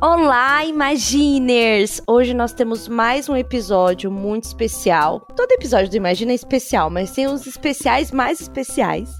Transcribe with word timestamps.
Olá, 0.00 0.64
Imaginers! 0.64 2.00
Hoje 2.06 2.32
nós 2.32 2.54
temos 2.54 2.88
mais 2.88 3.28
um 3.28 3.36
episódio 3.36 4.10
muito 4.10 4.44
especial. 4.44 5.20
Todo 5.36 5.52
episódio 5.52 5.90
do 5.90 5.96
Imagina 5.96 6.32
é 6.32 6.34
especial, 6.34 6.88
mas 6.88 7.10
tem 7.10 7.26
os 7.26 7.46
especiais 7.46 8.10
mais 8.10 8.40
especiais. 8.40 9.10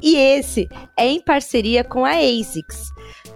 E 0.00 0.16
esse 0.16 0.70
é 0.96 1.06
em 1.06 1.20
parceria 1.20 1.84
com 1.84 2.06
a 2.06 2.12
ASICS 2.12 2.90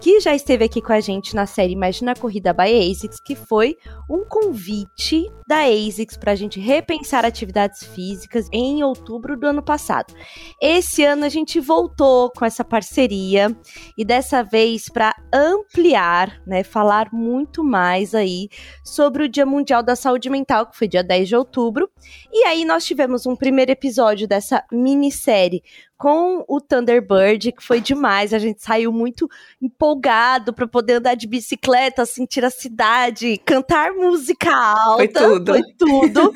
que 0.05 0.21
já 0.21 0.35
esteve 0.35 0.67
aqui 0.67 0.83
com 0.83 0.93
a 0.93 1.01
gente 1.01 1.35
na 1.35 1.47
série 1.47 1.73
Imagina 1.73 2.13
a 2.13 2.15
Corrida 2.15 2.53
by 2.53 2.91
ASICS, 2.91 3.19
que 3.21 3.35
foi 3.35 3.75
um 4.07 4.23
convite 4.23 5.33
da 5.49 5.63
ASICS 5.63 6.19
para 6.19 6.33
a 6.33 6.35
gente 6.35 6.61
repensar 6.61 7.25
atividades 7.25 7.83
físicas 7.83 8.47
em 8.53 8.85
outubro 8.85 9.35
do 9.35 9.47
ano 9.47 9.63
passado. 9.63 10.13
Esse 10.61 11.03
ano 11.03 11.25
a 11.25 11.31
gente 11.31 11.59
voltou 11.59 12.31
com 12.37 12.45
essa 12.45 12.63
parceria 12.63 13.57
e 13.97 14.05
dessa 14.05 14.43
vez 14.43 14.91
para 14.91 15.17
ampliar, 15.33 16.39
né, 16.47 16.63
falar 16.63 17.09
muito 17.11 17.65
mais 17.65 18.15
aí 18.15 18.51
sobre 18.85 19.25
o 19.25 19.29
Dia 19.29 19.47
Mundial 19.47 19.83
da 19.83 19.97
Saúde 19.97 20.29
Mental, 20.29 20.67
que 20.67 20.77
foi 20.77 20.87
dia 20.87 21.03
10 21.03 21.29
de 21.29 21.35
outubro. 21.35 21.89
E 22.31 22.45
aí 22.45 22.67
nós 22.67 22.85
tivemos 22.85 23.25
um 23.25 23.35
primeiro 23.35 23.73
episódio 23.73 24.29
dessa 24.29 24.63
minissérie 24.71 25.63
com 26.05 26.45
o 26.47 26.61
Thunderbird, 26.61 27.51
que 27.53 27.65
foi 27.65 27.81
demais. 27.81 28.35
A 28.35 28.39
gente 28.39 28.63
saiu 28.63 28.93
muito 28.93 29.27
empolgado 29.59 30.53
para 30.53 30.69
poder 30.69 30.97
andar 30.97 31.15
de 31.15 31.27
bicicleta, 31.27 32.05
sentir 32.05 32.45
a 32.45 32.51
cidade, 32.51 33.41
cantar 33.43 33.95
música 33.95 34.55
alta. 34.55 34.97
Foi 34.97 35.09
tudo. 35.09 35.53
Foi 35.53 35.63
tudo. 35.79 36.33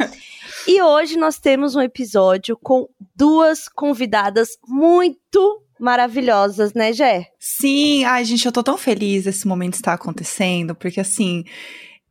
e 0.66 0.80
hoje 0.80 1.18
nós 1.18 1.38
temos 1.38 1.76
um 1.76 1.82
episódio 1.82 2.56
com 2.56 2.88
duas 3.14 3.68
convidadas 3.68 4.56
muito 4.66 5.62
maravilhosas, 5.78 6.72
né, 6.72 6.94
Jé? 6.94 7.26
Sim, 7.38 8.04
ai, 8.04 8.24
gente, 8.24 8.46
eu 8.46 8.52
tô 8.52 8.62
tão 8.62 8.78
feliz 8.78 9.26
esse 9.26 9.46
momento 9.46 9.74
estar 9.74 9.92
acontecendo, 9.92 10.74
porque 10.74 10.98
assim. 10.98 11.44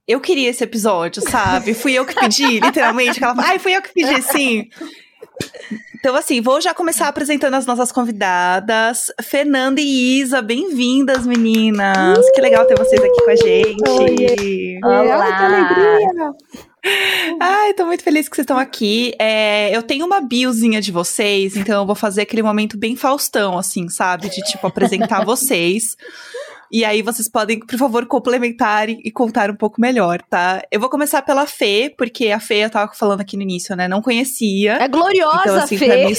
Eu 0.08 0.22
queria 0.22 0.52
esse 0.52 0.64
episódio, 0.64 1.24
sabe? 1.28 1.74
Fui 1.74 1.94
eu 1.94 2.06
que 2.06 2.14
pedi, 2.14 2.60
literalmente. 2.62 3.22
Ela, 3.22 3.34
ai, 3.40 3.58
fui 3.58 3.76
eu 3.76 3.82
que 3.82 3.92
pedi, 3.94 4.22
sim. 4.22 4.70
Então, 5.96 6.16
assim, 6.16 6.42
vou 6.42 6.62
já 6.62 6.74
começar 6.74 7.08
apresentando 7.08 7.56
as 7.56 7.66
nossas 7.66 7.92
convidadas. 7.92 9.12
Fernanda 9.22 9.82
e 9.82 10.20
Isa, 10.20 10.42
bem-vindas, 10.42 11.26
meninas. 11.26 12.18
Uh! 12.18 12.32
Que 12.34 12.42
legal 12.42 12.66
ter 12.66 12.78
vocês 12.78 13.02
aqui 13.02 13.24
com 13.24 13.30
a 13.30 13.36
gente. 13.36 14.80
Olá, 14.84 15.38
que 15.38 15.44
alegria. 15.44 16.36
Ai, 17.42 17.74
tô 17.74 17.86
muito 17.86 18.04
feliz 18.04 18.30
que 18.30 18.36
vocês 18.36 18.44
estão 18.44 18.58
aqui. 18.58 19.14
É, 19.20 19.76
eu 19.76 19.84
tenho 19.84 20.06
uma 20.06 20.22
biozinha 20.22 20.80
de 20.80 20.92
vocês, 20.92 21.58
então 21.58 21.82
eu 21.82 21.86
vou 21.86 21.96
fazer 21.96 22.22
aquele 22.22 22.44
momento 22.44 22.78
bem 22.78 22.96
Faustão, 22.96 23.58
assim, 23.58 23.90
sabe? 23.90 24.30
De, 24.30 24.42
tipo, 24.44 24.66
apresentar 24.68 25.24
vocês. 25.26 25.98
E 26.72 26.84
aí 26.84 27.02
vocês 27.02 27.30
podem, 27.30 27.60
por 27.60 27.78
favor, 27.78 28.06
complementar 28.06 28.90
e 28.90 29.12
contar 29.12 29.50
um 29.50 29.56
pouco 29.56 29.80
melhor, 29.80 30.22
tá? 30.30 30.62
Eu 30.72 30.80
vou 30.80 30.90
começar 30.90 31.22
pela 31.22 31.46
Fê, 31.46 31.94
porque 31.98 32.30
a 32.30 32.40
Fê, 32.40 32.66
eu 32.66 32.70
tava 32.70 32.92
falando 32.94 33.22
aqui 33.22 33.36
no 33.38 33.44
início, 33.44 33.76
né? 33.76 33.88
Não 33.88 34.02
conhecia. 34.02 34.74
É 34.74 34.88
gloriosa, 34.88 35.42
então, 35.42 35.56
assim, 35.58 35.78
Fê. 35.78 36.06
Mim... 36.06 36.14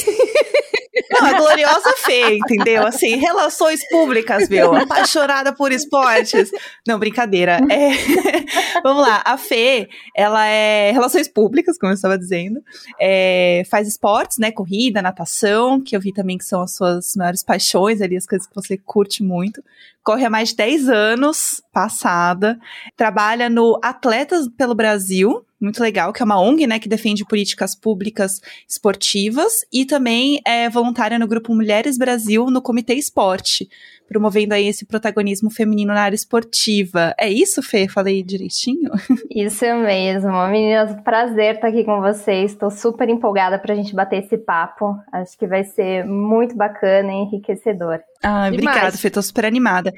Não, 1.10 1.26
a 1.26 1.32
gloriosa 1.32 1.92
Fê, 1.96 2.36
entendeu? 2.36 2.86
Assim, 2.86 3.16
relações 3.16 3.86
públicas, 3.88 4.48
meu. 4.48 4.74
Apaixonada 4.74 5.52
por 5.52 5.72
esportes. 5.72 6.50
Não, 6.86 6.98
brincadeira. 6.98 7.58
É... 7.70 7.90
Vamos 8.82 9.02
lá. 9.02 9.22
A 9.24 9.36
Fê, 9.36 9.88
ela 10.16 10.46
é 10.46 10.90
relações 10.92 11.28
públicas, 11.28 11.78
como 11.78 11.92
eu 11.92 11.94
estava 11.94 12.18
dizendo. 12.18 12.62
É... 13.00 13.62
Faz 13.70 13.86
esportes, 13.88 14.38
né? 14.38 14.50
Corrida, 14.50 15.02
natação, 15.02 15.80
que 15.80 15.96
eu 15.96 16.00
vi 16.00 16.12
também 16.12 16.38
que 16.38 16.44
são 16.44 16.62
as 16.62 16.74
suas 16.74 17.14
maiores 17.16 17.42
paixões 17.42 18.00
ali, 18.00 18.16
as 18.16 18.26
coisas 18.26 18.46
que 18.46 18.54
você 18.54 18.76
curte 18.76 19.22
muito 19.22 19.62
corre 20.08 20.24
há 20.24 20.30
mais 20.30 20.48
de 20.48 20.56
10 20.56 20.88
anos, 20.88 21.62
passada, 21.70 22.58
trabalha 22.96 23.50
no 23.50 23.78
Atletas 23.82 24.48
pelo 24.56 24.74
Brasil, 24.74 25.44
muito 25.60 25.82
legal, 25.82 26.12
que 26.12 26.22
é 26.22 26.24
uma 26.24 26.40
ONG, 26.40 26.66
né, 26.66 26.78
que 26.78 26.88
defende 26.88 27.24
políticas 27.24 27.74
públicas 27.74 28.40
esportivas 28.68 29.64
e 29.72 29.84
também 29.84 30.40
é 30.46 30.68
voluntária 30.68 31.18
no 31.18 31.26
grupo 31.26 31.54
Mulheres 31.54 31.98
Brasil 31.98 32.46
no 32.46 32.62
Comitê 32.62 32.94
Esporte, 32.94 33.68
promovendo 34.08 34.54
aí 34.54 34.66
esse 34.66 34.86
protagonismo 34.86 35.50
feminino 35.50 35.92
na 35.92 36.02
área 36.02 36.14
esportiva. 36.14 37.14
É 37.18 37.28
isso, 37.28 37.62
Fê? 37.62 37.88
Falei 37.88 38.22
direitinho? 38.22 38.90
Isso 39.30 39.64
mesmo. 39.64 40.32
Meninas, 40.48 40.96
prazer 41.02 41.56
estar 41.56 41.68
aqui 41.68 41.84
com 41.84 42.00
vocês. 42.00 42.52
Estou 42.52 42.70
super 42.70 43.08
empolgada 43.08 43.58
para 43.58 43.74
a 43.74 43.76
gente 43.76 43.94
bater 43.94 44.24
esse 44.24 44.38
papo. 44.38 44.96
Acho 45.12 45.36
que 45.36 45.46
vai 45.46 45.64
ser 45.64 46.04
muito 46.06 46.56
bacana 46.56 47.12
e 47.12 47.16
enriquecedor. 47.16 48.00
Ah, 48.22 48.48
obrigada, 48.48 48.96
Fê. 48.96 49.10
Tô 49.10 49.20
super 49.20 49.44
animada. 49.44 49.92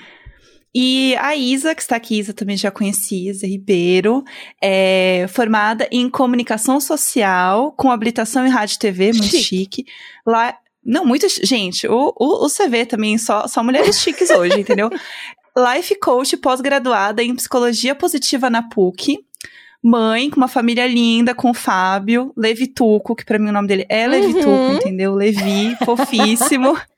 E 0.74 1.16
a 1.16 1.34
Isa, 1.34 1.74
que 1.74 1.82
está 1.82 1.96
aqui, 1.96 2.18
Isa 2.18 2.32
também 2.32 2.56
já 2.56 2.70
conheci, 2.70 3.28
Isa 3.28 3.46
Ribeiro, 3.46 4.22
é 4.62 5.26
formada 5.28 5.88
em 5.90 6.08
comunicação 6.08 6.80
social, 6.80 7.72
com 7.72 7.90
habilitação 7.90 8.46
em 8.46 8.50
rádio 8.50 8.76
e 8.76 8.78
TV, 8.78 9.12
muito 9.12 9.24
chique. 9.24 9.42
chique. 9.42 9.84
Lá, 10.24 10.56
não, 10.84 11.04
muito, 11.04 11.26
gente, 11.42 11.88
o, 11.88 12.14
o, 12.16 12.46
o 12.46 12.48
CV 12.48 12.86
também, 12.86 13.18
só, 13.18 13.48
só 13.48 13.64
mulheres 13.64 13.98
chiques 14.00 14.30
hoje, 14.30 14.58
entendeu? 14.60 14.90
Life 15.56 15.94
coach 15.96 16.36
pós-graduada 16.36 17.22
em 17.22 17.34
psicologia 17.34 17.94
positiva 17.94 18.48
na 18.48 18.62
PUC, 18.62 19.18
mãe 19.82 20.30
com 20.30 20.36
uma 20.36 20.46
família 20.46 20.86
linda, 20.86 21.34
com 21.34 21.50
o 21.50 21.54
Fábio, 21.54 22.32
Levi 22.36 22.68
Tuco, 22.68 23.16
que 23.16 23.24
para 23.24 23.40
mim 23.40 23.48
o 23.48 23.52
nome 23.52 23.66
dele 23.66 23.86
é 23.88 24.06
Levi 24.06 24.34
uhum. 24.34 24.74
Entendeu? 24.74 25.14
Levi, 25.14 25.76
fofíssimo. 25.84 26.78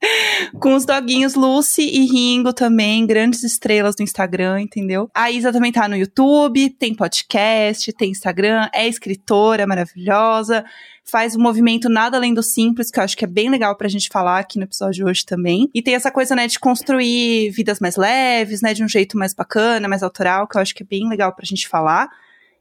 Com 0.60 0.74
os 0.74 0.84
doguinhos 0.84 1.34
Lucy 1.34 1.82
e 1.82 2.06
Ringo 2.06 2.52
também, 2.52 3.06
grandes 3.06 3.42
estrelas 3.42 3.96
no 3.98 4.04
Instagram, 4.04 4.60
entendeu? 4.60 5.10
A 5.14 5.30
Isa 5.30 5.52
também 5.52 5.72
tá 5.72 5.88
no 5.88 5.96
YouTube, 5.96 6.70
tem 6.70 6.94
podcast, 6.94 7.92
tem 7.92 8.10
Instagram, 8.10 8.68
é 8.72 8.86
escritora 8.86 9.66
maravilhosa, 9.66 10.64
faz 11.04 11.34
o 11.34 11.40
movimento 11.40 11.88
Nada 11.88 12.16
Além 12.16 12.32
do 12.32 12.42
Simples, 12.42 12.90
que 12.90 13.00
eu 13.00 13.04
acho 13.04 13.16
que 13.16 13.24
é 13.24 13.28
bem 13.28 13.48
legal 13.48 13.74
pra 13.76 13.88
gente 13.88 14.08
falar 14.08 14.38
aqui 14.38 14.58
no 14.58 14.64
episódio 14.64 14.94
de 14.94 15.04
hoje 15.04 15.24
também. 15.24 15.68
E 15.74 15.82
tem 15.82 15.94
essa 15.94 16.10
coisa, 16.10 16.34
né, 16.34 16.46
de 16.46 16.58
construir 16.58 17.50
vidas 17.50 17.80
mais 17.80 17.96
leves, 17.96 18.60
né, 18.62 18.74
de 18.74 18.84
um 18.84 18.88
jeito 18.88 19.16
mais 19.18 19.34
bacana, 19.34 19.88
mais 19.88 20.02
autoral, 20.02 20.46
que 20.46 20.56
eu 20.56 20.62
acho 20.62 20.74
que 20.74 20.82
é 20.82 20.86
bem 20.86 21.08
legal 21.08 21.34
pra 21.34 21.44
gente 21.44 21.66
falar. 21.66 22.08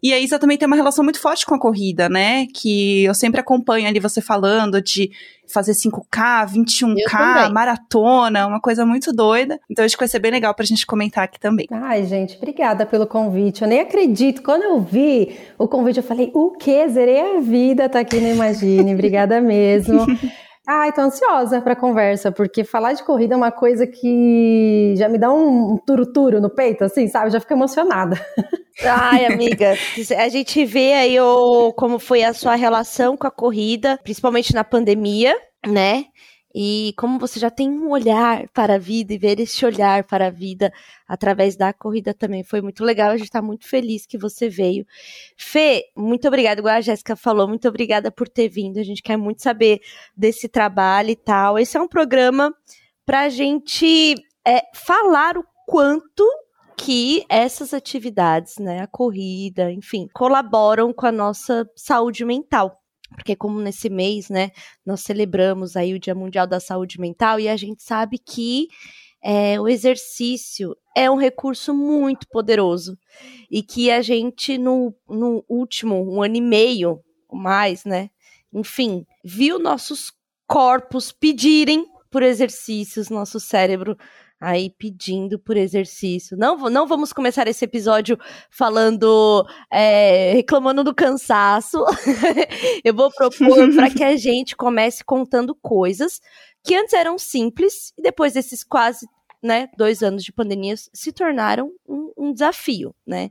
E 0.01 0.13
a 0.13 0.19
Isa 0.19 0.37
também 0.37 0.57
tem 0.57 0.67
uma 0.67 0.75
relação 0.75 1.03
muito 1.03 1.19
forte 1.19 1.45
com 1.45 1.55
a 1.55 1.59
corrida, 1.59 2.07
né? 2.07 2.45
Que 2.53 3.05
eu 3.05 3.13
sempre 3.15 3.39
acompanho 3.39 3.87
ali 3.87 3.99
você 3.99 4.21
falando 4.21 4.81
de 4.81 5.11
fazer 5.51 5.71
5K, 5.71 6.47
21K, 6.47 7.51
maratona, 7.51 8.45
uma 8.45 8.59
coisa 8.59 8.85
muito 8.85 9.11
doida. 9.13 9.59
Então 9.69 9.83
acho 9.83 9.95
que 9.95 10.01
vai 10.01 10.07
ser 10.07 10.19
bem 10.19 10.31
legal 10.31 10.53
pra 10.53 10.65
gente 10.65 10.85
comentar 10.85 11.23
aqui 11.23 11.39
também. 11.39 11.65
Ai, 11.71 12.05
gente, 12.05 12.37
obrigada 12.37 12.85
pelo 12.85 13.07
convite. 13.07 13.61
Eu 13.61 13.67
nem 13.67 13.79
acredito. 13.79 14.43
Quando 14.43 14.63
eu 14.63 14.79
vi 14.81 15.35
o 15.57 15.67
convite, 15.67 15.97
eu 15.97 16.03
falei, 16.03 16.31
o 16.33 16.51
quê? 16.51 16.87
Zerei 16.89 17.37
a 17.37 17.39
vida, 17.39 17.89
tá 17.89 17.99
aqui 17.99 18.19
no 18.19 18.27
Imagine. 18.27 18.93
obrigada 18.93 19.41
mesmo. 19.41 20.05
Ai, 20.69 20.91
tô 20.91 20.99
ansiosa 20.99 21.61
pra 21.61 21.77
conversa, 21.77 22.29
porque 22.29 22.65
falar 22.65 22.91
de 22.91 23.01
corrida 23.01 23.33
é 23.33 23.37
uma 23.37 23.53
coisa 23.53 23.87
que 23.87 24.93
já 24.97 25.07
me 25.07 25.17
dá 25.17 25.31
um 25.31 25.77
turuturo 25.77 26.41
no 26.41 26.49
peito, 26.49 26.83
assim, 26.83 27.07
sabe? 27.07 27.29
Já 27.31 27.39
fico 27.39 27.53
emocionada. 27.53 28.19
Ai, 28.83 29.25
amiga, 29.25 29.75
a 30.17 30.27
gente 30.27 30.65
vê 30.65 30.93
aí 30.93 31.19
o, 31.21 31.71
como 31.71 31.97
foi 31.97 32.21
a 32.21 32.33
sua 32.33 32.55
relação 32.55 33.15
com 33.15 33.25
a 33.25 33.31
corrida, 33.31 33.97
principalmente 34.03 34.53
na 34.53 34.63
pandemia, 34.65 35.35
né? 35.65 36.03
E 36.55 36.93
como 36.97 37.19
você 37.19 37.39
já 37.39 37.49
tem 37.49 37.69
um 37.69 37.89
olhar 37.89 38.47
para 38.49 38.75
a 38.75 38.77
vida 38.77 39.13
e 39.13 39.17
ver 39.17 39.39
esse 39.39 39.65
olhar 39.65 40.03
para 40.05 40.27
a 40.27 40.29
vida 40.29 40.71
através 41.07 41.55
da 41.55 41.73
corrida 41.73 42.13
também 42.13 42.43
foi 42.43 42.61
muito 42.61 42.83
legal. 42.83 43.11
A 43.11 43.17
gente 43.17 43.27
está 43.27 43.41
muito 43.41 43.67
feliz 43.67 44.05
que 44.05 44.17
você 44.17 44.49
veio. 44.49 44.85
Fê, 45.37 45.85
muito 45.95 46.27
obrigada, 46.27 46.59
igual 46.61 46.75
a 46.75 46.81
Jéssica 46.81 47.15
falou, 47.15 47.47
muito 47.47 47.67
obrigada 47.67 48.11
por 48.11 48.27
ter 48.27 48.47
vindo. 48.47 48.79
A 48.79 48.83
gente 48.83 49.03
quer 49.03 49.17
muito 49.17 49.41
saber 49.41 49.81
desse 50.15 50.47
trabalho 50.47 51.09
e 51.09 51.15
tal. 51.15 51.59
Esse 51.59 51.77
é 51.77 51.81
um 51.81 51.87
programa 51.87 52.53
para 53.05 53.21
a 53.21 53.29
gente 53.29 54.15
é, 54.45 54.61
falar 54.73 55.37
o 55.37 55.45
quanto 55.65 56.25
que 56.77 57.25
essas 57.27 57.73
atividades, 57.73 58.57
né, 58.57 58.81
a 58.81 58.87
corrida, 58.87 59.71
enfim, 59.71 60.07
colaboram 60.13 60.93
com 60.93 61.07
a 61.07 61.11
nossa 61.11 61.67
saúde 61.75 62.23
mental 62.23 62.81
porque 63.15 63.35
como 63.35 63.59
nesse 63.59 63.89
mês, 63.89 64.29
né, 64.29 64.51
nós 64.85 65.01
celebramos 65.01 65.75
aí 65.75 65.93
o 65.93 65.99
Dia 65.99 66.15
Mundial 66.15 66.45
da 66.47 66.59
Saúde 66.59 66.99
Mental 66.99 67.39
e 67.39 67.47
a 67.47 67.55
gente 67.55 67.83
sabe 67.83 68.17
que 68.17 68.67
é, 69.23 69.59
o 69.59 69.67
exercício 69.67 70.75
é 70.95 71.09
um 71.09 71.15
recurso 71.15 71.73
muito 71.73 72.27
poderoso 72.29 72.97
e 73.49 73.63
que 73.63 73.89
a 73.89 74.01
gente 74.01 74.57
no, 74.57 74.93
no 75.07 75.43
último 75.49 75.95
um 75.95 76.21
ano 76.21 76.35
e 76.35 76.41
meio 76.41 77.01
mais, 77.31 77.83
né, 77.83 78.09
enfim, 78.53 79.05
viu 79.23 79.59
nossos 79.59 80.11
corpos 80.47 81.11
pedirem 81.11 81.85
por 82.09 82.23
exercícios, 82.23 83.09
nosso 83.09 83.39
cérebro 83.39 83.97
aí 84.39 84.69
pedindo 84.69 85.39
por 85.39 85.57
exercício. 85.57 86.37
Não, 86.37 86.57
não 86.69 86.87
vamos 86.87 87.11
começar 87.11 87.47
esse 87.47 87.65
episódio 87.65 88.17
falando, 88.49 89.45
é, 89.71 90.33
reclamando 90.33 90.83
do 90.83 90.93
cansaço. 90.93 91.83
Eu 92.83 92.93
vou 92.93 93.11
propor 93.11 93.73
para 93.73 93.89
que 93.89 94.03
a 94.03 94.15
gente 94.15 94.55
comece 94.55 95.03
contando 95.03 95.55
coisas 95.55 96.21
que 96.63 96.75
antes 96.75 96.93
eram 96.93 97.17
simples 97.17 97.93
e 97.97 98.01
depois 98.01 98.33
desses 98.33 98.63
quase 98.63 99.07
né, 99.41 99.69
dois 99.77 100.03
anos 100.03 100.23
de 100.23 100.31
pandemia 100.31 100.75
se 100.93 101.11
tornaram 101.11 101.71
um, 101.87 102.11
um 102.17 102.33
desafio, 102.33 102.93
né? 103.05 103.29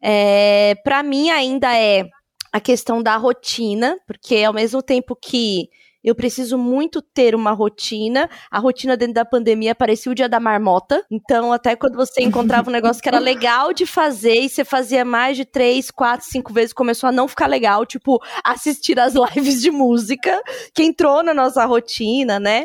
É, 0.00 0.74
para 0.82 1.02
mim 1.02 1.30
ainda 1.30 1.76
é 1.76 2.04
a 2.52 2.60
questão 2.60 3.02
da 3.02 3.16
rotina, 3.16 3.98
porque 4.06 4.42
ao 4.42 4.52
mesmo 4.52 4.82
tempo 4.82 5.14
que 5.14 5.68
eu 6.06 6.14
preciso 6.14 6.56
muito 6.56 7.02
ter 7.02 7.34
uma 7.34 7.50
rotina. 7.50 8.30
A 8.48 8.60
rotina 8.60 8.96
dentro 8.96 9.14
da 9.14 9.24
pandemia 9.24 9.74
parecia 9.74 10.12
o 10.12 10.14
dia 10.14 10.28
da 10.28 10.38
marmota. 10.38 11.04
Então, 11.10 11.52
até 11.52 11.74
quando 11.74 11.96
você 11.96 12.22
encontrava 12.22 12.70
um 12.70 12.72
negócio 12.72 13.02
que 13.02 13.08
era 13.08 13.18
legal 13.18 13.72
de 13.72 13.84
fazer 13.84 14.40
e 14.40 14.48
você 14.48 14.64
fazia 14.64 15.04
mais 15.04 15.36
de 15.36 15.44
três, 15.44 15.90
quatro, 15.90 16.24
cinco 16.24 16.52
vezes, 16.52 16.72
começou 16.72 17.08
a 17.08 17.12
não 17.12 17.26
ficar 17.26 17.48
legal. 17.48 17.84
Tipo, 17.84 18.22
assistir 18.44 19.00
as 19.00 19.14
lives 19.34 19.60
de 19.60 19.72
música, 19.72 20.40
que 20.72 20.84
entrou 20.84 21.24
na 21.24 21.34
nossa 21.34 21.64
rotina, 21.64 22.38
né? 22.38 22.62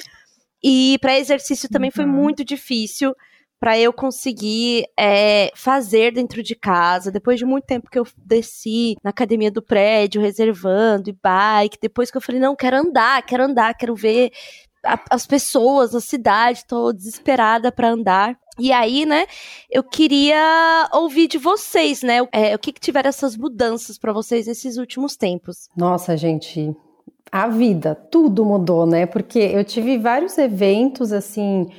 E 0.64 1.00
para 1.02 1.18
exercício 1.18 1.68
também 1.68 1.90
uhum. 1.90 1.96
foi 1.96 2.06
muito 2.06 2.46
difícil 2.46 3.16
para 3.62 3.78
eu 3.78 3.94
conseguir 3.94 4.88
é, 5.00 5.52
fazer 5.54 6.12
dentro 6.12 6.42
de 6.42 6.56
casa. 6.56 7.12
Depois 7.12 7.38
de 7.38 7.46
muito 7.46 7.66
tempo 7.66 7.92
que 7.92 8.00
eu 8.00 8.08
desci 8.18 8.96
na 9.04 9.12
academia 9.12 9.52
do 9.52 9.62
prédio, 9.62 10.20
reservando 10.20 11.12
e 11.12 11.18
bike, 11.24 11.78
depois 11.80 12.10
que 12.10 12.18
eu 12.18 12.22
falei, 12.22 12.42
não, 12.42 12.56
quero 12.56 12.78
andar, 12.78 13.22
quero 13.22 13.44
andar, 13.44 13.76
quero 13.76 13.96
ver 13.96 14.32
a, 14.84 15.00
as 15.12 15.28
pessoas, 15.28 15.94
a 15.94 16.02
cidade, 16.02 16.66
tô 16.66 16.92
desesperada 16.92 17.72
para 17.72 17.92
andar. 17.92 18.36
E 18.58 18.72
aí, 18.72 19.06
né, 19.06 19.28
eu 19.70 19.84
queria 19.84 20.90
ouvir 20.92 21.28
de 21.28 21.38
vocês, 21.38 22.02
né, 22.02 22.18
é, 22.32 22.56
o 22.56 22.60
que, 22.60 22.74
que 22.74 22.82
tiveram 22.82 23.10
essas 23.10 23.38
mudanças 23.38 23.96
para 24.00 24.12
vocês 24.12 24.48
nesses 24.48 24.78
últimos 24.78 25.16
tempos. 25.16 25.70
Nossa, 25.78 26.18
gente, 26.18 26.76
a 27.32 27.48
vida, 27.48 27.94
tudo 27.94 28.44
mudou, 28.44 28.88
né? 28.88 29.06
Porque 29.06 29.38
eu 29.38 29.64
tive 29.64 30.00
vários 30.00 30.36
eventos 30.40 31.14
assim 31.14 31.70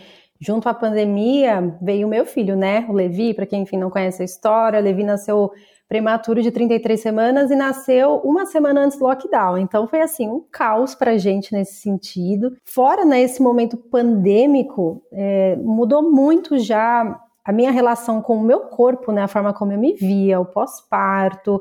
junto 0.42 0.68
à 0.68 0.74
pandemia, 0.74 1.78
veio 1.80 2.06
o 2.06 2.10
meu 2.10 2.26
filho, 2.26 2.56
né? 2.56 2.84
O 2.88 2.92
Levi, 2.92 3.32
para 3.32 3.46
quem 3.46 3.62
enfim 3.62 3.76
não 3.76 3.90
conhece 3.90 4.22
a 4.22 4.24
história, 4.24 4.80
o 4.80 4.82
Levi 4.82 5.04
nasceu 5.04 5.52
prematuro 5.88 6.42
de 6.42 6.50
33 6.50 7.00
semanas 7.00 7.50
e 7.50 7.54
nasceu 7.54 8.16
uma 8.24 8.44
semana 8.44 8.80
antes 8.80 8.98
do 8.98 9.04
lockdown. 9.04 9.58
Então 9.58 9.86
foi 9.86 10.00
assim, 10.00 10.28
um 10.28 10.42
caos 10.50 10.94
pra 10.94 11.16
gente 11.16 11.52
nesse 11.52 11.74
sentido. 11.74 12.56
Fora 12.64 13.04
nesse 13.04 13.40
né, 13.40 13.46
momento 13.46 13.76
pandêmico, 13.76 15.02
é, 15.12 15.54
mudou 15.56 16.02
muito 16.02 16.58
já 16.58 17.20
a 17.44 17.52
minha 17.52 17.70
relação 17.70 18.20
com 18.20 18.36
o 18.36 18.42
meu 18.42 18.60
corpo, 18.60 19.12
né? 19.12 19.22
A 19.22 19.28
forma 19.28 19.52
como 19.52 19.72
eu 19.72 19.78
me 19.78 19.92
via, 19.92 20.40
o 20.40 20.46
pós-parto. 20.46 21.60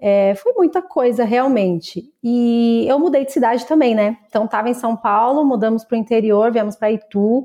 É, 0.00 0.34
foi 0.36 0.52
muita 0.54 0.82
coisa 0.82 1.24
realmente. 1.24 2.04
E 2.22 2.84
eu 2.88 2.98
mudei 2.98 3.24
de 3.24 3.32
cidade 3.32 3.66
também, 3.66 3.94
né? 3.94 4.16
Então 4.28 4.44
estava 4.46 4.68
em 4.68 4.74
São 4.74 4.96
Paulo, 4.96 5.44
mudamos 5.44 5.84
para 5.84 5.96
o 5.96 6.00
interior, 6.00 6.50
viemos 6.50 6.74
para 6.74 6.90
Itu. 6.90 7.44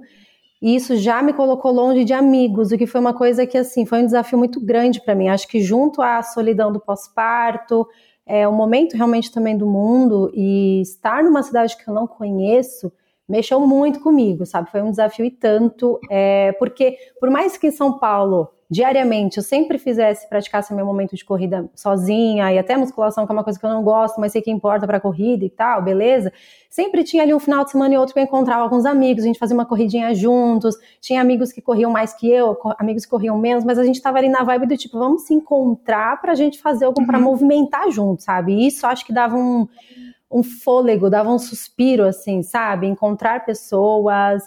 E 0.64 0.78
isso 0.78 0.96
já 0.96 1.22
me 1.22 1.34
colocou 1.34 1.74
longe 1.74 2.06
de 2.06 2.14
amigos, 2.14 2.72
o 2.72 2.78
que 2.78 2.88
foi 2.88 3.02
uma 3.02 3.14
coisa 3.14 3.46
que, 3.46 3.58
assim, 3.58 3.86
foi 3.86 4.02
um 4.02 4.06
desafio 4.06 4.38
muito 4.38 4.62
grande 4.62 5.02
para 5.02 5.14
mim. 5.14 5.28
Acho 5.28 5.46
que 5.46 5.60
junto 5.60 6.02
à 6.02 6.24
solidão 6.24 6.72
do 6.72 6.80
pós-parto, 6.80 7.86
é, 8.26 8.48
o 8.48 8.54
momento 8.54 8.96
realmente 8.96 9.30
também 9.30 9.58
do 9.58 9.68
mundo 9.68 10.32
e 10.34 10.80
estar 10.80 11.22
numa 11.22 11.44
cidade 11.44 11.76
que 11.76 11.86
eu 11.86 11.94
não 11.94 12.08
conheço, 12.08 12.90
mexeu 13.28 13.60
muito 13.60 14.00
comigo, 14.00 14.46
sabe? 14.46 14.72
Foi 14.72 14.82
um 14.82 14.90
desafio 14.90 15.26
e 15.26 15.32
tanto, 15.32 16.00
é, 16.10 16.54
porque 16.54 16.96
por 17.20 17.30
mais 17.30 17.58
que 17.58 17.68
em 17.68 17.72
São 17.72 18.00
Paulo 18.00 18.48
diariamente 18.74 19.38
eu 19.38 19.44
sempre 19.44 19.78
fizesse, 19.78 20.28
praticasse 20.28 20.74
meu 20.74 20.84
momento 20.84 21.16
de 21.16 21.24
corrida 21.24 21.70
sozinha, 21.76 22.52
e 22.52 22.58
até 22.58 22.76
musculação, 22.76 23.24
que 23.24 23.32
é 23.32 23.36
uma 23.36 23.44
coisa 23.44 23.60
que 23.60 23.64
eu 23.64 23.70
não 23.70 23.84
gosto, 23.84 24.20
mas 24.20 24.32
sei 24.32 24.42
que 24.42 24.50
importa 24.50 24.88
para 24.88 25.00
corrida 25.00 25.46
e 25.46 25.50
tal, 25.50 25.84
beleza? 25.84 26.34
Sempre 26.72 27.04
tinha 27.04 27.22
ali 27.22 27.32
um 27.36 27.40
final 27.40 27.64
de 27.64 27.70
semana 27.70 27.94
e 27.94 27.98
outro 27.98 28.16
que 28.16 28.20
eu 28.20 28.24
encontrava 28.24 28.64
alguns 28.64 28.84
amigos, 28.84 29.24
a 29.24 29.28
gente 29.28 29.38
fazia 29.38 29.56
uma 29.56 29.66
corridinha 29.66 30.16
juntos, 30.16 30.76
tinha 31.00 31.22
amigos 31.22 31.52
que 31.52 31.62
corriam 31.62 31.92
mais 31.92 32.14
que 32.16 32.28
eu, 32.28 32.58
amigos 32.80 33.06
que 33.06 33.12
corriam 33.12 33.38
menos, 33.38 33.64
mas 33.64 33.78
a 33.78 33.84
gente 33.84 34.02
tava 34.02 34.18
ali 34.18 34.28
na 34.28 34.44
vibe 34.44 34.66
do 34.66 34.76
tipo, 34.76 34.98
vamos 34.98 35.22
se 35.22 35.36
encontrar 35.36 36.20
pra 36.20 36.34
gente 36.34 36.60
fazer 36.60 36.86
algo 36.86 37.00
uhum. 37.00 37.06
para 37.06 37.20
movimentar 37.20 37.92
junto, 37.92 38.24
sabe? 38.24 38.54
E 38.54 38.68
isso 38.68 38.88
acho 38.88 39.06
que 39.06 39.14
dava 39.14 39.36
um, 39.36 39.68
um 40.32 40.42
fôlego, 40.42 41.12
dava 41.12 41.32
um 41.32 41.38
suspiro, 41.38 42.06
assim, 42.08 42.42
sabe? 42.42 42.88
Encontrar 42.88 43.46
pessoas. 43.46 44.42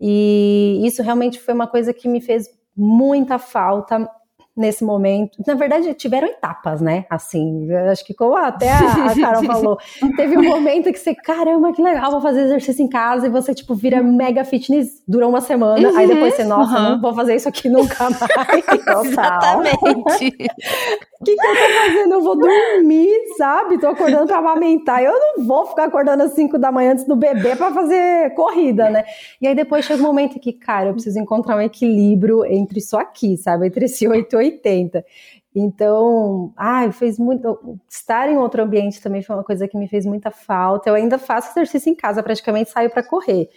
E 0.00 0.80
isso 0.84 1.02
realmente 1.02 1.38
foi 1.38 1.52
uma 1.52 1.66
coisa 1.66 1.92
que 1.92 2.08
me 2.08 2.20
fez 2.20 2.48
muita 2.78 3.38
falta 3.38 4.08
nesse 4.58 4.84
momento. 4.84 5.38
Na 5.46 5.54
verdade, 5.54 5.94
tiveram 5.94 6.26
etapas, 6.26 6.80
né? 6.80 7.06
Assim, 7.08 7.72
acho 7.72 8.04
que 8.04 8.12
como 8.12 8.36
até 8.36 8.70
a, 8.70 9.06
a 9.06 9.14
Carol 9.14 9.44
falou, 9.44 9.78
teve 10.16 10.36
um 10.36 10.42
momento 10.42 10.92
que 10.92 10.98
você, 10.98 11.14
caramba, 11.14 11.72
que 11.72 11.80
legal, 11.80 12.10
vou 12.10 12.20
fazer 12.20 12.42
exercício 12.42 12.84
em 12.84 12.88
casa 12.88 13.28
e 13.28 13.30
você, 13.30 13.54
tipo, 13.54 13.74
vira 13.74 14.02
mega 14.02 14.44
fitness, 14.44 15.00
dura 15.06 15.28
uma 15.28 15.40
semana, 15.40 15.88
uhum, 15.88 15.96
aí 15.96 16.08
depois 16.08 16.34
você, 16.34 16.44
nossa, 16.44 16.76
uhum. 16.76 16.90
não 16.90 17.00
vou 17.00 17.14
fazer 17.14 17.36
isso 17.36 17.48
aqui 17.48 17.68
nunca 17.68 18.08
mais. 18.10 18.64
Exatamente. 19.06 20.36
O 21.20 21.24
que, 21.24 21.34
que 21.34 21.46
eu 21.46 21.50
tô 21.50 21.72
fazendo? 21.74 22.14
Eu 22.14 22.22
vou 22.22 22.38
dormir, 22.38 23.10
sabe? 23.36 23.78
Tô 23.78 23.88
acordando 23.88 24.26
pra 24.28 24.38
amamentar. 24.38 25.02
Eu 25.02 25.12
não 25.12 25.44
vou 25.44 25.66
ficar 25.66 25.84
acordando 25.84 26.22
às 26.22 26.32
5 26.32 26.56
da 26.58 26.70
manhã 26.70 26.92
antes 26.92 27.04
do 27.04 27.16
bebê 27.16 27.56
para 27.56 27.72
fazer 27.74 28.32
corrida, 28.34 28.88
né? 28.88 29.04
E 29.40 29.48
aí 29.48 29.54
depois 29.54 29.84
chega 29.84 30.00
um 30.00 30.06
momento 30.06 30.38
que, 30.38 30.52
cara, 30.52 30.90
eu 30.90 30.92
preciso 30.92 31.18
encontrar 31.18 31.56
um 31.56 31.60
equilíbrio 31.60 32.44
entre 32.44 32.78
isso 32.78 32.96
aqui, 32.96 33.36
sabe? 33.36 33.66
Entre 33.66 33.86
esse 33.86 34.06
8 34.06 34.32
e 34.32 34.36
80. 34.36 35.04
Então, 35.56 36.52
ai, 36.56 36.92
fez 36.92 37.18
muito. 37.18 37.78
Estar 37.90 38.28
em 38.30 38.36
outro 38.36 38.62
ambiente 38.62 39.02
também 39.02 39.20
foi 39.20 39.34
uma 39.34 39.44
coisa 39.44 39.66
que 39.66 39.76
me 39.76 39.88
fez 39.88 40.06
muita 40.06 40.30
falta. 40.30 40.88
Eu 40.88 40.94
ainda 40.94 41.18
faço 41.18 41.50
exercício 41.50 41.90
em 41.90 41.96
casa, 41.96 42.22
praticamente 42.22 42.70
saio 42.70 42.90
para 42.90 43.02
correr. 43.02 43.48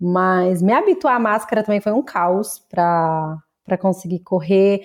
Mas 0.00 0.62
me 0.62 0.72
habituar 0.72 1.16
à 1.16 1.18
máscara 1.20 1.62
também 1.62 1.80
foi 1.80 1.92
um 1.92 2.02
caos 2.02 2.58
para 2.70 3.76
conseguir 3.78 4.20
correr 4.20 4.80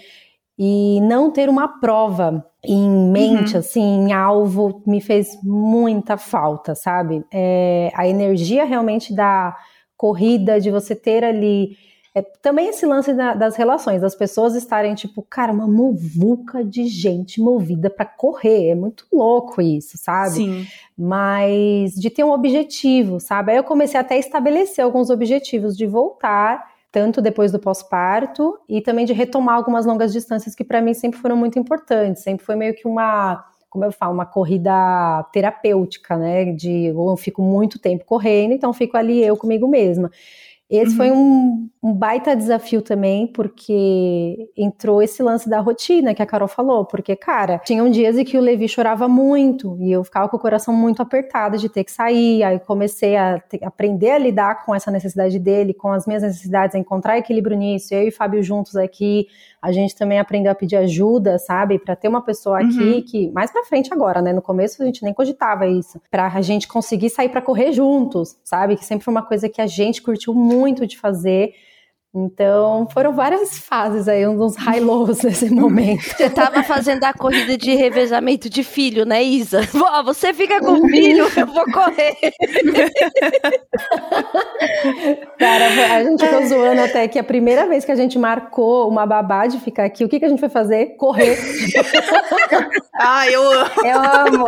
e 0.57 0.99
não 1.01 1.29
ter 1.29 1.49
uma 1.49 1.79
prova 1.79 2.43
em 2.63 2.89
mente, 3.11 3.53
uhum. 3.53 3.59
assim, 3.59 3.81
em 3.81 4.11
alvo, 4.11 4.81
me 4.85 4.99
fez 4.99 5.37
muita 5.43 6.17
falta, 6.17 6.73
sabe? 6.73 7.23
É, 7.31 7.91
a 7.93 8.07
energia 8.07 8.65
realmente 8.65 9.13
da 9.13 9.55
corrida, 9.95 10.59
de 10.59 10.71
você 10.71 10.95
ter 10.95 11.23
ali. 11.23 11.77
É, 12.15 12.23
também 12.41 12.69
esse 12.69 12.83
lance 12.85 13.13
da, 13.13 13.35
das 13.35 13.55
relações, 13.55 14.01
das 14.01 14.15
pessoas 14.15 14.55
estarem 14.55 14.95
tipo, 14.95 15.21
cara, 15.21 15.53
uma 15.53 15.67
muvuca 15.67 16.63
de 16.63 16.87
gente 16.87 17.39
movida 17.39 17.91
para 17.91 18.07
correr, 18.07 18.69
é 18.69 18.75
muito 18.75 19.05
louco 19.13 19.61
isso, 19.61 19.97
sabe? 19.99 20.35
Sim. 20.35 20.67
Mas 20.97 21.93
de 21.93 22.09
ter 22.09 22.23
um 22.23 22.31
objetivo, 22.31 23.19
sabe? 23.19 23.51
Aí 23.51 23.57
eu 23.57 23.63
comecei 23.63 23.99
até 23.99 24.15
a 24.15 24.19
estabelecer 24.19 24.83
alguns 24.83 25.11
objetivos 25.11 25.77
de 25.77 25.85
voltar 25.85 26.76
tanto 26.97 27.21
depois 27.21 27.51
do 27.51 27.59
pós-parto 27.59 28.57
e 28.67 28.81
também 28.81 29.05
de 29.05 29.13
retomar 29.13 29.53
algumas 29.53 29.85
longas 29.85 30.11
distâncias 30.11 30.55
que 30.55 30.63
para 30.63 30.81
mim 30.81 30.95
sempre 30.95 31.19
foram 31.19 31.37
muito 31.37 31.59
importantes. 31.59 32.23
Sempre 32.23 32.43
foi 32.43 32.55
meio 32.55 32.73
que 32.73 32.87
uma, 32.87 33.45
como 33.69 33.85
eu 33.85 33.91
falo, 33.91 34.15
uma 34.15 34.25
corrida 34.25 34.73
terapêutica, 35.31 36.17
né? 36.17 36.45
De 36.45 36.87
eu 36.87 37.15
fico 37.15 37.39
muito 37.39 37.77
tempo 37.77 38.03
correndo, 38.03 38.53
então 38.53 38.73
fico 38.73 38.97
ali 38.97 39.23
eu 39.23 39.37
comigo 39.37 39.67
mesma. 39.67 40.09
Esse 40.69 40.91
uhum. 40.91 40.97
foi 40.97 41.11
um, 41.11 41.69
um, 41.81 41.93
baita 41.93 42.35
desafio 42.35 42.81
também, 42.81 43.25
porque 43.25 44.49
entrou 44.55 45.01
esse 45.01 45.23
lance 45.23 45.49
da 45.49 45.61
rotina 45.61 46.13
que 46.13 46.21
a 46.21 46.25
Carol 46.25 46.49
falou. 46.49 46.83
Porque, 46.83 47.15
cara, 47.15 47.59
tinham 47.59 47.89
dias 47.89 48.17
em 48.17 48.25
que 48.25 48.37
o 48.37 48.41
Levi 48.41 48.67
chorava 48.67 49.07
muito 49.07 49.77
e 49.79 49.89
eu 49.93 50.03
ficava 50.03 50.27
com 50.27 50.35
o 50.35 50.39
coração 50.39 50.73
muito 50.73 51.01
apertado 51.01 51.57
de 51.57 51.69
ter 51.69 51.85
que 51.85 51.91
sair. 51.91 52.43
Aí 52.43 52.59
comecei 52.59 53.15
a 53.15 53.39
ter, 53.39 53.63
aprender 53.63 54.11
a 54.11 54.17
lidar 54.17 54.65
com 54.65 54.75
essa 54.75 54.91
necessidade 54.91 55.39
dele, 55.39 55.73
com 55.73 55.89
as 55.89 56.05
minhas 56.05 56.21
necessidades, 56.21 56.75
a 56.75 56.79
encontrar 56.79 57.17
equilíbrio 57.17 57.55
nisso. 57.55 57.93
Eu 57.93 58.03
e 58.03 58.09
o 58.09 58.11
Fábio 58.11 58.43
juntos 58.43 58.75
aqui, 58.75 59.27
a 59.61 59.71
gente 59.71 59.95
também 59.95 60.19
aprendeu 60.19 60.51
a 60.51 60.55
pedir 60.55 60.75
ajuda, 60.75 61.39
sabe? 61.39 61.79
Para 61.79 61.95
ter 61.95 62.09
uma 62.09 62.21
pessoa 62.21 62.59
aqui 62.59 62.77
uhum. 62.77 63.01
que, 63.01 63.31
mais 63.31 63.51
pra 63.51 63.63
frente 63.63 63.93
agora, 63.93 64.21
né? 64.21 64.33
No 64.33 64.41
começo 64.41 64.83
a 64.83 64.85
gente 64.85 65.01
nem 65.01 65.13
cogitava 65.13 65.65
isso. 65.65 66.01
Pra 66.11 66.27
a 66.27 66.41
gente 66.41 66.67
conseguir 66.67 67.09
sair 67.09 67.29
para 67.29 67.41
correr 67.41 67.71
juntos, 67.71 68.35
sabe? 68.43 68.75
Que 68.75 68.83
sempre 68.83 69.05
foi 69.05 69.13
uma 69.13 69.23
coisa 69.23 69.47
que 69.47 69.61
a 69.61 69.67
gente 69.67 70.01
curtiu 70.01 70.33
muito 70.33 70.56
muito 70.59 70.85
de 70.87 70.97
fazer. 70.97 71.53
Então, 72.15 72.87
foram 72.91 73.13
várias 73.13 73.59
fases 73.59 74.07
aí, 74.07 74.27
uns 74.27 74.55
high 74.55 74.79
lows 74.79 75.21
nesse 75.21 75.49
momento. 75.49 76.01
Você 76.03 76.23
estava 76.23 76.63
fazendo 76.63 77.03
a 77.03 77.13
corrida 77.13 77.57
de 77.57 77.75
revezamento 77.75 78.49
de 78.49 78.63
filho, 78.63 79.05
né, 79.05 79.21
Isa? 79.21 79.61
você 80.03 80.33
fica 80.33 80.59
com 80.59 80.71
o 80.73 80.87
filho, 80.87 81.27
eu 81.35 81.45
vou 81.45 81.65
correr. 81.65 82.15
Cara, 85.37 85.65
a 85.95 86.03
gente 86.03 86.25
ficou 86.25 86.47
zoando 86.47 86.81
até 86.81 87.07
que 87.07 87.19
a 87.19 87.23
primeira 87.23 87.67
vez 87.67 87.85
que 87.85 87.91
a 87.91 87.95
gente 87.95 88.17
marcou 88.17 88.89
uma 88.89 89.05
babá 89.05 89.45
de 89.45 89.59
ficar 89.59 89.85
aqui, 89.85 90.03
o 90.03 90.09
que, 90.09 90.19
que 90.19 90.25
a 90.25 90.29
gente 90.29 90.39
foi 90.39 90.49
fazer? 90.49 90.95
Correr. 90.97 91.37
Ai, 92.99 93.35
eu 93.35 93.43
amo. 93.43 93.69
Eu 93.83 93.99
amo. 93.99 94.47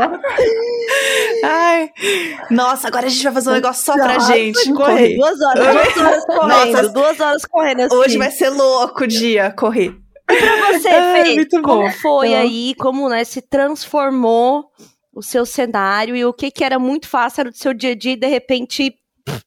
Ai, 1.44 1.92
nossa, 2.50 2.88
agora 2.88 3.06
a 3.06 3.10
gente 3.10 3.24
vai 3.24 3.34
fazer 3.34 3.50
um 3.50 3.54
negócio 3.54 3.86
só 3.86 3.94
pra 3.94 4.18
gente. 4.20 4.74
Correr. 4.74 5.16
Duas 5.16 5.40
horas, 5.42 5.68
duas 5.68 5.98
horas 5.98 6.26
correndo, 6.26 6.72
Nossa. 6.72 6.90
duas 6.90 7.20
horas 7.20 7.46
correndo 7.50 7.82
assim. 7.82 7.96
Hoje 7.96 8.18
vai 8.18 8.32
ser 8.32 8.50
louco 8.50 9.04
o 9.04 9.08
dia 9.08 9.52
correr. 9.52 9.96
E 10.30 10.36
pra 10.36 10.74
você, 10.74 10.88
Ai, 10.90 11.24
Fê, 11.26 11.36
muito 11.36 11.62
como 11.62 11.84
bom. 11.84 11.92
foi 11.92 12.30
Então- 12.30 12.42
aí, 12.42 12.76
como 12.76 13.10
né, 13.10 13.24
se 13.24 13.42
transformou 13.42 14.70
o 15.14 15.22
seu 15.24 15.46
cenário 15.46 16.16
e 16.16 16.24
o 16.26 16.34
que 16.34 16.52
que 16.52 16.64
era 16.64 16.78
muito 16.80 17.08
fácil 17.08 17.42
era 17.42 17.50
do 17.52 17.58
seu 17.58 17.74
dia 17.74 17.92
a 17.92 17.96
dia 17.96 18.14
e 18.14 18.16
de 18.16 18.28
repente 18.28 18.96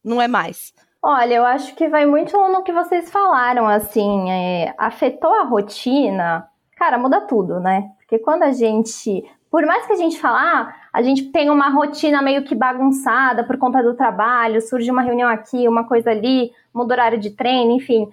não 0.04 0.20
é 0.20 0.28
mais? 0.28 0.72
Olha, 1.02 1.34
eu 1.34 1.44
acho 1.44 1.74
que 1.74 1.88
vai 1.88 2.06
muito 2.06 2.36
no 2.36 2.62
que 2.62 2.72
vocês 2.72 3.10
falaram, 3.10 3.66
assim, 3.66 4.30
é, 4.30 4.74
afetou 4.78 5.32
a 5.34 5.44
rotina, 5.44 6.46
cara, 6.76 6.96
muda 6.98 7.20
tudo, 7.22 7.58
né? 7.58 7.88
Porque 7.98 8.18
quando 8.20 8.42
a 8.44 8.52
gente, 8.52 9.24
por 9.50 9.64
mais 9.66 9.84
que 9.86 9.92
a 9.94 9.96
gente 9.96 10.18
fale, 10.20 10.36
ah, 10.38 10.74
a 10.92 11.00
gente 11.02 11.30
tem 11.30 11.48
uma 11.50 11.70
rotina 11.70 12.20
meio 12.20 12.44
que 12.44 12.54
bagunçada 12.54 13.44
por 13.44 13.56
conta 13.56 13.82
do 13.82 13.94
trabalho, 13.94 14.60
surge 14.60 14.90
uma 14.90 15.02
reunião 15.02 15.28
aqui, 15.28 15.66
uma 15.66 15.84
coisa 15.84 16.10
ali, 16.10 16.52
muda 16.74 16.92
o 16.92 16.96
horário 16.96 17.18
de 17.18 17.30
treino, 17.30 17.72
enfim. 17.72 18.08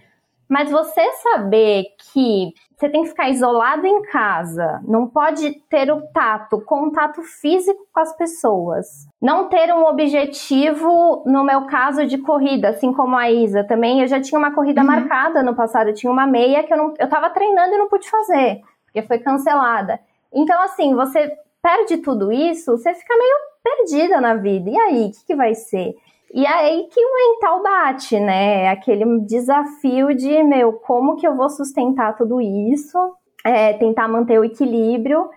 Mas 0.48 0.72
você 0.72 1.02
saber 1.22 1.86
que 2.12 2.54
você 2.76 2.90
tem 2.90 3.04
que 3.04 3.10
ficar 3.10 3.30
isolado 3.30 3.86
em 3.86 4.02
casa, 4.04 4.82
não 4.88 5.06
pode 5.06 5.52
ter 5.70 5.92
o 5.92 6.02
tato, 6.12 6.62
contato 6.62 7.22
físico 7.22 7.86
com 7.94 8.00
as 8.00 8.16
pessoas, 8.18 8.88
não 9.22 9.48
ter 9.50 9.72
um 9.72 9.86
objetivo, 9.86 11.24
no 11.26 11.44
meu 11.44 11.66
caso, 11.68 12.06
de 12.08 12.18
corrida, 12.18 12.70
assim 12.70 12.92
como 12.94 13.16
a 13.16 13.30
Isa 13.30 13.64
também. 13.64 14.02
Eu 14.02 14.08
já 14.08 14.20
tinha 14.20 14.40
uma 14.40 14.52
corrida 14.52 14.82
Uhum. 14.82 14.88
marcada 14.88 15.44
no 15.44 15.54
passado, 15.56 15.90
eu 15.90 15.94
tinha 15.94 16.12
uma 16.12 16.26
meia 16.26 16.64
que 16.64 16.74
eu, 16.74 16.78
não, 16.78 16.94
eu 16.98 17.08
tava 17.10 17.30
treinando 17.30 17.76
e 17.76 17.78
não 17.78 17.88
pude 17.90 18.10
fazer, 18.10 18.62
porque 18.86 19.02
foi 19.04 19.20
cancelada. 19.20 20.00
Então, 20.34 20.60
assim, 20.64 20.96
você 20.96 21.32
perde 21.62 21.98
tudo 21.98 22.32
isso, 22.32 22.78
você 22.78 22.94
fica 22.94 23.16
meio 23.18 23.36
perdida 23.64 24.22
na 24.22 24.36
vida. 24.36 24.70
E 24.70 24.78
aí, 24.78 25.06
o 25.08 25.12
que, 25.12 25.26
que 25.28 25.36
vai 25.36 25.54
ser? 25.56 25.96
E 26.34 26.46
aí 26.46 26.88
que 26.92 27.04
o 27.04 27.16
mental 27.16 27.64
bate, 27.64 28.20
né? 28.20 28.70
Aquele 28.70 29.22
desafio 29.22 30.14
de, 30.14 30.44
meu, 30.44 30.74
como 30.74 31.16
que 31.16 31.28
eu 31.28 31.36
vou 31.36 31.50
sustentar 31.50 32.16
tudo 32.16 32.40
isso? 32.40 32.98
É, 33.44 33.74
tentar 33.74 34.08
manter 34.08 34.40
o 34.40 34.44
equilíbrio. 34.44 35.30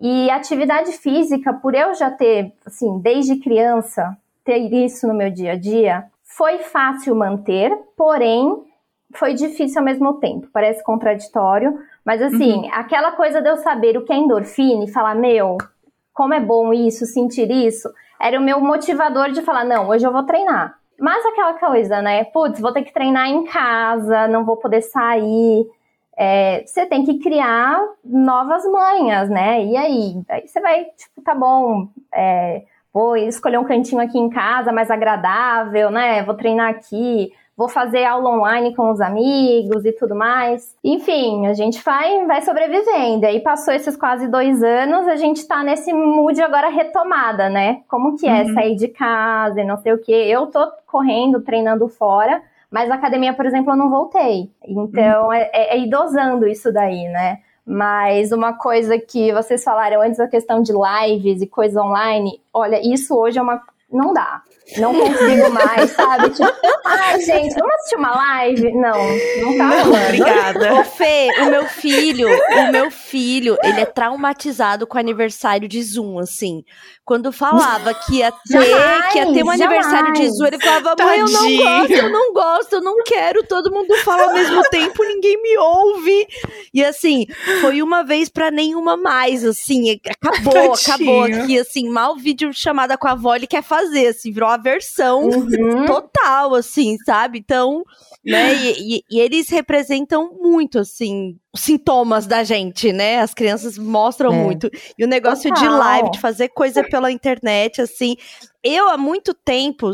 E 0.00 0.30
atividade 0.30 0.92
física, 0.92 1.52
por 1.54 1.74
eu 1.74 1.94
já 1.94 2.10
ter, 2.10 2.52
assim, 2.64 2.98
desde 3.00 3.36
criança, 3.36 4.16
ter 4.44 4.58
isso 4.58 5.08
no 5.08 5.14
meu 5.14 5.30
dia 5.30 5.52
a 5.52 5.56
dia, 5.56 6.04
foi 6.22 6.58
fácil 6.58 7.14
manter, 7.14 7.74
porém 7.96 8.62
foi 9.14 9.34
difícil 9.34 9.78
ao 9.78 9.84
mesmo 9.84 10.14
tempo. 10.20 10.48
Parece 10.52 10.84
contraditório, 10.84 11.78
mas 12.06 12.22
assim, 12.22 12.70
aquela 12.72 13.10
coisa 13.10 13.42
de 13.42 13.48
eu 13.48 13.56
saber 13.56 13.96
o 13.98 14.04
que 14.04 14.12
é 14.12 14.16
endorfina 14.16 14.84
e 14.84 14.92
falar, 14.92 15.16
meu, 15.16 15.58
como 16.14 16.32
é 16.32 16.38
bom 16.38 16.72
isso, 16.72 17.04
sentir 17.04 17.50
isso, 17.50 17.92
era 18.20 18.38
o 18.38 18.42
meu 18.42 18.60
motivador 18.60 19.32
de 19.32 19.42
falar, 19.42 19.64
não, 19.64 19.88
hoje 19.88 20.06
eu 20.06 20.12
vou 20.12 20.22
treinar. 20.22 20.78
Mas 21.00 21.26
aquela 21.26 21.54
coisa, 21.54 22.00
né? 22.00 22.22
Putz, 22.24 22.60
vou 22.60 22.72
ter 22.72 22.82
que 22.82 22.94
treinar 22.94 23.28
em 23.28 23.44
casa, 23.44 24.28
não 24.28 24.44
vou 24.44 24.56
poder 24.56 24.82
sair. 24.82 25.66
É, 26.16 26.62
você 26.64 26.86
tem 26.86 27.04
que 27.04 27.18
criar 27.18 27.82
novas 28.04 28.64
manhas, 28.64 29.28
né? 29.28 29.64
E 29.64 29.76
aí? 29.76 30.22
Aí 30.28 30.46
você 30.46 30.60
vai, 30.60 30.84
tipo, 30.84 31.20
tá 31.22 31.34
bom, 31.34 31.88
é, 32.14 32.62
vou 32.94 33.16
escolher 33.16 33.58
um 33.58 33.64
cantinho 33.64 34.00
aqui 34.00 34.16
em 34.16 34.30
casa 34.30 34.72
mais 34.72 34.92
agradável, 34.92 35.90
né? 35.90 36.22
Vou 36.22 36.36
treinar 36.36 36.70
aqui, 36.70 37.32
vou 37.56 37.68
fazer 37.68 38.04
aula 38.04 38.30
online 38.30 38.74
com 38.76 38.90
os 38.90 39.00
amigos 39.00 39.84
e 39.84 39.92
tudo 39.92 40.14
mais. 40.14 40.74
Enfim, 40.84 41.46
a 41.46 41.54
gente 41.54 41.82
vai, 41.82 42.26
vai 42.26 42.42
sobrevivendo. 42.42 43.24
Aí 43.26 43.40
passou 43.40 43.72
esses 43.72 43.96
quase 43.96 44.28
dois 44.28 44.62
anos, 44.62 45.08
a 45.08 45.16
gente 45.16 45.46
tá 45.48 45.62
nesse 45.62 45.92
mood 45.92 46.40
agora 46.42 46.68
retomada, 46.68 47.48
né? 47.48 47.80
Como 47.88 48.16
que 48.16 48.26
é 48.28 48.42
Uhum. 48.42 48.54
sair 48.54 48.76
de 48.76 48.88
casa 48.88 49.60
e 49.60 49.64
não 49.64 49.78
sei 49.78 49.92
o 49.94 49.98
quê. 49.98 50.12
Eu 50.12 50.48
tô 50.48 50.66
correndo, 50.86 51.40
treinando 51.40 51.88
fora, 51.88 52.42
mas 52.70 52.90
a 52.90 52.94
academia, 52.94 53.32
por 53.32 53.46
exemplo, 53.46 53.72
eu 53.72 53.76
não 53.76 53.88
voltei. 53.88 54.50
Então, 54.66 55.32
é, 55.32 55.50
é, 55.52 55.76
é 55.76 55.78
ir 55.78 55.88
dosando 55.88 56.46
isso 56.46 56.70
daí, 56.72 57.08
né? 57.08 57.38
Mas 57.64 58.30
uma 58.32 58.52
coisa 58.52 58.96
que 58.98 59.32
vocês 59.32 59.64
falaram 59.64 60.00
antes 60.02 60.18
da 60.18 60.28
questão 60.28 60.62
de 60.62 60.72
lives 60.72 61.42
e 61.42 61.46
coisas 61.48 61.76
online, 61.82 62.40
olha, 62.52 62.80
isso 62.80 63.16
hoje 63.16 63.38
é 63.38 63.42
uma. 63.42 63.60
Não 63.90 64.12
dá. 64.12 64.42
Não 64.78 64.92
consigo 64.92 65.50
mais, 65.50 65.90
sabe? 65.92 66.30
Tipo, 66.30 66.52
ai, 66.84 67.20
gente, 67.20 67.54
vamos 67.54 67.74
assistir 67.76 67.96
uma 67.96 68.14
live? 68.16 68.72
Não, 68.72 68.98
não 69.40 69.56
tá 69.56 69.84
Não, 69.84 69.92
obrigada. 69.92 70.74
Ô, 70.74 70.84
Fê, 70.84 71.28
o 71.40 71.44
meu 71.46 71.66
filho, 71.66 72.28
o 72.28 72.72
meu 72.72 72.90
filho, 72.90 73.56
ele 73.62 73.80
é 73.80 73.86
traumatizado 73.86 74.86
com 74.86 74.98
aniversário 74.98 75.68
de 75.68 75.80
Zoom, 75.82 76.18
assim. 76.18 76.64
Quando 77.04 77.30
falava 77.30 77.94
que 77.94 78.16
ia 78.16 78.32
ter, 78.32 78.60
Jamais, 78.60 79.12
que 79.12 79.18
ia 79.18 79.32
ter 79.32 79.44
um 79.44 79.50
aniversário 79.50 80.12
de 80.12 80.18
jamais. 80.24 80.36
Zoom, 80.36 80.46
ele 80.46 80.58
falava, 80.58 80.96
mãe, 80.98 81.18
eu 81.20 81.28
não 81.28 81.56
gosto, 81.56 81.92
eu 81.92 82.10
não 82.10 82.32
gosto, 82.32 82.72
eu 82.74 82.80
não 82.82 83.04
quero, 83.04 83.46
todo 83.46 83.70
mundo 83.72 83.96
fala 83.98 84.24
ao 84.24 84.34
mesmo 84.34 84.60
tempo, 84.70 85.04
ninguém 85.04 85.40
me 85.40 85.56
ouve. 85.58 86.26
E 86.74 86.84
assim, 86.84 87.26
foi 87.60 87.80
uma 87.82 88.02
vez 88.02 88.28
pra 88.28 88.50
nenhuma 88.50 88.96
mais, 88.96 89.44
assim, 89.44 90.00
acabou, 90.20 90.74
acabou 90.74 91.22
Tadinho. 91.22 91.44
aqui, 91.44 91.58
assim, 91.58 91.88
mal 91.88 92.16
vídeo 92.16 92.52
chamada 92.52 92.98
com 92.98 93.06
a 93.06 93.12
avó 93.12 93.36
ele 93.36 93.46
quer 93.46 93.62
fazer, 93.62 94.08
assim, 94.08 94.32
virou 94.32 94.55
a 94.56 94.62
versão 94.62 95.22
Uhum. 95.22 95.84
total, 95.86 96.54
assim, 96.54 96.96
sabe? 97.04 97.38
Então, 97.38 97.82
né? 98.24 98.54
E, 98.54 98.96
e- 98.98 99.02
e 99.10 99.20
eles 99.20 99.48
representam 99.48 100.32
muito, 100.40 100.78
assim, 100.78 101.36
os 101.54 101.60
sintomas 101.60 102.26
da 102.26 102.42
gente, 102.42 102.92
né? 102.92 103.20
As 103.20 103.32
crianças 103.32 103.78
mostram 103.78 104.32
É. 104.32 104.36
muito. 104.44 104.68
E 104.98 105.04
o 105.04 105.08
negócio 105.08 105.52
de 105.52 105.60
Total. 105.60 105.78
live, 105.78 106.10
de 106.10 106.18
fazer 106.20 106.48
coisa 106.48 106.82
pela 106.82 107.10
internet, 107.12 107.80
assim. 107.80 108.16
Eu, 108.62 108.88
há 108.88 108.98
muito 108.98 109.32
tempo, 109.32 109.92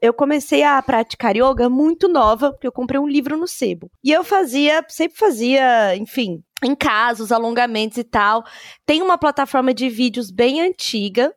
eu 0.00 0.12
comecei 0.12 0.64
a 0.64 0.82
praticar 0.82 1.36
yoga 1.36 1.68
muito 1.68 2.08
nova, 2.08 2.50
porque 2.50 2.66
eu 2.66 2.72
comprei 2.72 2.98
um 3.00 3.06
livro 3.06 3.36
no 3.36 3.46
sebo. 3.46 3.88
E 4.02 4.10
eu 4.10 4.24
fazia, 4.24 4.84
sempre 4.88 5.16
fazia, 5.16 5.94
enfim, 5.96 6.42
em 6.64 6.74
casa, 6.74 7.22
os 7.22 7.30
alongamentos 7.30 7.98
e 7.98 8.04
tal. 8.04 8.42
Tem 8.84 9.00
uma 9.02 9.16
plataforma 9.16 9.72
de 9.72 9.88
vídeos 9.88 10.32
bem 10.32 10.60
antiga, 10.60 11.32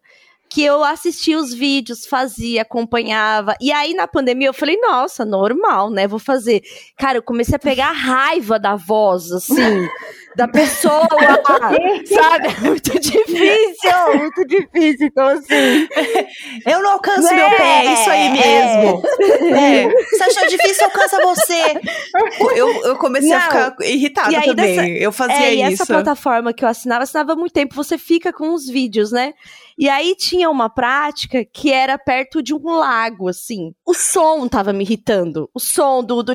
que 0.50 0.64
eu 0.64 0.84
assistia 0.84 1.38
os 1.38 1.54
vídeos, 1.54 2.06
fazia, 2.06 2.62
acompanhava. 2.62 3.56
E 3.60 3.72
aí, 3.72 3.94
na 3.94 4.08
pandemia, 4.08 4.48
eu 4.48 4.54
falei, 4.54 4.78
nossa, 4.80 5.26
normal, 5.26 5.90
né? 5.90 6.08
Vou 6.08 6.20
fazer. 6.20 6.62
Cara, 6.98 7.18
eu 7.18 7.24
comecei 7.24 7.56
a 7.56 7.60
pegar 7.60 7.92
raiva 7.92 8.60
da 8.60 8.76
voz, 8.76 9.32
assim, 9.32 9.88
da 10.36 10.48
pessoa, 10.48 11.08
sabe? 12.08 12.48
É 12.48 12.62
muito 12.62 13.00
difícil, 13.00 14.18
muito 14.18 14.46
difícil. 14.48 15.08
Então, 15.08 15.28
assim. 15.28 15.88
Eu 16.66 16.82
não 16.82 16.92
alcanço 16.94 17.28
É, 17.28 17.36
meu 17.36 17.50
pé, 17.58 17.86
é 17.86 17.94
isso 17.94 18.10
aí 18.10 18.30
mesmo. 18.32 19.04
É. 19.56 19.88
Você 19.88 20.24
achou 20.24 20.48
difícil, 20.48 20.86
alcança 20.86 21.22
você. 21.22 21.64
Eu, 22.56 22.70
eu 22.84 22.96
comecei 22.98 23.32
a 23.32 23.38
Não. 23.40 23.44
ficar 23.46 23.76
irritada 23.82 24.32
E 24.32 24.42
também. 24.46 24.56
dessa- 24.76 24.88
eu 24.88 25.12
fazia 25.12 25.36
É, 25.36 25.56
e 25.56 25.62
isso. 25.64 25.74
essa 25.84 25.86
plataforma 25.86 26.54
que 26.54 26.64
eu 26.64 26.70
assinava, 26.70 27.04
assinava 27.04 27.34
há 27.34 27.36
muito 27.36 27.54
tempo, 27.54 27.76
você 27.76 27.98
fica 27.98 28.34
com 28.34 28.54
os 28.54 28.68
vídeos, 28.68 29.12
né? 29.12 29.34
E 29.78 29.90
aí 29.90 30.16
tinha 30.16 30.50
uma 30.50 30.70
prática 30.70 31.44
que 31.46 31.72
era 31.72 31.98
perto 31.98 32.42
de 32.42 32.54
um 32.54 32.64
lago, 32.78 33.28
assim. 33.28 33.74
O 33.86 33.94
som 33.94 34.48
tava 34.48 34.72
me 34.72 34.84
irritando. 34.86 35.50
O 35.54 35.60
som 35.60 36.02
do. 36.04 36.24
do. 36.24 36.34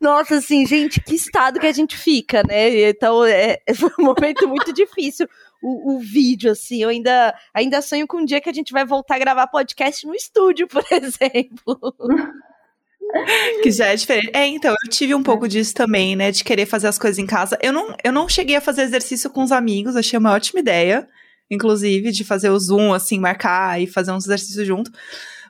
Nossa, 0.00 0.36
assim, 0.36 0.66
gente, 0.66 1.00
que 1.00 1.14
estado 1.14 1.60
que 1.60 1.66
a 1.66 1.72
gente 1.72 1.95
fica, 1.96 2.42
né? 2.46 2.88
Então, 2.90 3.24
é, 3.24 3.58
foi 3.74 3.90
um 3.98 4.04
momento 4.04 4.46
muito 4.48 4.72
difícil. 4.72 5.28
O, 5.62 5.96
o 5.96 5.98
vídeo, 5.98 6.52
assim, 6.52 6.82
eu 6.82 6.88
ainda, 6.88 7.34
ainda 7.52 7.82
sonho 7.82 8.06
com 8.06 8.18
um 8.18 8.24
dia 8.24 8.40
que 8.40 8.48
a 8.48 8.52
gente 8.52 8.72
vai 8.72 8.84
voltar 8.84 9.16
a 9.16 9.18
gravar 9.18 9.46
podcast 9.46 10.06
no 10.06 10.14
estúdio, 10.14 10.68
por 10.68 10.84
exemplo. 10.90 11.94
Que 13.62 13.70
já 13.70 13.86
é 13.86 13.96
diferente. 13.96 14.30
É, 14.34 14.46
então, 14.46 14.72
eu 14.84 14.90
tive 14.90 15.14
um 15.14 15.22
pouco 15.22 15.48
disso 15.48 15.74
também, 15.74 16.14
né? 16.14 16.30
De 16.30 16.44
querer 16.44 16.66
fazer 16.66 16.88
as 16.88 16.98
coisas 16.98 17.18
em 17.18 17.26
casa. 17.26 17.58
Eu 17.62 17.72
não, 17.72 17.96
eu 18.04 18.12
não 18.12 18.28
cheguei 18.28 18.56
a 18.56 18.60
fazer 18.60 18.82
exercício 18.82 19.30
com 19.30 19.42
os 19.42 19.52
amigos, 19.52 19.96
achei 19.96 20.18
uma 20.18 20.32
ótima 20.32 20.60
ideia. 20.60 21.08
Inclusive, 21.50 22.10
de 22.10 22.24
fazer 22.24 22.50
o 22.50 22.58
Zoom, 22.58 22.92
assim, 22.92 23.20
marcar 23.20 23.80
e 23.80 23.86
fazer 23.86 24.12
uns 24.12 24.24
exercícios 24.24 24.66
junto. 24.66 24.90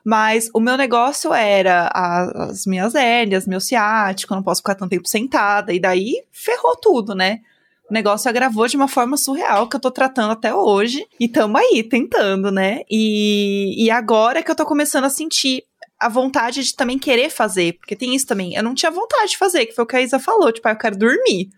Mas 0.03 0.49
o 0.53 0.59
meu 0.59 0.77
negócio 0.77 1.33
era 1.33 1.89
as 1.93 2.65
minhas 2.65 2.95
hérnias, 2.95 3.47
meu 3.47 3.59
ciático, 3.59 4.33
eu 4.33 4.35
não 4.35 4.43
posso 4.43 4.61
ficar 4.61 4.75
tanto 4.75 4.89
tempo 4.89 5.07
sentada. 5.07 5.73
E 5.73 5.79
daí 5.79 6.23
ferrou 6.31 6.75
tudo, 6.75 7.13
né? 7.13 7.41
O 7.89 7.93
negócio 7.93 8.29
agravou 8.29 8.67
de 8.67 8.75
uma 8.75 8.87
forma 8.87 9.15
surreal 9.15 9.67
que 9.67 9.75
eu 9.75 9.79
tô 9.79 9.89
tratando 9.89 10.31
até 10.31 10.53
hoje. 10.53 11.07
E 11.19 11.27
tamo 11.27 11.57
aí, 11.57 11.83
tentando, 11.83 12.51
né? 12.51 12.81
E, 12.89 13.85
e 13.85 13.89
agora 13.89 14.43
que 14.43 14.51
eu 14.51 14.55
tô 14.55 14.65
começando 14.65 15.05
a 15.05 15.09
sentir 15.09 15.63
a 15.99 16.09
vontade 16.09 16.63
de 16.63 16.75
também 16.75 16.99
querer 16.99 17.29
fazer. 17.29 17.73
Porque 17.73 17.95
tem 17.95 18.13
isso 18.13 18.27
também. 18.27 18.53
Eu 18.55 18.63
não 18.63 18.75
tinha 18.75 18.91
vontade 18.91 19.31
de 19.31 19.37
fazer, 19.37 19.65
que 19.65 19.73
foi 19.73 19.83
o 19.83 19.87
que 19.87 19.95
a 19.95 20.01
Isa 20.01 20.19
falou. 20.19 20.51
Tipo, 20.51 20.67
ah, 20.67 20.71
eu 20.71 20.77
quero 20.77 20.97
dormir. 20.97 21.49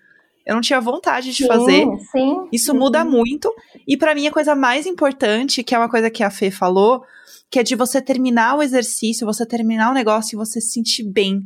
Eu 0.50 0.56
não 0.56 0.62
tinha 0.62 0.82
vontade 0.82 1.32
de 1.32 1.46
fazer. 1.46 1.86
Sim, 1.86 2.00
sim. 2.12 2.48
Isso 2.51 2.74
muda 2.74 3.06
muito. 3.06 3.53
E 3.88 3.96
pra 3.96 4.15
mim 4.15 4.25
a 4.25 4.32
coisa 4.32 4.56
mais 4.56 4.88
importante, 4.88 5.63
que 5.63 5.75
é 5.75 5.77
uma 5.77 5.88
coisa 5.88 6.10
que 6.10 6.24
a 6.24 6.32
Fê 6.32 6.50
falou, 6.50 7.03
que 7.51 7.60
é 7.60 7.63
de 7.63 7.75
você 7.75 8.01
terminar 8.01 8.58
o 8.58 8.63
exercício, 8.63 9.27
você 9.27 9.46
terminar 9.46 9.91
o 9.91 9.94
negócio 9.94 10.34
e 10.34 10.38
você 10.38 10.60
se 10.60 10.72
sentir 10.72 11.03
bem. 11.03 11.44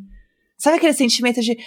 Sabe 0.58 0.78
aquele 0.78 0.94
sentimento 0.94 1.42
de, 1.42 1.58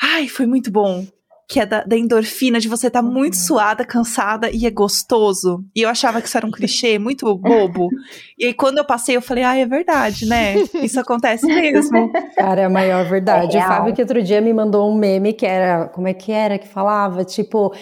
ai, 0.00 0.26
foi 0.26 0.46
muito 0.46 0.70
bom. 0.70 1.06
Que 1.48 1.60
é 1.60 1.66
da, 1.66 1.84
da 1.84 1.96
endorfina, 1.96 2.58
de 2.58 2.68
você 2.68 2.88
estar 2.88 3.02
tá 3.02 3.08
muito 3.08 3.34
uhum. 3.34 3.40
suada, 3.40 3.84
cansada 3.84 4.50
e 4.50 4.66
é 4.66 4.70
gostoso. 4.70 5.64
E 5.74 5.82
eu 5.82 5.88
achava 5.88 6.20
que 6.20 6.26
isso 6.26 6.36
era 6.36 6.46
um 6.46 6.50
clichê 6.50 6.98
muito 6.98 7.32
bobo. 7.36 7.88
E 8.36 8.46
aí, 8.46 8.54
quando 8.54 8.78
eu 8.78 8.84
passei, 8.84 9.16
eu 9.16 9.22
falei, 9.22 9.44
ah, 9.44 9.56
é 9.56 9.64
verdade, 9.64 10.26
né? 10.26 10.54
Isso 10.82 10.98
acontece 10.98 11.46
mesmo. 11.46 12.10
Cara, 12.36 12.62
é 12.62 12.64
a 12.64 12.70
maior 12.70 13.08
verdade. 13.08 13.56
É 13.56 13.60
o 13.60 13.62
Fábio 13.62 13.94
que 13.94 14.02
outro 14.02 14.22
dia 14.22 14.40
me 14.40 14.52
mandou 14.52 14.90
um 14.90 14.96
meme 14.96 15.32
que 15.32 15.46
era, 15.46 15.86
como 15.88 16.08
é 16.08 16.14
que 16.14 16.32
era 16.32 16.58
que 16.58 16.66
falava? 16.66 17.24
Tipo, 17.24 17.72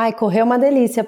Ai, 0.00 0.12
correr 0.12 0.38
é 0.38 0.44
uma 0.44 0.60
delícia. 0.60 1.04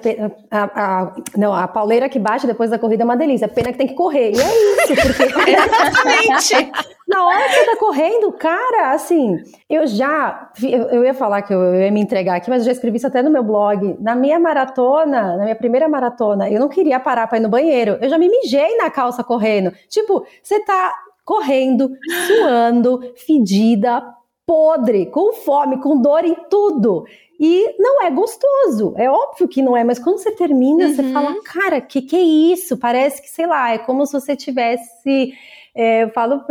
A, 0.51 0.63
a, 0.63 1.15
não, 1.37 1.53
a 1.53 1.65
pauleira 1.65 2.09
que 2.09 2.19
bate 2.19 2.45
depois 2.45 2.69
da 2.69 2.77
corrida 2.77 3.03
é 3.03 3.05
uma 3.05 3.15
delícia. 3.15 3.47
Pena 3.47 3.71
que 3.71 3.77
tem 3.77 3.87
que 3.87 3.93
correr. 3.93 4.33
E 4.33 4.37
é 4.37 4.83
isso, 4.83 5.33
porque. 5.33 5.51
Exatamente! 5.55 6.71
Na 7.07 7.25
hora 7.25 7.47
que 7.47 7.53
você 7.53 7.65
tá 7.67 7.77
correndo, 7.77 8.33
cara, 8.33 8.91
assim, 8.91 9.37
eu 9.69 9.87
já. 9.87 10.51
Eu, 10.61 10.83
eu 10.89 11.05
ia 11.05 11.13
falar 11.13 11.41
que 11.41 11.53
eu, 11.53 11.61
eu, 11.61 11.81
ia 11.81 11.91
me 11.91 12.01
entregar 12.01 12.35
aqui, 12.35 12.49
mas 12.49 12.63
eu 12.63 12.65
já 12.65 12.73
escrevi 12.73 12.97
isso 12.97 13.07
até 13.07 13.23
no 13.23 13.31
meu 13.31 13.45
blog. 13.45 13.95
Na 14.01 14.13
minha 14.13 14.37
maratona, 14.37 15.37
na 15.37 15.43
minha 15.43 15.55
primeira 15.55 15.87
maratona, 15.87 16.49
eu 16.49 16.59
não 16.59 16.67
queria 16.67 16.99
parar 16.99 17.27
pra 17.27 17.37
ir 17.37 17.41
no 17.41 17.49
banheiro. 17.49 17.97
Eu 18.01 18.09
já 18.09 18.17
me 18.17 18.27
mijei 18.27 18.75
na 18.75 18.89
calça 18.89 19.23
correndo. 19.23 19.71
Tipo, 19.87 20.25
você 20.43 20.59
tá 20.65 20.93
correndo, 21.23 21.89
suando, 22.27 22.99
fedida, 23.15 24.03
podre, 24.45 25.05
com 25.05 25.31
fome, 25.31 25.79
com 25.79 26.01
dor 26.01 26.25
em 26.25 26.35
tudo. 26.49 27.05
E 27.43 27.75
não 27.79 28.03
é 28.03 28.11
gostoso, 28.11 28.93
é 28.95 29.09
óbvio 29.09 29.47
que 29.47 29.63
não 29.63 29.75
é, 29.75 29.83
mas 29.83 29.97
quando 29.97 30.19
você 30.19 30.29
termina, 30.29 30.85
uhum. 30.85 30.93
você 30.95 31.11
fala, 31.11 31.41
cara, 31.43 31.81
que 31.81 31.99
que 31.99 32.15
é 32.15 32.21
isso? 32.21 32.77
Parece 32.77 33.19
que, 33.19 33.27
sei 33.27 33.47
lá, 33.47 33.71
é 33.71 33.79
como 33.79 34.05
se 34.05 34.13
você 34.13 34.35
tivesse 34.35 35.33
é, 35.73 36.03
eu 36.03 36.09
falo 36.09 36.43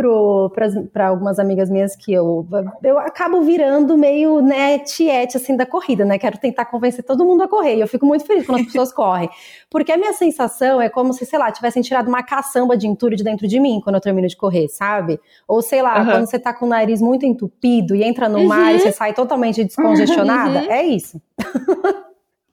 para 0.91 1.07
algumas 1.07 1.37
amigas 1.37 1.69
minhas 1.69 1.95
que 1.95 2.11
eu, 2.11 2.47
eu 2.83 2.97
acabo 2.97 3.41
virando 3.41 3.95
meio 3.95 4.41
né, 4.41 4.79
tiete 4.79 5.37
assim 5.37 5.55
da 5.55 5.65
corrida, 5.65 6.03
né? 6.03 6.17
Quero 6.17 6.39
tentar 6.39 6.65
convencer 6.65 7.03
todo 7.03 7.23
mundo 7.23 7.43
a 7.43 7.47
correr. 7.47 7.75
E 7.75 7.81
eu 7.81 7.87
fico 7.87 8.05
muito 8.05 8.25
feliz 8.25 8.45
quando 8.47 8.61
as 8.61 8.65
pessoas 8.65 8.91
correm. 8.91 9.29
Porque 9.69 9.91
a 9.91 9.97
minha 9.97 10.13
sensação 10.13 10.81
é 10.81 10.89
como 10.89 11.13
se, 11.13 11.23
sei 11.25 11.37
lá, 11.37 11.51
tivessem 11.51 11.83
tirado 11.83 12.07
uma 12.07 12.23
caçamba 12.23 12.75
de 12.75 12.87
entulho 12.87 13.15
de 13.15 13.23
dentro 13.23 13.47
de 13.47 13.59
mim 13.59 13.79
quando 13.83 13.95
eu 13.95 14.01
termino 14.01 14.27
de 14.27 14.35
correr, 14.35 14.67
sabe? 14.69 15.19
Ou 15.47 15.61
sei 15.61 15.83
lá, 15.83 15.99
uhum. 15.99 16.05
quando 16.05 16.25
você 16.25 16.39
tá 16.39 16.51
com 16.51 16.65
o 16.65 16.69
nariz 16.69 16.99
muito 16.99 17.23
entupido 17.23 17.95
e 17.95 18.03
entra 18.03 18.27
no 18.27 18.39
uhum. 18.39 18.47
mar 18.47 18.73
e 18.73 18.79
você 18.79 18.91
sai 18.91 19.13
totalmente 19.13 19.63
descongestionada. 19.63 20.61
Uhum. 20.61 20.71
É 20.71 20.83
isso. 20.83 21.21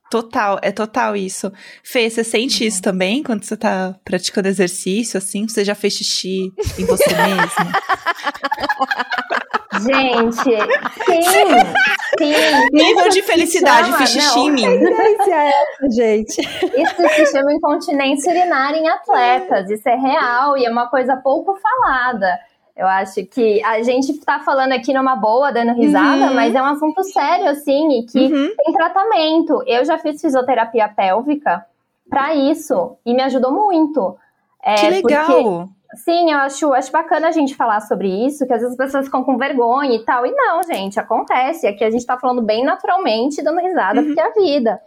Total, 0.09 0.59
é 0.63 0.71
total 0.71 1.15
isso. 1.15 1.51
Fê, 1.83 2.09
você 2.09 2.23
sente 2.23 2.65
isso 2.65 2.81
também 2.81 3.21
quando 3.21 3.43
você 3.43 3.55
tá 3.55 3.95
praticando 4.03 4.47
exercício, 4.47 5.17
assim? 5.17 5.47
Você 5.47 5.63
já 5.63 5.75
fez 5.75 5.93
xixi 5.93 6.51
em 6.79 6.85
você 6.85 7.13
mesma? 7.13 7.71
Gente, 9.79 10.33
sim, 11.05 11.21
sim. 12.17 12.33
Nível 12.73 13.07
de 13.09 13.21
felicidade, 13.21 13.85
chama, 13.85 13.97
fiz 13.99 14.09
xixi 14.09 14.39
em 14.39 14.51
mim. 14.51 14.65
É 14.65 15.49
essa, 15.49 15.89
gente. 15.91 16.41
Isso 16.41 17.09
se 17.15 17.31
chama 17.31 17.53
incontinência 17.53 18.31
urinária 18.31 18.77
em 18.77 18.89
atletas. 18.89 19.69
Isso 19.69 19.87
é 19.87 19.95
real 19.95 20.57
e 20.57 20.65
é 20.65 20.69
uma 20.69 20.89
coisa 20.89 21.15
pouco 21.17 21.55
falada. 21.55 22.39
Eu 22.79 22.87
acho 22.87 23.25
que 23.25 23.61
a 23.61 23.83
gente 23.83 24.17
tá 24.21 24.39
falando 24.39 24.71
aqui 24.71 24.93
numa 24.93 25.13
boa, 25.13 25.51
dando 25.51 25.73
risada, 25.73 26.27
uhum. 26.27 26.33
mas 26.33 26.55
é 26.55 26.61
um 26.61 26.65
assunto 26.65 27.03
sério, 27.03 27.49
assim, 27.49 27.99
e 27.99 28.05
que 28.05 28.17
uhum. 28.17 28.55
tem 28.55 28.73
tratamento. 28.73 29.61
Eu 29.67 29.83
já 29.83 29.97
fiz 29.97 30.21
fisioterapia 30.21 30.87
pélvica 30.87 31.65
para 32.09 32.33
isso 32.33 32.95
e 33.05 33.13
me 33.13 33.21
ajudou 33.23 33.51
muito. 33.51 34.15
É, 34.63 34.75
que 34.75 34.89
legal! 34.91 35.25
Porque, 35.25 35.99
sim, 36.05 36.31
eu 36.31 36.37
acho, 36.37 36.71
acho 36.71 36.89
bacana 36.89 37.27
a 37.27 37.31
gente 37.31 37.53
falar 37.53 37.81
sobre 37.81 38.07
isso, 38.25 38.47
que 38.47 38.53
às 38.53 38.61
vezes 38.61 38.79
as 38.79 38.85
pessoas 38.85 39.07
ficam 39.07 39.25
com 39.25 39.37
vergonha 39.37 39.93
e 39.93 40.05
tal. 40.05 40.25
E 40.25 40.31
não, 40.31 40.63
gente, 40.63 40.97
acontece. 41.01 41.67
Aqui 41.67 41.83
a 41.83 41.91
gente 41.91 42.05
tá 42.05 42.17
falando 42.17 42.41
bem 42.41 42.63
naturalmente, 42.63 43.43
dando 43.43 43.59
risada, 43.59 43.99
uhum. 43.99 44.05
porque 44.05 44.21
é 44.21 44.25
a 44.25 44.31
vida. 44.31 44.81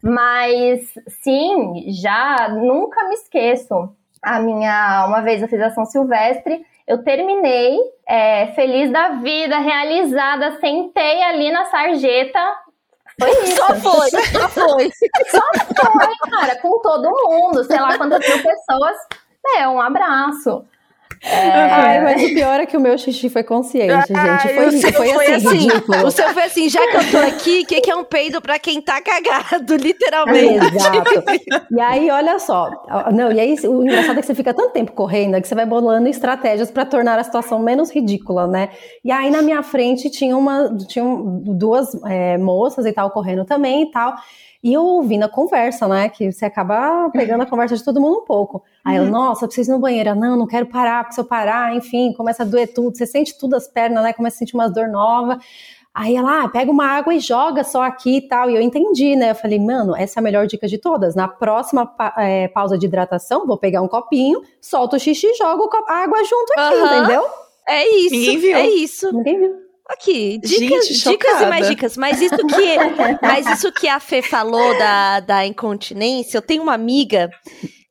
Mas, 0.00 0.94
sim, 1.24 1.86
já 1.88 2.50
nunca 2.50 3.08
me 3.08 3.14
esqueço. 3.14 3.92
A 4.22 4.40
minha, 4.40 5.04
uma 5.06 5.20
vez 5.20 5.42
eu 5.42 5.48
fiz 5.48 5.60
a 5.60 5.70
São 5.70 5.84
Silvestre 5.84 6.64
eu 6.86 7.02
terminei 7.02 7.78
é, 8.06 8.48
feliz 8.48 8.90
da 8.90 9.10
vida, 9.10 9.58
realizada, 9.58 10.58
sentei 10.58 11.22
ali 11.22 11.50
na 11.50 11.64
sarjeta. 11.66 12.40
Foi 13.18 13.30
isso. 13.44 13.56
Só 13.56 13.74
foi, 13.76 14.10
só 14.10 14.48
foi. 14.48 14.90
Só 15.30 15.40
foi, 15.54 16.30
cara, 16.30 16.56
com 16.56 16.80
todo 16.80 17.10
mundo, 17.10 17.64
sei 17.64 17.80
lá 17.80 17.96
quantas 17.96 18.20
mil 18.26 18.42
pessoas. 18.42 18.96
É, 19.56 19.68
um 19.68 19.80
abraço. 19.80 20.64
É... 21.24 21.50
Ai, 21.50 22.00
mas 22.02 22.22
o 22.24 22.34
pior 22.34 22.58
é 22.58 22.66
que 22.66 22.76
o 22.76 22.80
meu 22.80 22.98
xixi 22.98 23.28
foi 23.28 23.44
consciente, 23.44 24.12
Ai, 24.12 24.40
gente. 24.40 24.54
Foi, 24.54 24.70
foi, 24.80 24.92
foi, 24.92 25.14
foi 25.14 25.34
assim, 25.34 25.68
assim. 25.68 26.04
O 26.04 26.10
seu 26.10 26.28
foi 26.30 26.42
assim, 26.42 26.68
já 26.68 26.84
que 26.88 26.96
eu 26.96 27.10
tô 27.12 27.18
aqui, 27.18 27.60
o 27.60 27.66
que, 27.66 27.80
que 27.80 27.90
é 27.90 27.94
um 27.94 28.02
peido 28.02 28.42
pra 28.42 28.58
quem 28.58 28.80
tá 28.82 29.00
cagado, 29.00 29.76
literalmente. 29.78 30.74
Exato. 30.74 31.24
E 31.70 31.80
aí, 31.80 32.10
olha 32.10 32.40
só. 32.40 32.70
Não, 33.14 33.30
e 33.30 33.38
aí, 33.38 33.54
o 33.64 33.84
engraçado 33.84 34.18
é 34.18 34.20
que 34.20 34.26
você 34.26 34.34
fica 34.34 34.52
tanto 34.52 34.72
tempo 34.72 34.90
correndo, 34.92 35.36
é 35.36 35.40
que 35.40 35.46
você 35.46 35.54
vai 35.54 35.64
bolando 35.64 36.08
estratégias 36.08 36.72
para 36.72 36.84
tornar 36.84 37.16
a 37.18 37.22
situação 37.22 37.60
menos 37.60 37.92
ridícula, 37.92 38.48
né? 38.48 38.70
E 39.04 39.12
aí, 39.12 39.30
na 39.30 39.42
minha 39.42 39.62
frente, 39.62 40.10
tinha 40.10 40.36
uma, 40.36 40.76
tinham 40.88 41.40
duas 41.44 41.94
é, 42.04 42.36
moças 42.36 42.84
e 42.84 42.92
tal, 42.92 43.10
correndo 43.10 43.44
também 43.44 43.84
e 43.84 43.90
tal. 43.92 44.12
E 44.62 44.72
eu 44.72 44.82
ouvindo 44.82 45.24
a 45.24 45.28
conversa, 45.28 45.88
né? 45.88 46.08
Que 46.08 46.30
você 46.30 46.44
acaba 46.44 47.10
pegando 47.10 47.42
a 47.42 47.46
conversa 47.46 47.76
de 47.76 47.82
todo 47.82 48.00
mundo 48.00 48.18
um 48.18 48.24
pouco. 48.24 48.62
Aí 48.84 48.96
eu, 48.96 49.04
uhum. 49.04 49.10
nossa, 49.10 49.44
eu 49.44 49.48
preciso 49.48 49.72
ir 49.72 49.74
no 49.74 49.80
banheiro. 49.80 50.14
Não, 50.14 50.36
não 50.36 50.46
quero 50.46 50.66
parar, 50.66 51.02
porque 51.02 51.14
se 51.14 51.20
eu 51.20 51.24
parar, 51.24 51.74
enfim, 51.74 52.12
começa 52.12 52.44
a 52.44 52.46
doer 52.46 52.72
tudo. 52.72 52.96
Você 52.96 53.04
sente 53.04 53.36
tudo 53.36 53.56
as 53.56 53.66
pernas, 53.66 54.04
né? 54.04 54.12
Começa 54.12 54.36
a 54.36 54.38
sentir 54.38 54.54
umas 54.54 54.72
dor 54.72 54.86
nova. 54.88 55.38
Aí 55.94 56.16
ela, 56.16 56.44
ah, 56.44 56.48
pega 56.48 56.70
uma 56.70 56.86
água 56.86 57.12
e 57.12 57.18
joga 57.18 57.64
só 57.64 57.82
aqui 57.82 58.18
e 58.18 58.28
tal. 58.28 58.48
E 58.48 58.54
eu 58.54 58.62
entendi, 58.62 59.16
né? 59.16 59.32
Eu 59.32 59.34
falei, 59.34 59.58
mano, 59.58 59.96
essa 59.96 60.18
é 60.18 60.20
a 60.20 60.22
melhor 60.22 60.46
dica 60.46 60.68
de 60.68 60.78
todas. 60.78 61.14
Na 61.16 61.26
próxima 61.26 61.84
pa 61.84 62.14
é, 62.18 62.46
pausa 62.48 62.78
de 62.78 62.86
hidratação, 62.86 63.46
vou 63.46 63.58
pegar 63.58 63.82
um 63.82 63.88
copinho, 63.88 64.42
solto 64.60 64.96
o 64.96 64.98
xixi 64.98 65.26
e 65.26 65.34
jogo 65.34 65.68
a 65.88 65.94
água 65.94 66.18
junto 66.24 66.52
aqui, 66.56 66.74
uhum. 66.74 66.86
entendeu? 66.86 67.24
É 67.68 67.88
isso. 67.96 68.14
Ninguém 68.14 68.38
viu. 68.38 68.56
É 68.56 68.66
isso. 68.68 69.12
Ninguém 69.12 69.38
viu. 69.38 69.71
Aqui, 69.88 70.38
dicas, 70.38 70.86
Gente, 70.86 71.10
dicas 71.10 71.40
e 71.40 71.46
mais 71.46 71.68
dicas. 71.68 71.96
Mas 71.96 72.20
isso 72.20 72.36
que, 72.36 72.76
mas 73.20 73.46
isso 73.46 73.72
que 73.72 73.88
a 73.88 73.98
Fê 73.98 74.22
falou 74.22 74.76
da, 74.78 75.20
da 75.20 75.46
incontinência, 75.46 76.38
eu 76.38 76.42
tenho 76.42 76.62
uma 76.62 76.74
amiga 76.74 77.28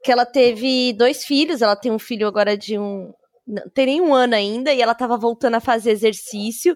que 0.03 0.11
ela 0.11 0.25
teve 0.25 0.93
dois 0.93 1.25
filhos, 1.25 1.61
ela 1.61 1.75
tem 1.75 1.91
um 1.91 1.99
filho 1.99 2.27
agora 2.27 2.57
de 2.57 2.77
um. 2.77 3.11
Não 3.45 3.63
tem 3.73 3.85
nem 3.87 4.01
um 4.01 4.13
ano 4.13 4.35
ainda, 4.35 4.73
e 4.73 4.81
ela 4.81 4.95
tava 4.95 5.17
voltando 5.17 5.55
a 5.55 5.59
fazer 5.59 5.91
exercício, 5.91 6.75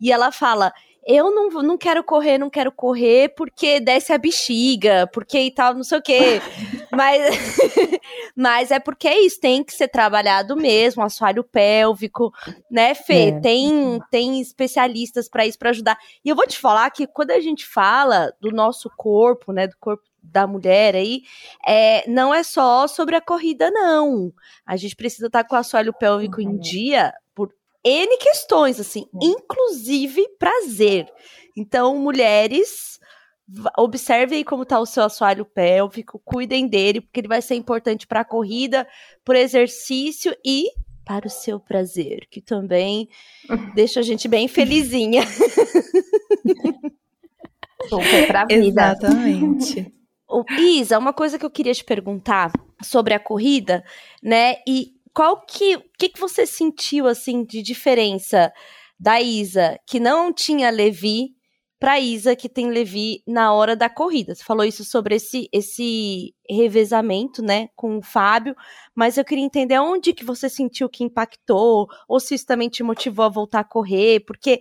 e 0.00 0.12
ela 0.12 0.30
fala: 0.30 0.72
eu 1.06 1.34
não, 1.34 1.48
não 1.62 1.76
quero 1.76 2.04
correr, 2.04 2.38
não 2.38 2.48
quero 2.48 2.70
correr 2.70 3.34
porque 3.36 3.80
desce 3.80 4.12
a 4.12 4.18
bexiga, 4.18 5.08
porque 5.12 5.38
e 5.38 5.50
tal, 5.50 5.74
não 5.74 5.82
sei 5.82 5.98
o 5.98 6.02
quê. 6.02 6.40
mas, 6.92 7.58
mas 8.36 8.70
é 8.70 8.78
porque 8.78 9.08
é 9.08 9.20
isso, 9.20 9.40
tem 9.40 9.64
que 9.64 9.74
ser 9.74 9.88
trabalhado 9.88 10.56
mesmo, 10.56 11.02
assoalho 11.02 11.42
pélvico, 11.42 12.32
né, 12.70 12.94
Fê? 12.94 13.28
É. 13.28 13.40
Tem, 13.40 14.00
tem 14.10 14.40
especialistas 14.40 15.28
para 15.28 15.44
isso, 15.44 15.58
para 15.58 15.70
ajudar. 15.70 15.98
E 16.24 16.28
eu 16.28 16.36
vou 16.36 16.46
te 16.46 16.58
falar 16.58 16.88
que 16.90 17.06
quando 17.06 17.32
a 17.32 17.40
gente 17.40 17.66
fala 17.66 18.32
do 18.40 18.50
nosso 18.50 18.88
corpo, 18.96 19.52
né, 19.52 19.66
do 19.66 19.76
corpo 19.80 20.04
da 20.22 20.46
mulher 20.46 20.94
aí, 20.94 21.22
é, 21.66 22.08
não 22.08 22.32
é 22.32 22.44
só 22.44 22.86
sobre 22.86 23.16
a 23.16 23.20
corrida, 23.20 23.72
não. 23.72 24.32
A 24.64 24.76
gente 24.76 24.94
precisa 24.94 25.26
estar 25.26 25.42
tá 25.42 25.48
com 25.48 25.56
o 25.56 25.58
assoalho 25.58 25.92
pélvico 25.92 26.40
uhum. 26.40 26.52
em 26.52 26.58
dia 26.58 27.12
N 27.84 28.16
questões, 28.18 28.78
assim, 28.78 29.06
inclusive 29.20 30.26
prazer. 30.38 31.06
Então, 31.56 31.96
mulheres, 31.98 33.00
observem 33.76 34.44
como 34.44 34.62
está 34.62 34.78
o 34.78 34.86
seu 34.86 35.02
assoalho 35.02 35.44
pélvico, 35.44 36.20
cuidem 36.24 36.66
dele, 36.66 37.00
porque 37.00 37.20
ele 37.20 37.28
vai 37.28 37.42
ser 37.42 37.54
importante 37.54 38.06
para 38.06 38.20
a 38.20 38.24
corrida, 38.24 38.86
para 39.24 39.34
o 39.34 39.40
exercício 39.40 40.34
e 40.44 40.68
para 41.04 41.26
o 41.26 41.30
seu 41.30 41.58
prazer, 41.58 42.26
que 42.30 42.40
também 42.40 43.08
deixa 43.74 44.00
a 44.00 44.02
gente 44.02 44.28
bem 44.28 44.48
felizinha. 44.48 45.22
Pra 48.28 48.44
vida. 48.44 48.64
Exatamente. 48.64 49.92
Isa, 50.58 50.98
uma 50.98 51.12
coisa 51.12 51.38
que 51.38 51.44
eu 51.44 51.50
queria 51.50 51.74
te 51.74 51.84
perguntar 51.84 52.52
sobre 52.82 53.12
a 53.12 53.18
corrida, 53.18 53.84
né? 54.22 54.56
E 54.66 54.92
qual 55.14 55.44
que, 55.44 55.78
que 55.98 56.08
que 56.08 56.20
você 56.20 56.46
sentiu 56.46 57.06
assim 57.06 57.44
de 57.44 57.62
diferença 57.62 58.52
da 58.98 59.20
Isa 59.20 59.78
que 59.86 60.00
não 60.00 60.32
tinha 60.32 60.70
Levi 60.70 61.30
para 61.78 61.98
Isa 61.98 62.36
que 62.36 62.48
tem 62.48 62.70
Levi 62.70 63.22
na 63.26 63.52
hora 63.52 63.74
da 63.74 63.90
corrida? 63.90 64.34
Você 64.34 64.44
falou 64.44 64.64
isso 64.64 64.84
sobre 64.84 65.16
esse 65.16 65.48
esse 65.52 66.34
revezamento, 66.48 67.42
né, 67.42 67.68
com 67.74 67.98
o 67.98 68.02
Fábio, 68.02 68.54
mas 68.94 69.18
eu 69.18 69.24
queria 69.24 69.44
entender 69.44 69.78
onde 69.78 70.12
que 70.14 70.24
você 70.24 70.48
sentiu 70.48 70.88
que 70.88 71.04
impactou 71.04 71.88
ou 72.08 72.20
se 72.20 72.34
isso 72.34 72.46
também 72.46 72.68
te 72.68 72.82
motivou 72.82 73.24
a 73.24 73.28
voltar 73.28 73.60
a 73.60 73.64
correr, 73.64 74.20
porque 74.20 74.60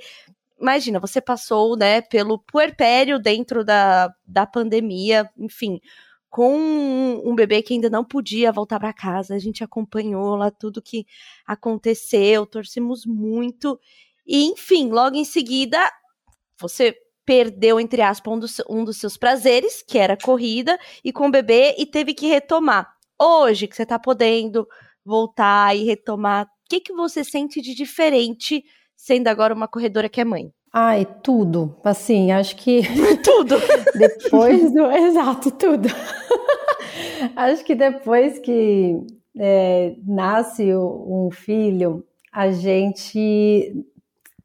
imagina, 0.59 0.99
você 0.99 1.19
passou, 1.19 1.75
né, 1.75 2.01
pelo 2.01 2.39
puerpério 2.39 3.19
dentro 3.19 3.65
da, 3.65 4.13
da 4.25 4.45
pandemia, 4.45 5.29
enfim, 5.37 5.79
com 6.31 7.21
um 7.25 7.35
bebê 7.35 7.61
que 7.61 7.73
ainda 7.73 7.89
não 7.89 8.05
podia 8.05 8.53
voltar 8.53 8.79
para 8.79 8.93
casa. 8.93 9.35
A 9.35 9.39
gente 9.39 9.65
acompanhou 9.65 10.37
lá 10.37 10.49
tudo 10.49 10.81
que 10.81 11.05
aconteceu, 11.45 12.45
torcemos 12.45 13.05
muito. 13.05 13.77
E, 14.25 14.45
enfim, 14.45 14.89
logo 14.89 15.17
em 15.17 15.25
seguida, 15.25 15.77
você 16.57 16.95
perdeu, 17.25 17.81
entre 17.81 18.01
aspas, 18.01 18.33
um 18.33 18.39
dos, 18.39 18.61
um 18.69 18.83
dos 18.85 18.97
seus 18.97 19.17
prazeres, 19.17 19.83
que 19.85 19.97
era 19.97 20.15
corrida, 20.15 20.79
e 21.03 21.11
com 21.11 21.27
o 21.27 21.31
bebê, 21.31 21.75
e 21.77 21.85
teve 21.85 22.13
que 22.13 22.27
retomar. 22.27 22.95
Hoje, 23.19 23.67
que 23.67 23.75
você 23.75 23.85
tá 23.85 23.99
podendo 23.99 24.65
voltar 25.03 25.75
e 25.75 25.83
retomar, 25.83 26.45
o 26.45 26.49
que, 26.69 26.79
que 26.79 26.93
você 26.93 27.25
sente 27.25 27.61
de 27.61 27.75
diferente 27.75 28.63
sendo 28.95 29.27
agora 29.27 29.53
uma 29.53 29.67
corredora 29.67 30.07
que 30.07 30.21
é 30.21 30.25
mãe? 30.25 30.49
Ai, 30.73 31.05
tudo. 31.21 31.75
Assim, 31.83 32.31
acho 32.31 32.55
que. 32.55 32.81
tudo! 33.23 33.55
depois 33.93 34.71
do. 34.73 34.89
Exato, 34.89 35.51
tudo. 35.51 35.89
acho 37.35 37.63
que 37.65 37.75
depois 37.75 38.39
que 38.39 38.97
é, 39.37 39.95
nasce 40.05 40.73
um 40.73 41.29
filho, 41.31 42.05
a 42.31 42.51
gente. 42.51 43.85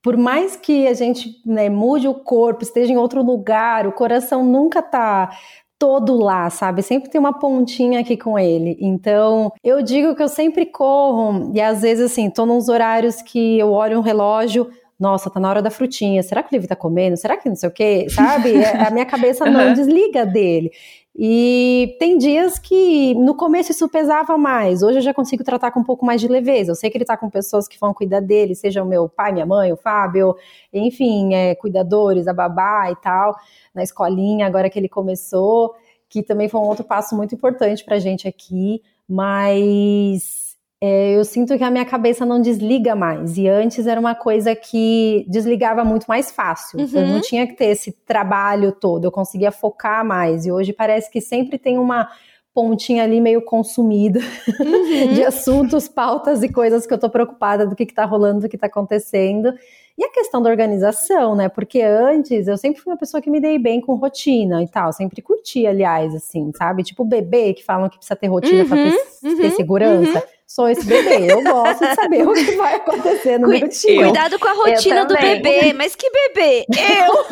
Por 0.03 0.17
mais 0.17 0.55
que 0.57 0.87
a 0.87 0.95
gente 0.95 1.31
né, 1.45 1.69
mude 1.69 2.07
o 2.07 2.15
corpo, 2.15 2.63
esteja 2.63 2.93
em 2.93 2.97
outro 2.97 3.23
lugar, 3.23 3.87
o 3.87 3.93
coração 3.93 4.45
nunca 4.45 4.81
tá 4.81 5.31
todo 5.79 6.17
lá, 6.17 6.49
sabe? 6.49 6.83
Sempre 6.83 7.11
tem 7.11 7.19
uma 7.19 7.39
pontinha 7.39 8.01
aqui 8.01 8.17
com 8.17 8.39
ele. 8.39 8.77
Então, 8.81 9.53
eu 9.63 9.83
digo 9.83 10.15
que 10.15 10.23
eu 10.23 10.29
sempre 10.29 10.67
corro, 10.67 11.51
e 11.55 11.61
às 11.61 11.83
vezes, 11.83 12.13
assim, 12.13 12.31
tô 12.31 12.47
nos 12.47 12.69
horários 12.69 13.21
que 13.21 13.59
eu 13.59 13.73
olho 13.73 13.99
um 13.99 14.03
relógio, 14.03 14.71
nossa, 14.99 15.31
tá 15.31 15.39
na 15.39 15.51
hora 15.51 15.61
da 15.61 15.71
frutinha, 15.71 16.23
será 16.23 16.43
que 16.43 16.51
o 16.51 16.55
Livre 16.55 16.69
tá 16.69 16.77
comendo? 16.77 17.17
Será 17.17 17.37
que 17.37 17.49
não 17.49 17.57
sei 17.57 17.69
o 17.69 17.73
quê? 17.73 18.07
Sabe? 18.09 18.57
É, 18.57 18.87
a 18.87 18.91
minha 18.91 19.05
cabeça 19.05 19.45
não 19.51 19.75
desliga 19.75 20.25
dele. 20.25 20.71
E 21.19 21.97
tem 21.99 22.19
dias 22.19 22.59
que 22.59 23.15
no 23.15 23.35
começo 23.35 23.73
isso 23.73 23.89
pesava 23.89 24.37
mais. 24.37 24.83
Hoje 24.83 24.99
eu 24.99 25.03
já 25.03 25.15
consigo 25.15 25.43
tratar 25.43 25.71
com 25.71 25.81
um 25.81 25.85
pouco 25.85 26.05
mais 26.05 26.21
de 26.21 26.29
leveza. 26.29 26.73
Eu 26.73 26.75
sei 26.75 26.91
que 26.91 26.99
ele 26.99 27.07
tá 27.07 27.17
com 27.17 27.31
pessoas 27.31 27.67
que 27.67 27.79
vão 27.81 27.95
cuidar 27.95 28.21
dele, 28.21 28.55
seja 28.55 28.83
o 28.83 28.87
meu 28.87 29.09
pai, 29.09 29.33
minha 29.33 29.47
mãe, 29.47 29.73
o 29.73 29.77
Fábio, 29.77 30.35
enfim, 30.73 31.35
é, 31.35 31.55
cuidadores, 31.55 32.29
a 32.29 32.35
babá 32.35 32.91
e 32.91 32.97
tal, 32.97 33.35
na 33.75 33.83
escolinha, 33.83 34.47
agora 34.47 34.69
que 34.69 34.79
ele 34.79 34.89
começou, 34.89 35.75
que 36.09 36.23
também 36.23 36.49
foi 36.49 36.61
um 36.61 36.65
outro 36.65 36.85
passo 36.85 37.17
muito 37.17 37.35
importante 37.35 37.85
pra 37.85 37.99
gente 37.99 38.29
aqui. 38.29 38.83
Mas 39.09 40.46
é, 40.89 41.17
eu 41.17 41.25
sinto 41.25 41.59
que 41.59 41.65
a 41.65 41.71
minha 41.71 41.85
cabeça 41.85 42.25
não 42.25 42.41
desliga 42.41 42.95
mais. 42.95 43.37
E 43.37 43.49
antes 43.49 43.89
era 43.89 43.99
uma 43.99 44.15
coisa 44.15 44.55
que 44.55 45.27
desligava 45.29 45.85
muito 45.85 46.05
mais 46.05 46.31
fácil. 46.31 46.79
Uhum. 46.79 46.89
Eu 46.93 47.07
não 47.09 47.21
tinha 47.21 47.45
que 47.45 47.55
ter 47.55 47.67
esse 47.67 47.91
trabalho 47.91 48.71
todo, 48.71 49.05
eu 49.05 49.11
conseguia 49.11 49.51
focar 49.51 50.05
mais. 50.05 50.47
E 50.47 50.53
hoje 50.53 50.73
parece 50.73 51.11
que 51.11 51.21
sempre 51.21 51.59
tem 51.59 51.77
uma 51.77 52.09
pontinha 52.55 53.03
ali 53.03 53.21
meio 53.21 53.43
consumida 53.43 54.21
uhum. 54.61 55.13
de 55.13 55.25
assuntos, 55.25 55.89
pautas 55.89 56.45
e 56.45 56.49
coisas 56.49 56.87
que 56.87 56.95
eu 56.95 56.99
tô 56.99 57.11
preocupada 57.11 57.67
do 57.67 57.75
que, 57.75 57.85
que 57.85 57.93
tá 57.93 58.05
rolando, 58.05 58.43
do 58.43 58.49
que 58.49 58.57
tá 58.57 58.69
acontecendo. 58.69 59.53
E 59.99 60.05
a 60.05 60.11
questão 60.11 60.43
da 60.43 60.51
organização, 60.51 61.35
né? 61.35 61.49
Porque 61.49 61.81
antes 61.81 62.47
eu 62.47 62.59
sempre 62.59 62.83
fui 62.83 62.93
uma 62.93 62.99
pessoa 62.99 63.21
que 63.21 63.31
me 63.31 63.41
dei 63.41 63.59
bem 63.59 63.81
com 63.81 63.95
rotina 63.95 64.63
e 64.63 64.69
tal. 64.69 64.93
Sempre 64.93 65.23
curti, 65.23 65.67
aliás, 65.67 66.15
assim, 66.15 66.53
sabe? 66.55 66.83
Tipo 66.83 67.03
bebê 67.03 67.55
que 67.55 67.65
falam 67.65 67.89
que 67.89 67.97
precisa 67.97 68.15
ter 68.15 68.27
rotina 68.27 68.63
uhum, 68.63 68.69
pra 68.69 68.77
ter, 68.77 68.95
uhum, 69.25 69.37
ter 69.39 69.51
segurança. 69.53 70.19
Uhum. 70.19 70.37
Sou 70.47 70.69
esse 70.69 70.87
bebê. 70.87 71.33
Eu 71.33 71.43
gosto 71.43 71.85
de 71.85 71.95
saber 71.95 72.29
o 72.29 72.33
que 72.33 72.53
vai 72.53 72.77
acontecer 72.77 73.39
no 73.39 73.49
meu 73.49 73.69
time. 73.69 74.05
Cuidado 74.05 74.39
com 74.39 74.47
a 74.47 74.53
rotina 74.53 75.05
do 75.05 75.15
bebê. 75.15 75.73
Mas 75.73 75.97
que 75.97 76.09
bebê? 76.09 76.67
Eu! 76.71 77.27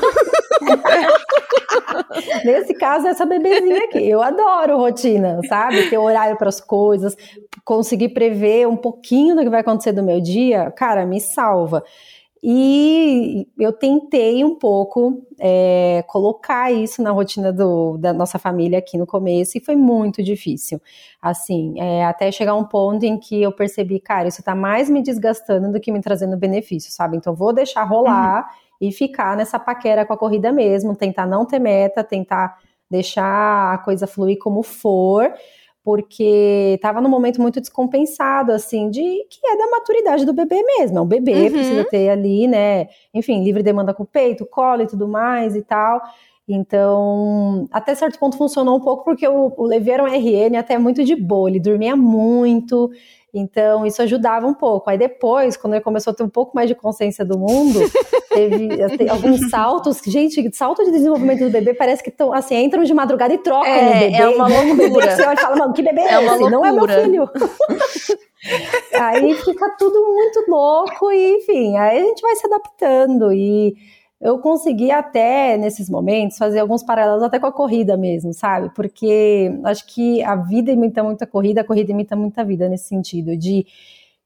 Nesse 2.44 2.74
caso, 2.74 3.06
essa 3.06 3.24
bebezinha 3.24 3.84
aqui. 3.84 4.08
Eu 4.08 4.20
adoro 4.20 4.78
rotina, 4.78 5.38
sabe? 5.48 5.88
Ter 5.88 5.98
horário 5.98 6.36
para 6.36 6.48
as 6.48 6.60
coisas, 6.60 7.16
conseguir 7.64 8.08
prever 8.08 8.66
um 8.66 8.76
pouquinho 8.76 9.36
do 9.36 9.42
que 9.42 9.50
vai 9.50 9.60
acontecer 9.60 9.92
do 9.92 10.02
meu 10.02 10.20
dia, 10.20 10.72
cara, 10.72 11.06
me 11.06 11.20
salva. 11.20 11.84
E 12.46 13.48
eu 13.58 13.72
tentei 13.72 14.44
um 14.44 14.54
pouco 14.54 15.26
é, 15.40 16.04
colocar 16.06 16.70
isso 16.70 17.02
na 17.02 17.10
rotina 17.10 17.50
do, 17.50 17.96
da 17.96 18.12
nossa 18.12 18.38
família 18.38 18.80
aqui 18.80 18.98
no 18.98 19.06
começo 19.06 19.56
e 19.56 19.64
foi 19.64 19.74
muito 19.74 20.22
difícil. 20.22 20.78
Assim, 21.22 21.80
é, 21.80 22.04
até 22.04 22.30
chegar 22.30 22.54
um 22.54 22.64
ponto 22.64 23.02
em 23.02 23.18
que 23.18 23.42
eu 23.42 23.50
percebi, 23.50 23.98
cara, 23.98 24.28
isso 24.28 24.42
tá 24.42 24.54
mais 24.54 24.90
me 24.90 25.02
desgastando 25.02 25.72
do 25.72 25.80
que 25.80 25.90
me 25.90 26.02
trazendo 26.02 26.36
benefício, 26.36 26.92
sabe? 26.92 27.16
Então 27.16 27.34
vou 27.34 27.50
deixar 27.50 27.82
rolar 27.84 28.40
uhum. 28.42 28.88
e 28.88 28.92
ficar 28.92 29.38
nessa 29.38 29.58
paquera 29.58 30.04
com 30.04 30.12
a 30.12 30.18
corrida 30.18 30.52
mesmo, 30.52 30.94
tentar 30.94 31.24
não 31.24 31.46
ter 31.46 31.58
meta, 31.58 32.04
tentar 32.04 32.58
deixar 32.90 33.72
a 33.72 33.78
coisa 33.78 34.06
fluir 34.06 34.38
como 34.38 34.62
for 34.62 35.32
porque 35.84 36.72
estava 36.76 36.98
num 36.98 37.10
momento 37.10 37.42
muito 37.42 37.60
descompensado, 37.60 38.52
assim, 38.52 38.88
de 38.88 39.00
que 39.28 39.46
é 39.46 39.56
da 39.56 39.70
maturidade 39.70 40.24
do 40.24 40.32
bebê 40.32 40.62
mesmo. 40.62 40.98
É 40.98 41.00
um 41.02 41.06
bebê, 41.06 41.34
uhum. 41.34 41.50
precisa 41.52 41.84
ter 41.84 42.08
ali, 42.08 42.48
né? 42.48 42.88
Enfim, 43.12 43.44
livre 43.44 43.62
demanda 43.62 43.92
com 43.92 44.02
o 44.02 44.06
peito, 44.06 44.46
colo 44.46 44.82
e 44.82 44.86
tudo 44.86 45.06
mais 45.06 45.54
e 45.54 45.60
tal. 45.60 46.00
Então, 46.48 47.68
até 47.70 47.94
certo 47.94 48.18
ponto 48.18 48.38
funcionou 48.38 48.76
um 48.76 48.80
pouco, 48.80 49.04
porque 49.04 49.28
o, 49.28 49.52
o 49.56 49.64
Levi 49.64 49.90
era 49.90 50.02
um 50.02 50.06
RN 50.06 50.56
até 50.56 50.78
muito 50.78 51.04
de 51.04 51.14
boa, 51.14 51.50
ele 51.50 51.60
dormia 51.60 51.94
muito, 51.94 52.90
então, 53.34 53.84
isso 53.84 54.00
ajudava 54.00 54.46
um 54.46 54.54
pouco. 54.54 54.88
Aí 54.88 54.96
depois, 54.96 55.56
quando 55.56 55.74
ele 55.74 55.82
começou 55.82 56.12
a 56.12 56.14
ter 56.14 56.22
um 56.22 56.28
pouco 56.28 56.54
mais 56.54 56.68
de 56.68 56.74
consciência 56.74 57.24
do 57.24 57.36
mundo, 57.36 57.80
teve 58.32 58.80
alguns 59.10 59.50
saltos. 59.50 60.00
Gente, 60.06 60.48
salto 60.54 60.84
de 60.84 60.92
desenvolvimento 60.92 61.44
do 61.44 61.50
bebê 61.50 61.74
parece 61.74 62.02
que 62.02 62.12
tão, 62.12 62.32
assim, 62.32 62.54
entram 62.56 62.84
de 62.84 62.94
madrugada 62.94 63.34
e 63.34 63.38
trocam 63.38 63.66
é, 63.66 63.84
no 63.84 64.00
bebê. 64.00 64.16
É 64.16 64.28
uma 64.28 64.46
loucura. 64.46 64.74
Bebê, 64.76 65.16
você 65.16 65.22
olha 65.22 65.34
e 65.34 65.40
fala, 65.40 65.56
mano, 65.56 65.72
que 65.72 65.82
bebê 65.82 66.00
é, 66.02 66.14
é 66.14 66.24
esse? 66.24 66.50
Não 66.50 66.64
é 66.64 66.70
meu 66.70 66.86
filho. 66.86 67.28
aí 69.00 69.34
fica 69.34 69.70
tudo 69.78 70.00
muito 70.12 70.44
louco 70.48 71.10
e, 71.10 71.38
enfim, 71.38 71.76
aí 71.76 71.98
a 71.98 72.04
gente 72.04 72.22
vai 72.22 72.36
se 72.36 72.46
adaptando 72.46 73.32
e 73.32 73.74
eu 74.24 74.38
consegui 74.38 74.90
até, 74.90 75.58
nesses 75.58 75.90
momentos, 75.90 76.38
fazer 76.38 76.58
alguns 76.58 76.82
paralelos 76.82 77.22
até 77.22 77.38
com 77.38 77.46
a 77.46 77.52
corrida 77.52 77.94
mesmo, 77.94 78.32
sabe? 78.32 78.70
Porque 78.74 79.52
acho 79.64 79.86
que 79.86 80.22
a 80.22 80.34
vida 80.34 80.72
imita 80.72 81.04
muito 81.04 81.22
a 81.22 81.26
corrida, 81.26 81.60
a 81.60 81.64
corrida 81.64 81.92
imita 81.92 82.16
muito 82.16 82.38
a 82.38 82.42
vida 82.42 82.66
nesse 82.66 82.88
sentido, 82.88 83.36
de 83.36 83.66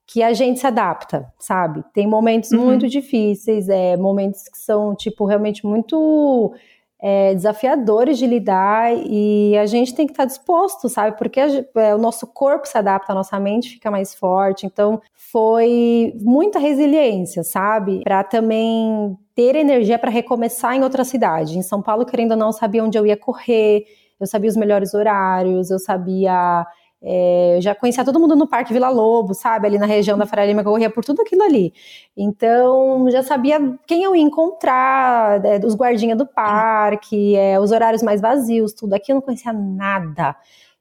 que 0.06 0.22
a 0.22 0.32
gente 0.32 0.60
se 0.60 0.66
adapta, 0.68 1.26
sabe? 1.36 1.84
Tem 1.92 2.06
momentos 2.06 2.52
uhum. 2.52 2.66
muito 2.66 2.86
difíceis, 2.86 3.68
é, 3.68 3.96
momentos 3.96 4.48
que 4.48 4.58
são, 4.58 4.94
tipo, 4.94 5.24
realmente 5.24 5.66
muito 5.66 6.54
é, 7.00 7.34
desafiadores 7.34 8.18
de 8.18 8.26
lidar 8.26 8.92
e 8.96 9.58
a 9.58 9.66
gente 9.66 9.94
tem 9.96 10.06
que 10.06 10.12
estar 10.12 10.26
disposto, 10.26 10.88
sabe? 10.88 11.18
Porque 11.18 11.40
a, 11.40 11.46
é, 11.74 11.94
o 11.94 11.98
nosso 11.98 12.24
corpo 12.24 12.68
se 12.68 12.78
adapta, 12.78 13.10
a 13.10 13.16
nossa 13.16 13.38
mente 13.40 13.70
fica 13.70 13.90
mais 13.90 14.14
forte. 14.14 14.64
Então, 14.64 15.02
foi 15.32 16.12
muita 16.20 16.58
resiliência, 16.58 17.42
sabe? 17.42 18.02
Para 18.02 18.24
também 18.24 19.16
ter 19.34 19.56
energia 19.56 19.98
para 19.98 20.10
recomeçar 20.10 20.74
em 20.74 20.82
outra 20.82 21.04
cidade. 21.04 21.58
Em 21.58 21.62
São 21.62 21.82
Paulo, 21.82 22.06
querendo 22.06 22.32
ou 22.32 22.36
não, 22.36 22.48
eu 22.48 22.52
sabia 22.52 22.84
onde 22.84 22.98
eu 22.98 23.06
ia 23.06 23.16
correr, 23.16 23.84
eu 24.18 24.26
sabia 24.26 24.48
os 24.50 24.56
melhores 24.56 24.94
horários, 24.94 25.70
eu 25.70 25.78
sabia 25.78 26.66
é, 27.00 27.56
eu 27.56 27.62
já 27.62 27.74
conhecia 27.74 28.04
todo 28.04 28.18
mundo 28.18 28.34
no 28.34 28.48
Parque 28.48 28.72
Vila 28.72 28.88
Lobo, 28.88 29.32
sabe? 29.32 29.66
Ali 29.68 29.78
na 29.78 29.86
região 29.86 30.18
da 30.18 30.26
Faria 30.26 30.46
Lima, 30.46 30.62
que 30.62 30.68
eu 30.68 30.72
corria 30.72 30.90
por 30.90 31.04
tudo 31.04 31.22
aquilo 31.22 31.42
ali. 31.42 31.72
Então, 32.16 33.08
já 33.10 33.22
sabia 33.22 33.58
quem 33.86 34.02
eu 34.02 34.16
ia 34.16 34.22
encontrar, 34.22 35.44
é, 35.44 35.58
os 35.64 35.76
guardinhas 35.76 36.18
do 36.18 36.26
parque, 36.26 37.36
é, 37.36 37.58
os 37.60 37.70
horários 37.70 38.02
mais 38.02 38.20
vazios, 38.20 38.72
tudo. 38.72 38.94
Aqui 38.94 39.12
eu 39.12 39.14
não 39.14 39.22
conhecia 39.22 39.52
nada. 39.52 40.34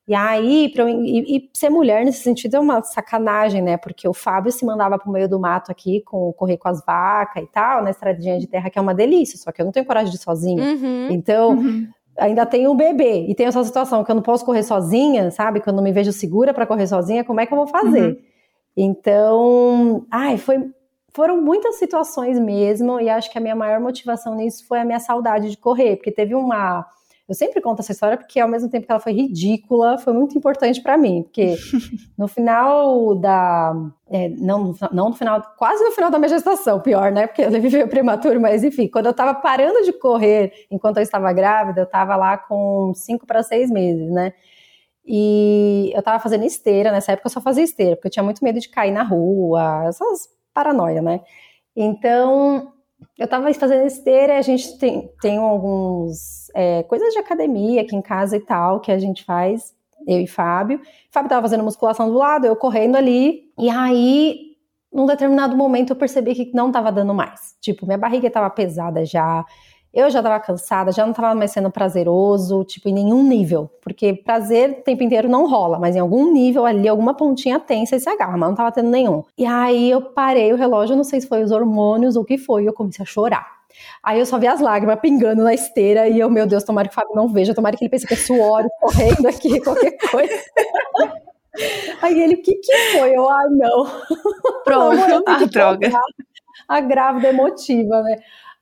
E 0.07 0.15
aí, 0.15 0.69
pra 0.69 0.83
eu, 0.83 0.89
e, 0.89 1.37
e, 1.37 1.49
ser 1.53 1.69
mulher 1.69 2.05
nesse 2.05 2.23
sentido 2.23 2.55
é 2.55 2.59
uma 2.59 2.81
sacanagem, 2.81 3.61
né? 3.61 3.75
Porque 3.75 4.07
o 4.07 4.13
Fábio 4.13 4.51
se 4.51 4.65
mandava 4.65 4.97
pro 4.97 5.11
meio 5.11 5.27
do 5.27 5.39
mato 5.39 5.69
aqui, 5.69 6.01
com 6.01 6.31
correr 6.33 6.57
com 6.57 6.69
as 6.69 6.83
vacas 6.85 7.43
e 7.43 7.47
tal, 7.47 7.83
na 7.83 7.89
estradinha 7.89 8.39
de 8.39 8.47
terra, 8.47 8.69
que 8.69 8.79
é 8.79 8.81
uma 8.81 8.93
delícia, 8.93 9.37
só 9.37 9.51
que 9.51 9.61
eu 9.61 9.65
não 9.65 9.71
tenho 9.71 9.85
coragem 9.85 10.09
de 10.09 10.17
ir 10.17 10.21
sozinha. 10.21 10.63
Uhum. 10.63 11.07
Então, 11.11 11.49
uhum 11.51 11.87
ainda 12.17 12.45
tenho 12.45 12.71
um 12.71 12.75
bebê 12.75 13.27
e 13.27 13.35
tenho 13.35 13.49
essa 13.49 13.63
situação 13.63 14.03
que 14.03 14.09
eu 14.11 14.15
não 14.15 14.21
posso 14.21 14.43
correr 14.43 14.63
sozinha, 14.63 15.29
sabe? 15.31 15.59
Que 15.59 15.69
eu 15.69 15.73
não 15.73 15.83
me 15.83 15.91
vejo 15.91 16.11
segura 16.11 16.53
para 16.53 16.65
correr 16.65 16.87
sozinha, 16.87 17.23
como 17.23 17.39
é 17.39 17.45
que 17.45 17.53
eu 17.53 17.57
vou 17.57 17.67
fazer? 17.67 18.09
Uhum. 18.09 18.17
Então, 18.75 20.05
ai, 20.11 20.37
foi, 20.37 20.69
foram 21.09 21.41
muitas 21.41 21.75
situações 21.75 22.39
mesmo, 22.39 22.99
e 22.99 23.09
acho 23.09 23.31
que 23.31 23.37
a 23.37 23.41
minha 23.41 23.55
maior 23.55 23.79
motivação 23.79 24.35
nisso 24.35 24.67
foi 24.67 24.79
a 24.79 24.85
minha 24.85 24.99
saudade 24.99 25.49
de 25.49 25.57
correr, 25.57 25.95
porque 25.95 26.11
teve 26.11 26.35
uma 26.35 26.85
eu 27.27 27.35
sempre 27.35 27.59
conto 27.61 27.81
essa 27.81 27.91
história 27.91 28.17
porque, 28.17 28.39
ao 28.39 28.47
mesmo 28.47 28.69
tempo 28.69 28.85
que 28.85 28.91
ela 28.91 29.01
foi 29.01 29.11
ridícula, 29.11 29.97
foi 29.97 30.13
muito 30.13 30.37
importante 30.37 30.81
para 30.81 30.97
mim. 30.97 31.23
Porque 31.23 31.57
no 32.17 32.27
final 32.27 33.15
da. 33.15 33.73
É, 34.09 34.29
não, 34.29 34.73
não 34.93 35.09
no 35.09 35.15
final, 35.15 35.41
quase 35.57 35.83
no 35.83 35.91
final 35.91 36.09
da 36.09 36.17
minha 36.17 36.29
gestação, 36.29 36.79
pior, 36.79 37.11
né? 37.11 37.27
Porque 37.27 37.41
eu 37.41 37.51
viveu 37.51 37.87
prematuro, 37.89 38.39
mas 38.39 38.63
enfim, 38.63 38.87
quando 38.87 39.07
eu 39.07 39.13
tava 39.13 39.33
parando 39.33 39.83
de 39.83 39.91
correr 39.91 40.53
enquanto 40.71 40.97
eu 40.97 41.03
estava 41.03 41.33
grávida, 41.33 41.81
eu 41.81 41.85
tava 41.85 42.15
lá 42.15 42.37
com 42.37 42.93
cinco 42.95 43.25
para 43.27 43.43
seis 43.43 43.69
meses, 43.69 44.09
né? 44.09 44.31
E 45.05 45.91
eu 45.95 46.01
tava 46.03 46.19
fazendo 46.19 46.45
esteira, 46.45 46.91
nessa 46.91 47.13
época 47.13 47.27
eu 47.27 47.31
só 47.31 47.41
fazia 47.41 47.63
esteira, 47.63 47.95
porque 47.95 48.07
eu 48.07 48.11
tinha 48.11 48.23
muito 48.23 48.43
medo 48.43 48.59
de 48.59 48.69
cair 48.69 48.91
na 48.91 49.03
rua, 49.03 49.85
essas 49.87 50.29
paranoia, 50.53 51.01
né? 51.01 51.21
Então, 51.75 52.73
eu 53.17 53.25
estava 53.25 53.51
fazendo 53.53 53.87
esteira, 53.87 54.37
a 54.37 54.41
gente 54.41 54.77
tem, 54.77 55.09
tem 55.19 55.37
alguns 55.37 56.49
é, 56.53 56.83
coisas 56.83 57.11
de 57.13 57.19
academia 57.19 57.81
aqui 57.81 57.95
em 57.95 58.01
casa 58.01 58.37
e 58.37 58.39
tal, 58.39 58.79
que 58.79 58.91
a 58.91 58.99
gente 58.99 59.23
faz, 59.23 59.73
eu 60.07 60.19
e 60.21 60.27
Fábio. 60.27 60.79
Fábio 61.09 61.27
estava 61.27 61.41
fazendo 61.41 61.63
musculação 61.63 62.09
do 62.09 62.17
lado, 62.17 62.45
eu 62.45 62.55
correndo 62.55 62.95
ali, 62.95 63.51
e 63.57 63.69
aí, 63.69 64.55
num 64.93 65.07
determinado 65.07 65.57
momento, 65.57 65.91
eu 65.91 65.95
percebi 65.95 66.35
que 66.35 66.51
não 66.53 66.67
estava 66.67 66.91
dando 66.91 67.13
mais. 67.13 67.55
Tipo, 67.59 67.87
minha 67.87 67.97
barriga 67.97 68.27
estava 68.27 68.49
pesada 68.51 69.03
já, 69.03 69.43
eu 69.93 70.09
já 70.09 70.21
tava 70.21 70.39
cansada, 70.39 70.91
já 70.91 71.05
não 71.05 71.13
tava 71.13 71.33
mais 71.33 71.51
sendo 71.51 71.71
prazeroso, 71.71 72.63
tipo, 72.63 72.89
em 72.89 72.93
nenhum 72.93 73.23
nível. 73.23 73.69
Porque 73.81 74.13
prazer 74.13 74.69
o 74.71 74.83
tempo 74.83 75.03
inteiro 75.03 75.27
não 75.27 75.49
rola, 75.49 75.79
mas 75.79 75.95
em 75.95 75.99
algum 75.99 76.31
nível 76.31 76.65
ali, 76.65 76.87
alguma 76.87 77.13
pontinha 77.13 77.59
tem, 77.59 77.85
você 77.85 77.99
se 77.99 78.09
agarra, 78.09 78.37
mas 78.37 78.49
não 78.49 78.55
tava 78.55 78.71
tendo 78.71 78.89
nenhum. 78.89 79.23
E 79.37 79.45
aí 79.45 79.89
eu 79.89 80.01
parei 80.01 80.53
o 80.53 80.55
relógio, 80.55 80.95
não 80.95 81.03
sei 81.03 81.21
se 81.21 81.27
foi 81.27 81.43
os 81.43 81.51
hormônios 81.51 82.15
ou 82.15 82.23
o 82.23 82.25
que 82.25 82.37
foi, 82.37 82.63
e 82.63 82.65
eu 82.65 82.73
comecei 82.73 83.03
a 83.03 83.05
chorar. 83.05 83.57
Aí 84.03 84.19
eu 84.19 84.25
só 84.25 84.37
vi 84.37 84.47
as 84.47 84.59
lágrimas 84.59 84.99
pingando 84.99 85.43
na 85.43 85.53
esteira 85.53 86.07
e 86.07 86.19
eu, 86.19 86.29
meu 86.29 86.47
Deus, 86.47 86.63
tomara 86.63 86.87
que 86.87 86.93
o 86.93 86.95
Fábio 86.95 87.15
não 87.15 87.27
veja, 87.27 87.53
tomara 87.53 87.75
que 87.75 87.83
ele 87.83 87.91
pense 87.91 88.07
que 88.07 88.13
é 88.13 88.17
suor 88.17 88.65
correndo 88.79 89.27
aqui, 89.27 89.59
qualquer 89.61 89.97
coisa. 90.09 90.33
Aí 92.01 92.21
ele, 92.21 92.35
o 92.35 92.41
que 92.41 92.53
que 92.53 92.75
foi? 92.97 93.15
Eu, 93.15 93.27
ah, 93.29 93.47
não. 93.49 93.85
Pronto, 94.63 95.23
ah, 95.25 95.45
droga. 95.45 95.91
A 96.67 96.79
grávida 96.81 97.29
emotiva, 97.29 98.01
né? 98.03 98.19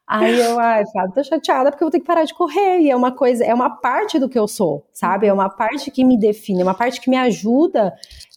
Aí 0.08 0.40
eu, 0.40 0.60
ai, 0.60 0.86
Fábio, 0.94 1.16
tô 1.16 1.24
chateada 1.24 1.72
porque 1.72 1.84
eu 1.84 1.88
vou 1.88 1.92
ter 1.92 2.00
que 2.00 2.06
parar 2.06 2.26
de 2.26 2.34
correr. 2.34 2.80
E 2.80 2.92
é 2.92 2.96
uma 2.96 3.12
coisa, 3.12 3.44
é 3.44 3.54
uma 3.54 3.70
parte 3.70 4.20
do 4.20 4.30
que 4.30 4.38
eu 4.38 4.48
sou, 4.48 4.86
sabe? 4.94 5.26
É 5.26 5.34
uma 5.34 5.50
parte 5.50 5.90
que 5.90 6.04
me 6.04 6.18
define, 6.18 6.62
é 6.62 6.64
uma 6.64 6.76
parte 6.76 7.02
que 7.02 7.10
me 7.10 7.18
ajuda 7.18 7.92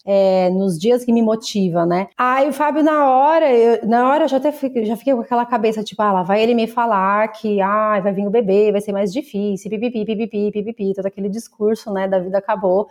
é, 0.05 0.49
nos 0.49 0.79
dias 0.79 1.05
que 1.05 1.13
me 1.13 1.21
motiva, 1.21 1.85
né? 1.85 2.07
Aí 2.17 2.49
o 2.49 2.53
Fábio, 2.53 2.81
na 2.81 3.07
hora, 3.07 3.53
eu, 3.53 3.87
na 3.87 4.09
hora 4.09 4.23
eu 4.23 4.27
já 4.27 4.37
até 4.37 4.51
fiquei, 4.51 4.83
já 4.85 4.97
fiquei 4.97 5.13
com 5.13 5.21
aquela 5.21 5.45
cabeça, 5.45 5.83
tipo, 5.83 6.01
ah, 6.01 6.11
lá 6.11 6.23
vai 6.23 6.41
ele 6.41 6.55
me 6.55 6.65
falar 6.65 7.27
que 7.27 7.61
ah, 7.61 7.99
vai 7.99 8.13
vir 8.13 8.25
o 8.25 8.31
bebê, 8.31 8.71
vai 8.71 8.81
ser 8.81 8.91
mais 8.91 9.13
difícil, 9.13 9.69
pipipi, 9.69 10.05
pipipi, 10.05 10.51
pipipi, 10.51 10.93
todo 10.95 11.05
aquele 11.05 11.29
discurso, 11.29 11.93
né, 11.93 12.07
da 12.07 12.17
vida 12.17 12.39
acabou. 12.39 12.87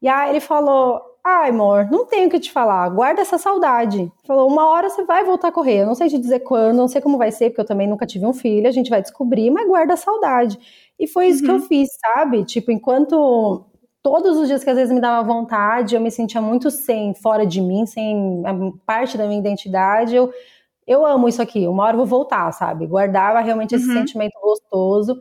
E 0.00 0.08
aí 0.08 0.30
ele 0.30 0.40
falou: 0.40 1.00
Ai, 1.24 1.50
amor, 1.50 1.88
não 1.88 2.04
tenho 2.04 2.26
o 2.26 2.30
que 2.30 2.40
te 2.40 2.50
falar, 2.50 2.88
guarda 2.88 3.20
essa 3.20 3.38
saudade. 3.38 4.10
Falou: 4.26 4.48
Uma 4.48 4.66
hora 4.68 4.90
você 4.90 5.04
vai 5.04 5.22
voltar 5.24 5.48
a 5.48 5.52
correr. 5.52 5.82
Eu 5.82 5.86
não 5.86 5.94
sei 5.94 6.08
te 6.08 6.18
dizer 6.18 6.40
quando, 6.40 6.76
não 6.76 6.88
sei 6.88 7.00
como 7.00 7.16
vai 7.16 7.30
ser, 7.30 7.50
porque 7.50 7.60
eu 7.60 7.66
também 7.66 7.86
nunca 7.86 8.04
tive 8.06 8.26
um 8.26 8.32
filho, 8.32 8.66
a 8.66 8.72
gente 8.72 8.90
vai 8.90 9.00
descobrir, 9.00 9.48
mas 9.50 9.68
guarda 9.68 9.94
a 9.94 9.96
saudade. 9.96 10.58
E 10.98 11.06
foi 11.06 11.28
isso 11.28 11.40
uhum. 11.40 11.44
que 11.44 11.50
eu 11.50 11.56
uhum. 11.56 11.68
fiz, 11.68 11.88
sabe? 12.00 12.44
Tipo, 12.44 12.72
enquanto 12.72 13.64
todos 14.02 14.36
os 14.36 14.48
dias 14.48 14.64
que 14.64 14.70
às 14.70 14.76
vezes 14.76 14.92
me 14.92 15.00
dava 15.00 15.26
vontade, 15.26 15.94
eu 15.94 16.00
me 16.00 16.10
sentia 16.10 16.40
muito 16.40 16.70
sem, 16.72 17.14
fora 17.14 17.46
de 17.46 17.60
mim, 17.60 17.86
sem 17.86 18.42
parte 18.84 19.16
da 19.16 19.26
minha 19.26 19.38
identidade. 19.38 20.16
Eu, 20.16 20.32
eu 20.86 21.06
amo 21.06 21.28
isso 21.28 21.40
aqui, 21.40 21.68
uma 21.68 21.84
hora 21.84 21.94
eu 21.94 21.98
vou 21.98 22.06
voltar, 22.06 22.50
sabe? 22.52 22.86
Guardava 22.86 23.40
realmente 23.40 23.76
esse 23.76 23.86
uhum. 23.88 23.94
sentimento 23.94 24.34
gostoso. 24.42 25.20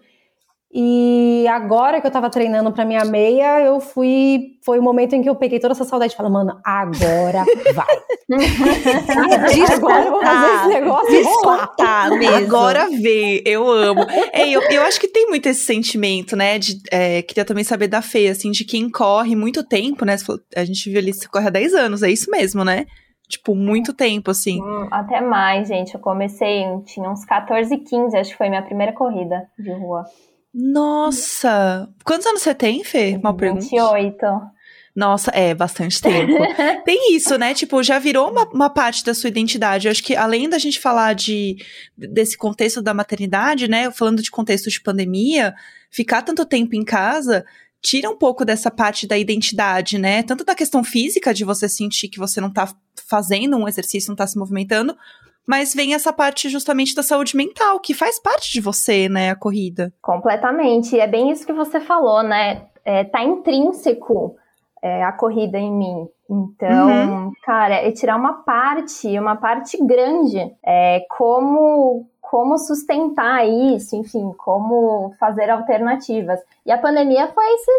E 0.73 1.45
agora 1.49 1.99
que 1.99 2.07
eu 2.07 2.11
tava 2.11 2.29
treinando 2.29 2.71
pra 2.71 2.85
minha 2.85 3.03
meia, 3.03 3.59
eu 3.59 3.81
fui. 3.81 4.57
Foi 4.63 4.79
o 4.79 4.81
momento 4.81 5.13
em 5.13 5.21
que 5.21 5.29
eu 5.29 5.35
peguei 5.35 5.59
toda 5.59 5.73
essa 5.73 5.83
saudade 5.83 6.13
e 6.13 6.15
falei, 6.15 6.31
mano, 6.31 6.57
agora 6.63 7.43
vai. 7.75 8.01
agora 9.75 10.05
eu 10.05 10.11
vou 10.11 10.21
fazer 10.21 10.55
esse 10.55 10.67
negócio 10.67 11.11
Descontar 11.11 12.09
mesmo. 12.17 12.35
Agora 12.35 12.87
vê, 12.89 13.43
eu 13.45 13.69
amo. 13.69 14.05
É, 14.31 14.47
eu, 14.47 14.61
eu 14.61 14.81
acho 14.83 14.97
que 14.97 15.09
tem 15.09 15.27
muito 15.27 15.47
esse 15.47 15.65
sentimento, 15.65 16.37
né? 16.37 16.57
De, 16.57 16.77
é, 16.89 17.21
queria 17.21 17.43
também 17.43 17.65
saber 17.65 17.89
da 17.89 18.01
Fê, 18.01 18.29
assim, 18.29 18.49
de 18.49 18.63
quem 18.63 18.89
corre 18.89 19.35
muito 19.35 19.67
tempo, 19.67 20.05
né? 20.05 20.15
A 20.55 20.63
gente 20.63 20.89
viu 20.89 20.99
ali, 20.99 21.13
você 21.13 21.27
corre 21.27 21.47
há 21.47 21.51
10 21.51 21.73
anos, 21.73 22.01
é 22.01 22.09
isso 22.09 22.31
mesmo, 22.31 22.63
né? 22.63 22.85
Tipo, 23.27 23.55
muito 23.55 23.93
tempo, 23.93 24.31
assim. 24.31 24.61
Hum, 24.61 24.87
até 24.89 25.19
mais, 25.19 25.67
gente. 25.67 25.95
Eu 25.95 25.99
comecei, 25.99 26.63
tinha 26.85 27.09
uns 27.09 27.25
14, 27.25 27.77
15, 27.77 28.17
acho 28.17 28.31
que 28.31 28.37
foi 28.37 28.47
minha 28.47 28.61
primeira 28.61 28.93
corrida 28.93 29.47
de 29.59 29.71
rua. 29.73 30.05
Nossa! 30.53 31.89
Quantos 32.03 32.27
anos 32.27 32.41
você 32.41 32.53
tem, 32.53 32.83
Fê? 32.83 33.17
Mal 33.17 33.35
pergunta. 33.35 33.61
28. 33.61 34.17
Nossa, 34.93 35.31
é 35.31 35.55
bastante 35.55 36.01
tempo. 36.01 36.33
tem 36.83 37.15
isso, 37.15 37.37
né? 37.37 37.53
Tipo, 37.53 37.81
já 37.81 37.97
virou 37.97 38.29
uma, 38.29 38.43
uma 38.49 38.69
parte 38.69 39.05
da 39.05 39.13
sua 39.13 39.29
identidade. 39.29 39.87
Eu 39.87 39.91
acho 39.91 40.03
que 40.03 40.15
além 40.15 40.49
da 40.49 40.57
gente 40.57 40.79
falar 40.79 41.13
de 41.13 41.57
desse 41.97 42.37
contexto 42.37 42.81
da 42.81 42.93
maternidade, 42.93 43.69
né? 43.69 43.89
Falando 43.91 44.21
de 44.21 44.29
contexto 44.29 44.69
de 44.69 44.81
pandemia, 44.81 45.55
ficar 45.89 46.21
tanto 46.21 46.45
tempo 46.45 46.75
em 46.75 46.83
casa 46.83 47.45
tira 47.81 48.09
um 48.09 48.15
pouco 48.15 48.45
dessa 48.45 48.69
parte 48.69 49.07
da 49.07 49.17
identidade, 49.17 49.97
né? 49.97 50.21
Tanto 50.21 50.45
da 50.45 50.53
questão 50.53 50.83
física 50.83 51.33
de 51.33 51.43
você 51.43 51.67
sentir 51.67 52.09
que 52.09 52.19
você 52.19 52.39
não 52.39 52.51
tá 52.51 52.71
fazendo 53.07 53.57
um 53.57 53.67
exercício, 53.67 54.09
não 54.09 54.15
tá 54.15 54.27
se 54.27 54.37
movimentando, 54.37 54.95
mas 55.47 55.73
vem 55.73 55.93
essa 55.93 56.13
parte 56.13 56.49
justamente 56.49 56.95
da 56.95 57.03
saúde 57.03 57.35
mental, 57.35 57.79
que 57.79 57.93
faz 57.93 58.19
parte 58.19 58.51
de 58.51 58.61
você, 58.61 59.09
né, 59.09 59.31
a 59.31 59.35
corrida. 59.35 59.93
Completamente. 60.01 60.99
É 60.99 61.07
bem 61.07 61.31
isso 61.31 61.45
que 61.45 61.53
você 61.53 61.79
falou, 61.79 62.23
né? 62.23 62.67
É, 62.85 63.03
tá 63.03 63.23
intrínseco 63.23 64.35
é, 64.81 65.03
a 65.03 65.11
corrida 65.11 65.57
em 65.57 65.71
mim. 65.71 66.07
Então, 66.29 66.87
uhum. 66.87 67.31
cara, 67.43 67.75
é 67.75 67.91
tirar 67.91 68.15
uma 68.15 68.43
parte, 68.43 69.07
uma 69.19 69.35
parte 69.35 69.77
grande. 69.83 70.39
É, 70.65 71.05
como, 71.17 72.07
como 72.21 72.57
sustentar 72.57 73.47
isso, 73.47 73.95
enfim, 73.95 74.31
como 74.37 75.13
fazer 75.19 75.49
alternativas. 75.49 76.39
E 76.65 76.71
a 76.71 76.77
pandemia 76.77 77.27
foi 77.27 77.45
esse, 77.53 77.71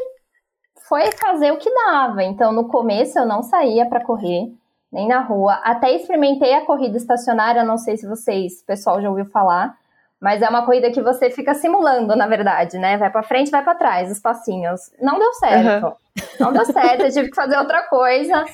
foi 0.88 1.11
fazer 1.12 1.51
o 1.53 1.57
que 1.57 1.72
dava. 1.87 2.22
Então, 2.22 2.53
no 2.53 2.68
começo 2.68 3.18
eu 3.18 3.27
não 3.27 3.42
saía 3.42 3.87
para 3.87 4.05
correr 4.05 4.53
nem 4.93 5.09
na 5.09 5.21
rua. 5.21 5.55
Até 5.65 5.93
experimentei 5.93 6.53
a 6.55 6.65
corrida 6.65 6.97
estacionária, 6.97 7.65
não 7.65 7.79
sei 7.79 7.97
se 7.97 8.07
vocês, 8.07 8.61
o 8.61 8.67
pessoal 8.67 9.01
já 9.01 9.09
ouviu 9.09 9.25
falar, 9.27 9.75
mas 10.21 10.41
é 10.41 10.49
uma 10.49 10.65
corrida 10.65 10.93
que 10.93 11.03
você 11.03 11.31
fica 11.31 11.53
simulando, 11.53 12.15
na 12.15 12.29
verdade, 12.29 12.79
né? 12.79 12.97
Vai 12.97 13.11
para 13.11 13.25
frente, 13.25 13.51
vai 13.51 13.65
para 13.65 13.75
trás, 13.75 14.09
os 14.09 14.21
passinhos. 14.21 14.93
Não 15.01 15.19
deu 15.19 15.33
certo. 15.33 15.87
Uhum. 15.87 15.93
Não 16.39 16.53
deu 16.53 16.65
certo, 16.65 17.01
eu 17.03 17.11
tive 17.11 17.31
que 17.31 17.35
fazer 17.35 17.57
outra 17.57 17.83
coisa. 17.89 18.45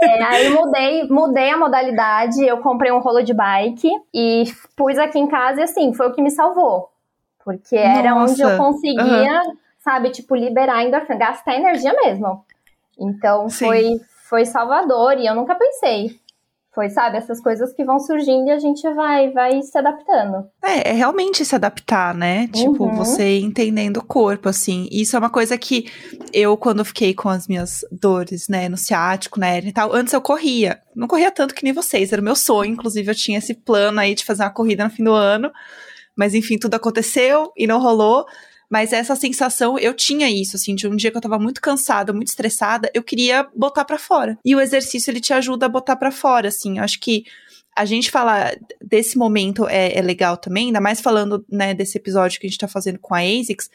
É, 0.00 0.22
aí 0.24 0.48
mudei, 0.48 1.04
mudei 1.04 1.50
a 1.50 1.56
modalidade, 1.56 2.44
eu 2.44 2.58
comprei 2.58 2.90
um 2.90 2.98
rolo 2.98 3.22
de 3.22 3.32
bike 3.32 3.88
e 4.12 4.44
pus 4.74 4.98
aqui 4.98 5.18
em 5.18 5.28
casa 5.28 5.60
e 5.60 5.62
assim, 5.62 5.92
foi 5.92 6.08
o 6.08 6.12
que 6.12 6.20
me 6.20 6.30
salvou. 6.30 6.90
Porque 7.44 7.76
era 7.76 8.14
Nossa. 8.14 8.32
onde 8.32 8.42
eu 8.42 8.56
conseguia, 8.56 9.42
uhum. 9.42 9.56
sabe, 9.78 10.10
tipo, 10.10 10.34
liberar 10.34 10.82
endorfina, 10.82 11.18
gastar 11.18 11.54
energia 11.54 11.92
mesmo. 12.02 12.44
Então 12.98 13.48
Sim. 13.48 13.66
foi, 13.66 14.00
foi 14.32 14.46
Salvador 14.46 15.18
e 15.18 15.26
eu 15.26 15.34
nunca 15.34 15.54
pensei. 15.54 16.18
Foi, 16.74 16.88
sabe, 16.88 17.18
essas 17.18 17.38
coisas 17.38 17.70
que 17.74 17.84
vão 17.84 17.98
surgindo 17.98 18.46
e 18.46 18.50
a 18.50 18.58
gente 18.58 18.82
vai, 18.94 19.30
vai 19.30 19.60
se 19.60 19.76
adaptando. 19.76 20.48
É, 20.64 20.88
é 20.88 20.92
realmente 20.92 21.44
se 21.44 21.54
adaptar, 21.54 22.14
né? 22.14 22.48
Tipo, 22.48 22.84
uhum. 22.84 22.94
você 22.94 23.40
entendendo 23.40 23.98
o 23.98 24.02
corpo, 24.02 24.48
assim. 24.48 24.88
Isso 24.90 25.14
é 25.14 25.18
uma 25.18 25.28
coisa 25.28 25.58
que 25.58 25.84
eu, 26.32 26.56
quando 26.56 26.82
fiquei 26.82 27.12
com 27.12 27.28
as 27.28 27.46
minhas 27.46 27.84
dores, 27.92 28.48
né, 28.48 28.70
no 28.70 28.78
ciático, 28.78 29.38
na 29.38 29.54
hernia 29.54 29.68
e 29.68 29.74
tal, 29.74 29.92
antes 29.92 30.14
eu 30.14 30.22
corria. 30.22 30.80
Não 30.96 31.06
corria 31.06 31.30
tanto 31.30 31.54
que 31.54 31.62
nem 31.62 31.74
vocês, 31.74 32.10
era 32.10 32.22
o 32.22 32.24
meu 32.24 32.34
sonho. 32.34 32.72
Inclusive, 32.72 33.10
eu 33.10 33.14
tinha 33.14 33.36
esse 33.36 33.52
plano 33.52 34.00
aí 34.00 34.14
de 34.14 34.24
fazer 34.24 34.44
uma 34.44 34.48
corrida 34.48 34.82
no 34.82 34.90
fim 34.90 35.04
do 35.04 35.12
ano. 35.12 35.52
Mas 36.16 36.32
enfim, 36.32 36.58
tudo 36.58 36.74
aconteceu 36.74 37.52
e 37.54 37.66
não 37.66 37.78
rolou. 37.78 38.24
Mas 38.72 38.90
essa 38.90 39.14
sensação, 39.14 39.78
eu 39.78 39.92
tinha 39.92 40.30
isso, 40.30 40.56
assim, 40.56 40.74
de 40.74 40.88
um 40.88 40.96
dia 40.96 41.10
que 41.10 41.16
eu 41.18 41.20
tava 41.20 41.38
muito 41.38 41.60
cansada, 41.60 42.10
muito 42.10 42.28
estressada, 42.28 42.90
eu 42.94 43.02
queria 43.02 43.46
botar 43.54 43.84
para 43.84 43.98
fora. 43.98 44.38
E 44.42 44.56
o 44.56 44.60
exercício, 44.62 45.10
ele 45.10 45.20
te 45.20 45.34
ajuda 45.34 45.66
a 45.66 45.68
botar 45.68 45.94
para 45.94 46.10
fora, 46.10 46.48
assim. 46.48 46.78
Eu 46.78 46.84
acho 46.84 46.98
que 46.98 47.26
a 47.76 47.84
gente 47.84 48.10
falar 48.10 48.56
desse 48.82 49.18
momento 49.18 49.68
é, 49.68 49.92
é, 49.92 50.00
legal 50.00 50.38
também, 50.38 50.68
ainda 50.68 50.80
mais 50.80 51.02
falando, 51.02 51.44
né, 51.52 51.74
desse 51.74 51.98
episódio 51.98 52.40
que 52.40 52.46
a 52.46 52.48
gente 52.48 52.58
tá 52.58 52.66
fazendo 52.66 52.98
com 52.98 53.14
a 53.14 53.18
ASICS, 53.18 53.68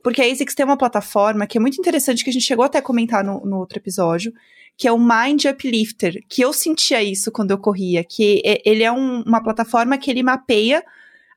porque 0.00 0.22
a 0.22 0.30
ASICS 0.30 0.54
tem 0.54 0.64
uma 0.64 0.76
plataforma 0.76 1.44
que 1.44 1.58
é 1.58 1.60
muito 1.60 1.80
interessante, 1.80 2.22
que 2.22 2.30
a 2.30 2.32
gente 2.32 2.46
chegou 2.46 2.64
até 2.64 2.78
a 2.78 2.82
comentar 2.82 3.24
no, 3.24 3.44
no 3.44 3.58
outro 3.58 3.80
episódio, 3.80 4.32
que 4.76 4.86
é 4.86 4.92
o 4.92 4.98
Mind 4.98 5.44
Uplifter, 5.46 6.22
que 6.28 6.42
eu 6.42 6.52
sentia 6.52 7.02
isso 7.02 7.32
quando 7.32 7.50
eu 7.50 7.58
corria, 7.58 8.04
que 8.04 8.40
ele 8.64 8.84
é 8.84 8.92
um, 8.92 9.22
uma 9.22 9.42
plataforma 9.42 9.98
que 9.98 10.08
ele 10.08 10.22
mapeia 10.22 10.84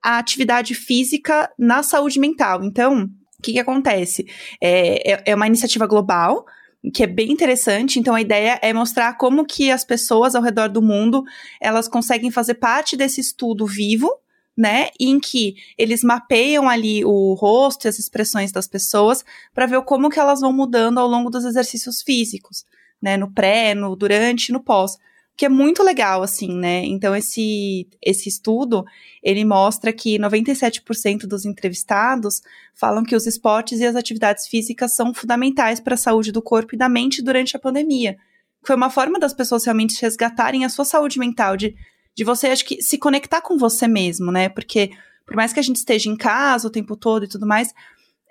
a 0.03 0.17
atividade 0.17 0.73
física 0.73 1.51
na 1.57 1.83
saúde 1.83 2.19
mental. 2.19 2.63
Então, 2.63 3.09
o 3.37 3.41
que, 3.41 3.53
que 3.53 3.59
acontece? 3.59 4.25
É, 4.61 5.13
é, 5.13 5.23
é 5.27 5.35
uma 5.35 5.47
iniciativa 5.47 5.87
global, 5.87 6.45
que 6.93 7.03
é 7.03 7.07
bem 7.07 7.31
interessante. 7.31 7.99
Então 7.99 8.15
a 8.15 8.21
ideia 8.21 8.59
é 8.61 8.73
mostrar 8.73 9.13
como 9.17 9.45
que 9.45 9.71
as 9.71 9.83
pessoas 9.83 10.35
ao 10.35 10.43
redor 10.43 10.69
do 10.69 10.81
mundo 10.81 11.23
elas 11.59 11.87
conseguem 11.87 12.31
fazer 12.31 12.55
parte 12.55 12.95
desse 12.95 13.19
estudo 13.19 13.65
vivo, 13.65 14.09
né? 14.57 14.89
Em 14.99 15.19
que 15.19 15.55
eles 15.77 16.03
mapeiam 16.03 16.69
ali 16.69 17.03
o 17.03 17.33
rosto 17.33 17.85
e 17.85 17.87
as 17.87 17.97
expressões 17.99 18.51
das 18.51 18.67
pessoas 18.67 19.23
para 19.53 19.65
ver 19.65 19.81
como 19.83 20.09
que 20.09 20.19
elas 20.19 20.41
vão 20.41 20.51
mudando 20.51 20.99
ao 20.99 21.07
longo 21.07 21.29
dos 21.29 21.45
exercícios 21.45 22.01
físicos, 22.01 22.65
né? 23.01 23.17
No 23.17 23.31
pré, 23.31 23.73
no 23.73 23.95
durante, 23.95 24.51
no 24.51 24.61
pós 24.61 24.97
que 25.39 25.45
é 25.45 25.49
muito 25.49 25.81
legal, 25.83 26.21
assim, 26.21 26.53
né? 26.53 26.83
Então, 26.83 27.15
esse, 27.15 27.87
esse 28.01 28.27
estudo, 28.27 28.83
ele 29.23 29.45
mostra 29.45 29.93
que 29.93 30.19
97% 30.19 31.21
dos 31.21 31.45
entrevistados 31.45 32.41
falam 32.75 33.05
que 33.05 33.15
os 33.15 33.25
esportes 33.25 33.79
e 33.79 33.85
as 33.85 33.95
atividades 33.95 34.47
físicas 34.47 34.93
são 34.93 35.13
fundamentais 35.13 35.79
para 35.79 35.93
a 35.93 35.97
saúde 35.97 36.33
do 36.33 36.41
corpo 36.41 36.75
e 36.75 36.77
da 36.77 36.89
mente 36.89 37.21
durante 37.21 37.55
a 37.55 37.59
pandemia. 37.59 38.17
Foi 38.65 38.75
uma 38.75 38.89
forma 38.89 39.17
das 39.17 39.33
pessoas 39.33 39.63
realmente 39.63 40.01
resgatarem 40.01 40.65
a 40.65 40.69
sua 40.69 40.83
saúde 40.83 41.17
mental, 41.17 41.55
de, 41.55 41.73
de 42.13 42.25
você, 42.25 42.47
acho 42.47 42.65
que, 42.65 42.81
se 42.81 42.97
conectar 42.97 43.39
com 43.39 43.57
você 43.57 43.87
mesmo, 43.87 44.33
né? 44.33 44.49
Porque, 44.49 44.89
por 45.25 45.37
mais 45.37 45.53
que 45.53 45.59
a 45.61 45.63
gente 45.63 45.77
esteja 45.77 46.09
em 46.09 46.17
casa 46.17 46.67
o 46.67 46.71
tempo 46.71 46.97
todo 46.97 47.23
e 47.23 47.29
tudo 47.29 47.47
mais, 47.47 47.73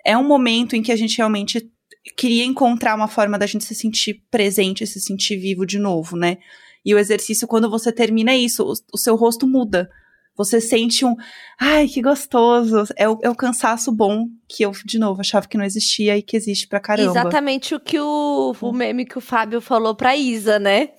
é 0.05 0.15
um 0.15 0.27
momento 0.27 0.75
em 0.75 0.83
que 0.83 0.91
a 0.91 0.95
gente 0.95 1.17
realmente 1.17 1.71
queria 2.15 2.45
encontrar 2.45 2.93
uma 2.93 3.07
forma 3.07 3.35
da 3.35 3.47
gente 3.47 3.65
se 3.65 3.73
sentir 3.73 4.23
presente, 4.29 4.85
se 4.85 5.01
sentir 5.01 5.37
vivo 5.37 5.65
de 5.65 5.79
novo, 5.79 6.15
né? 6.15 6.37
E 6.85 6.93
o 6.93 6.99
exercício, 6.99 7.47
quando 7.47 7.69
você 7.69 7.91
termina 7.91 8.35
isso, 8.35 8.63
o, 8.63 8.73
o 8.93 8.97
seu 8.97 9.15
rosto 9.15 9.45
muda. 9.47 9.89
Você 10.35 10.61
sente 10.61 11.03
um, 11.03 11.15
ai, 11.59 11.87
que 11.87 12.01
gostoso. 12.01 12.85
É 12.95 13.09
o, 13.09 13.19
é 13.21 13.29
o 13.29 13.35
cansaço 13.35 13.91
bom 13.91 14.27
que 14.47 14.63
eu, 14.63 14.71
de 14.85 14.97
novo, 14.97 15.19
achava 15.19 15.47
que 15.47 15.57
não 15.57 15.65
existia 15.65 16.17
e 16.17 16.21
que 16.21 16.37
existe 16.37 16.65
pra 16.65 16.79
caramba. 16.79 17.11
Exatamente 17.11 17.75
o 17.75 17.79
que 17.79 17.99
o, 17.99 18.55
o 18.61 18.71
meme 18.71 19.05
que 19.05 19.17
o 19.17 19.21
Fábio 19.21 19.59
falou 19.59 19.93
pra 19.93 20.15
Isa, 20.15 20.57
né? 20.57 20.91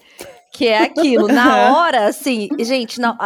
Que 0.53 0.67
é 0.67 0.83
aquilo. 0.85 1.27
Na 1.27 1.75
hora, 1.75 2.07
assim, 2.07 2.49
gente, 2.59 3.01
não, 3.01 3.17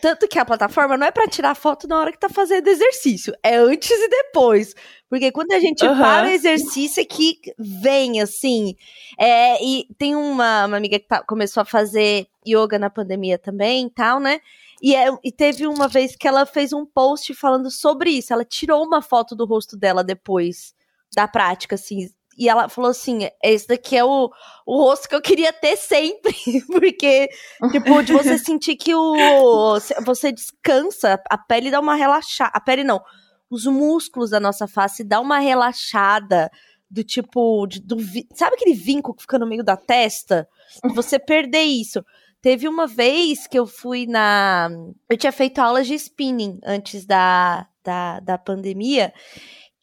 tanto 0.00 0.28
que 0.28 0.38
a 0.38 0.44
plataforma 0.44 0.96
não 0.96 1.06
é 1.06 1.10
para 1.10 1.26
tirar 1.26 1.54
foto 1.54 1.86
na 1.88 1.98
hora 1.98 2.12
que 2.12 2.18
tá 2.18 2.28
fazendo 2.28 2.68
exercício, 2.68 3.34
é 3.42 3.56
antes 3.56 3.90
e 3.90 4.08
depois. 4.08 4.74
Porque 5.08 5.32
quando 5.32 5.52
a 5.52 5.58
gente 5.58 5.84
uhum. 5.84 5.96
para 5.96 6.26
o 6.26 6.30
exercício 6.30 7.00
é 7.00 7.04
que 7.04 7.40
vem, 7.58 8.20
assim. 8.20 8.76
É, 9.18 9.62
e 9.64 9.86
tem 9.98 10.14
uma, 10.14 10.66
uma 10.66 10.76
amiga 10.76 10.98
que 10.98 11.06
tá, 11.06 11.22
começou 11.22 11.60
a 11.60 11.64
fazer 11.64 12.28
yoga 12.46 12.78
na 12.78 12.88
pandemia 12.88 13.38
também 13.38 13.88
tal, 13.88 14.20
né? 14.20 14.40
E, 14.82 14.94
é, 14.94 15.08
e 15.22 15.32
teve 15.32 15.66
uma 15.66 15.88
vez 15.88 16.16
que 16.16 16.26
ela 16.26 16.46
fez 16.46 16.72
um 16.72 16.86
post 16.86 17.34
falando 17.34 17.70
sobre 17.70 18.10
isso. 18.10 18.32
Ela 18.32 18.44
tirou 18.44 18.84
uma 18.84 19.02
foto 19.02 19.34
do 19.34 19.44
rosto 19.44 19.76
dela 19.76 20.02
depois 20.04 20.74
da 21.14 21.26
prática, 21.26 21.74
assim. 21.74 22.08
E 22.40 22.48
ela 22.48 22.70
falou 22.70 22.90
assim: 22.90 23.28
esse 23.44 23.68
daqui 23.68 23.98
é 23.98 24.02
o, 24.02 24.30
o 24.64 24.76
rosto 24.78 25.06
que 25.06 25.14
eu 25.14 25.20
queria 25.20 25.52
ter 25.52 25.76
sempre. 25.76 26.34
Porque, 26.72 27.28
tipo, 27.70 28.02
de 28.02 28.14
você 28.14 28.38
sentir 28.40 28.76
que 28.76 28.94
o. 28.94 29.78
Você 30.06 30.32
descansa, 30.32 31.22
a 31.28 31.36
pele 31.36 31.70
dá 31.70 31.78
uma 31.78 31.94
relaxada. 31.94 32.50
A 32.54 32.58
pele 32.58 32.82
não. 32.82 33.02
Os 33.50 33.66
músculos 33.66 34.30
da 34.30 34.40
nossa 34.40 34.66
face 34.66 35.04
dá 35.04 35.20
uma 35.20 35.38
relaxada. 35.38 36.50
Do 36.90 37.04
tipo. 37.04 37.66
De, 37.66 37.78
do, 37.78 37.98
sabe 38.34 38.56
aquele 38.56 38.74
vinco 38.74 39.14
que 39.14 39.22
fica 39.22 39.38
no 39.38 39.46
meio 39.46 39.62
da 39.62 39.76
testa? 39.76 40.48
Você 40.94 41.18
perder 41.18 41.64
isso. 41.64 42.02
Teve 42.40 42.66
uma 42.66 42.86
vez 42.86 43.46
que 43.46 43.58
eu 43.58 43.66
fui 43.66 44.06
na. 44.06 44.70
Eu 45.10 45.18
tinha 45.18 45.30
feito 45.30 45.58
aulas 45.58 45.86
de 45.86 45.92
spinning 45.94 46.58
antes 46.64 47.04
da, 47.04 47.68
da, 47.84 48.18
da 48.20 48.38
pandemia. 48.38 49.12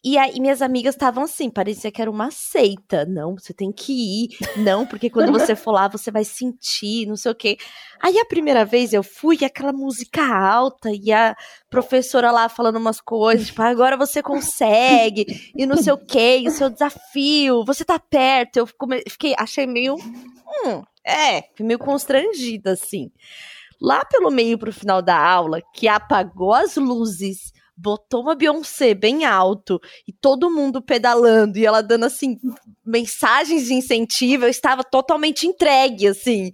E 0.08 0.18
aí 0.18 0.40
minhas 0.40 0.62
amigas 0.62 0.96
estavam 0.96 1.26
assim, 1.26 1.50
parecia 1.50 1.92
que 1.92 2.02
era 2.02 2.10
uma 2.10 2.32
seita. 2.32 3.04
Não, 3.04 3.38
você 3.38 3.54
tem 3.54 3.74
que 3.74 3.92
ir. 3.92 4.38
Não, 4.56 4.86
porque 4.86 5.10
quando 5.10 5.34
você 5.34 5.54
for 5.54 5.74
lá, 5.74 5.90
você 5.90 6.10
vai 6.10 6.24
sentir, 6.24 7.06
não 7.06 7.18
sei 7.18 7.30
o 7.30 7.36
quê. 7.36 7.58
Aí 8.00 8.18
a 8.18 8.24
primeira 8.24 8.64
vez 8.64 8.94
eu 8.94 9.04
fui, 9.04 9.44
aquela 9.44 9.74
música 9.74 10.26
alta, 10.26 10.90
e 10.94 11.12
a 11.12 11.36
professora 11.70 12.32
lá 12.32 12.48
falando 12.48 12.78
umas 12.78 13.02
coisas, 13.02 13.48
tipo, 13.48 13.62
agora 13.62 13.98
você 13.98 14.24
consegue, 14.24 15.52
e 15.54 15.66
não 15.66 15.76
sei 15.76 15.92
o 15.92 15.98
quê, 15.98 16.38
e 16.38 16.48
o 16.48 16.52
seu 16.52 16.70
desafio, 16.70 17.66
você 17.66 17.84
tá 17.84 18.00
perto. 18.00 18.60
Eu 18.60 18.68
fiquei, 19.10 19.36
achei 19.38 19.68
meio. 19.68 19.96
Hum, 19.96 20.84
é, 21.06 21.44
meio 21.60 21.80
constrangida, 21.80 22.72
assim. 22.72 23.12
Lá 23.82 24.06
pelo 24.06 24.32
meio 24.32 24.58
pro 24.58 24.72
final 24.72 25.02
da 25.02 25.22
aula, 25.22 25.62
que 25.74 25.86
apagou 25.86 26.54
as 26.54 26.78
luzes, 26.78 27.52
botou 27.78 28.22
uma 28.22 28.34
Beyoncé 28.34 28.96
bem 28.96 29.24
alto 29.24 29.80
e 30.08 30.12
todo 30.12 30.50
mundo 30.50 30.82
pedalando 30.82 31.60
e 31.60 31.66
ela 31.66 31.84
dando 31.84 32.06
assim 32.06 32.40
mensagens 32.84 33.68
de 33.68 33.74
incentivo, 33.74 34.46
eu 34.46 34.50
estava 34.50 34.84
totalmente 34.84 35.46
entregue 35.46 36.08
assim. 36.08 36.52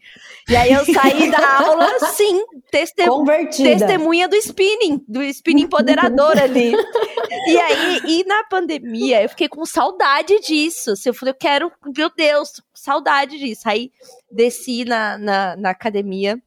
E 0.50 0.56
aí 0.56 0.74
eu 0.74 0.84
saí 0.84 1.32
da 1.32 1.38
aula 1.64 1.86
assim, 2.02 2.44
testem 2.70 3.08
testemunha 3.56 4.28
do 4.28 4.36
spinning, 4.36 5.04
do 5.08 5.24
spinning 5.24 5.64
empoderador 5.64 6.38
ali. 6.38 6.74
e 7.48 7.58
aí, 7.58 8.02
e 8.06 8.24
na 8.26 8.44
pandemia, 8.44 9.24
eu 9.24 9.30
fiquei 9.30 9.48
com 9.48 9.66
saudade 9.66 10.38
disso. 10.42 10.92
Assim, 10.92 11.10
eu 11.10 11.14
falei, 11.14 11.32
eu 11.32 11.38
quero, 11.38 11.72
meu 11.96 12.12
Deus, 12.14 12.62
saudade 12.74 13.38
disso. 13.38 13.62
Aí 13.66 13.92
desci 14.30 14.84
na, 14.84 15.18
na, 15.18 15.56
na 15.56 15.70
academia, 15.70 16.42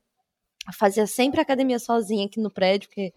fazia 0.74 1.06
sempre 1.06 1.40
academia 1.40 1.78
sozinha 1.78 2.26
aqui 2.26 2.40
no 2.40 2.50
prédio, 2.50 2.88
porque 2.88 3.14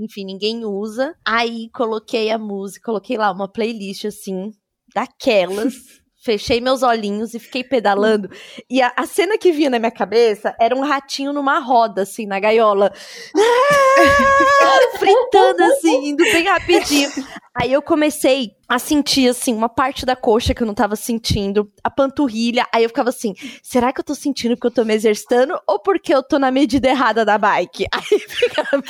enfim, 0.00 0.24
ninguém 0.24 0.64
usa. 0.64 1.14
Aí 1.26 1.68
coloquei 1.74 2.30
a 2.30 2.38
música, 2.38 2.84
coloquei 2.84 3.16
lá 3.16 3.30
uma 3.30 3.50
playlist 3.50 4.06
assim, 4.06 4.50
daquelas. 4.94 5.74
fechei 6.22 6.60
meus 6.60 6.82
olhinhos 6.82 7.34
e 7.34 7.38
fiquei 7.38 7.64
pedalando. 7.64 8.30
E 8.68 8.82
a, 8.82 8.92
a, 8.96 9.06
cena 9.06 9.38
que 9.38 9.52
vinha 9.52 9.70
na 9.70 9.78
minha 9.78 9.90
cabeça 9.90 10.54
era 10.60 10.76
um 10.76 10.82
ratinho 10.82 11.32
numa 11.32 11.58
roda, 11.58 12.02
assim, 12.02 12.26
na 12.26 12.38
gaiola. 12.38 12.92
Ah, 13.34 14.80
fritando, 14.98 15.62
assim, 15.64 16.10
indo 16.10 16.24
bem 16.24 16.44
rapidinho. 16.44 17.10
Aí 17.54 17.72
eu 17.72 17.82
comecei 17.82 18.50
a 18.70 18.78
sentir, 18.78 19.28
assim, 19.28 19.52
uma 19.52 19.68
parte 19.68 20.06
da 20.06 20.14
coxa 20.14 20.54
que 20.54 20.62
eu 20.62 20.66
não 20.66 20.74
tava 20.74 20.94
sentindo, 20.94 21.68
a 21.82 21.90
panturrilha. 21.90 22.64
Aí 22.72 22.84
eu 22.84 22.88
ficava 22.88 23.08
assim: 23.08 23.34
será 23.60 23.92
que 23.92 23.98
eu 23.98 24.04
tô 24.04 24.14
sentindo 24.14 24.54
porque 24.54 24.68
eu 24.68 24.70
tô 24.70 24.84
me 24.84 24.94
exercitando 24.94 25.58
ou 25.66 25.80
porque 25.80 26.14
eu 26.14 26.22
tô 26.22 26.38
na 26.38 26.52
medida 26.52 26.88
errada 26.88 27.24
da 27.24 27.36
bike? 27.36 27.86
Aí 27.90 28.18
ficava. 28.20 28.70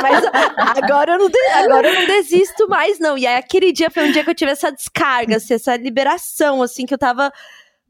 Mas 0.00 0.24
agora 0.80 1.14
eu, 1.14 1.18
não 1.18 1.28
de... 1.28 1.38
agora 1.54 1.88
eu 1.88 1.94
não 1.94 2.06
desisto 2.06 2.68
mais, 2.68 3.00
não. 3.00 3.18
E 3.18 3.26
aí 3.26 3.34
aquele 3.34 3.72
dia 3.72 3.90
foi 3.90 4.08
um 4.08 4.12
dia 4.12 4.22
que 4.22 4.30
eu 4.30 4.34
tive 4.34 4.52
essa 4.52 4.70
descarga, 4.70 5.38
assim, 5.38 5.54
essa 5.54 5.76
liberação, 5.76 6.62
assim, 6.62 6.86
que 6.86 6.94
eu 6.94 6.98
tava 6.98 7.32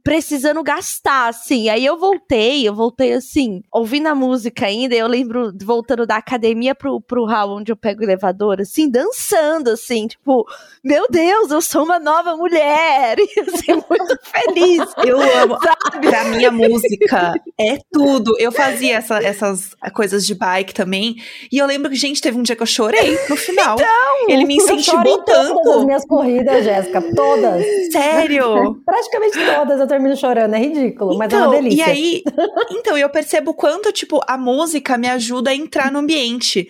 precisando 0.09 0.63
gastar, 0.63 1.29
assim. 1.29 1.69
Aí 1.69 1.85
eu 1.85 1.99
voltei, 1.99 2.67
eu 2.67 2.75
voltei 2.75 3.13
assim, 3.13 3.63
ouvindo 3.71 4.07
a 4.07 4.15
música 4.15 4.65
ainda, 4.65 4.95
eu 4.95 5.07
lembro 5.07 5.53
voltando 5.63 6.07
da 6.07 6.17
academia 6.17 6.75
pro, 6.75 6.99
pro 6.99 7.27
hall 7.27 7.59
onde 7.59 7.71
eu 7.71 7.77
pego 7.77 8.01
o 8.01 8.05
elevador, 8.05 8.59
assim, 8.59 8.89
dançando, 8.89 9.69
assim, 9.69 10.07
tipo, 10.07 10.47
meu 10.83 11.07
Deus, 11.11 11.51
eu 11.51 11.61
sou 11.61 11.85
uma 11.85 11.99
nova 11.99 12.35
mulher! 12.35 13.19
E 13.29 13.41
assim, 13.41 13.75
muito 13.75 14.19
feliz. 14.23 14.81
Eu 15.05 15.21
amo. 15.21 15.59
Sabe? 15.63 16.09
Pra 16.09 16.25
mim, 16.25 16.45
a 16.45 16.51
música 16.51 17.35
é 17.61 17.79
tudo. 17.93 18.35
Eu 18.39 18.51
fazia 18.51 18.97
essa, 18.97 19.19
essas 19.19 19.75
coisas 19.93 20.27
de 20.27 20.35
bike 20.35 20.73
também. 20.73 21.17
E 21.53 21.59
eu 21.59 21.67
lembro 21.67 21.91
que, 21.91 21.97
gente, 21.97 22.21
teve 22.21 22.39
um 22.39 22.43
dia 22.43 22.57
que 22.57 22.63
eu 22.63 22.67
chorei 22.67 23.19
no 23.29 23.37
final. 23.37 23.77
Então, 23.77 24.29
Ele 24.29 24.45
me 24.45 24.57
incentivou 24.57 25.23
tanto. 25.23 25.63
Todas 25.63 25.77
as 25.77 25.85
minhas 25.85 26.07
corridas, 26.07 26.65
Jéssica, 26.65 27.03
todas. 27.15 27.65
Sério? 27.93 28.81
Praticamente 28.87 29.39
todas 29.55 29.81
eu 29.81 29.87
termino 29.99 30.17
chorando, 30.17 30.55
é 30.55 30.59
ridículo, 30.59 31.19
mas 31.19 31.33
é 31.33 31.37
uma 31.37 31.47
então, 31.49 31.51
delícia. 31.51 31.83
E 31.87 31.91
aí, 31.91 32.23
então, 32.71 32.97
eu 32.97 33.11
percebo 33.11 33.53
quanto, 33.53 33.93
tipo, 33.93 34.21
a 34.27 34.39
música 34.39 34.97
me 34.97 35.09
ajuda 35.09 35.51
a 35.51 35.55
entrar 35.55 35.91
no 35.91 35.99
ambiente. 35.99 36.69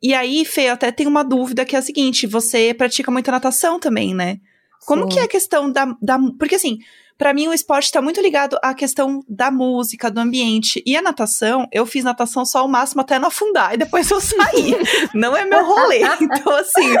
E 0.00 0.14
aí, 0.14 0.44
Fê, 0.44 0.68
eu 0.68 0.74
até 0.74 0.92
tenho 0.92 1.10
uma 1.10 1.24
dúvida 1.24 1.64
que 1.64 1.74
é 1.74 1.78
a 1.78 1.82
seguinte: 1.82 2.26
você 2.26 2.72
pratica 2.72 3.10
muita 3.10 3.32
natação 3.32 3.78
também, 3.80 4.14
né? 4.14 4.38
Como 4.86 5.02
Sim. 5.02 5.08
que 5.08 5.18
é 5.18 5.22
a 5.24 5.28
questão 5.28 5.70
da, 5.70 5.86
da. 6.00 6.18
Porque 6.38 6.54
assim, 6.54 6.78
para 7.18 7.34
mim 7.34 7.48
o 7.48 7.52
esporte 7.52 7.86
está 7.86 8.00
muito 8.00 8.20
ligado 8.20 8.56
à 8.62 8.72
questão 8.72 9.24
da 9.28 9.50
música, 9.50 10.08
do 10.08 10.20
ambiente. 10.20 10.80
E 10.86 10.96
a 10.96 11.02
natação, 11.02 11.66
eu 11.72 11.84
fiz 11.84 12.04
natação 12.04 12.46
só 12.46 12.64
o 12.64 12.68
máximo 12.68 13.00
até 13.00 13.18
não 13.18 13.26
afundar 13.26 13.74
e 13.74 13.76
depois 13.76 14.08
eu 14.08 14.20
saí. 14.22 14.76
não 15.12 15.36
é 15.36 15.44
meu 15.44 15.64
rolê. 15.64 15.98
Então, 16.20 16.54
assim, 16.54 16.94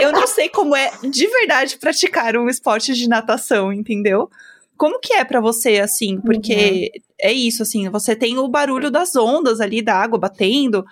eu 0.00 0.10
não 0.10 0.26
sei 0.26 0.48
como 0.48 0.74
é 0.74 0.90
de 1.02 1.26
verdade 1.26 1.76
praticar 1.78 2.36
um 2.36 2.48
esporte 2.48 2.94
de 2.94 3.08
natação, 3.08 3.72
entendeu? 3.72 4.30
Como 4.78 5.00
que 5.00 5.12
é 5.12 5.24
para 5.24 5.40
você, 5.40 5.80
assim? 5.80 6.20
Porque 6.20 6.90
uhum. 6.94 7.02
é 7.20 7.32
isso, 7.32 7.62
assim, 7.62 7.88
você 7.90 8.14
tem 8.14 8.38
o 8.38 8.48
barulho 8.48 8.90
das 8.90 9.16
ondas 9.16 9.60
ali, 9.60 9.82
da 9.82 9.94
água 9.94 10.18
batendo, 10.18 10.84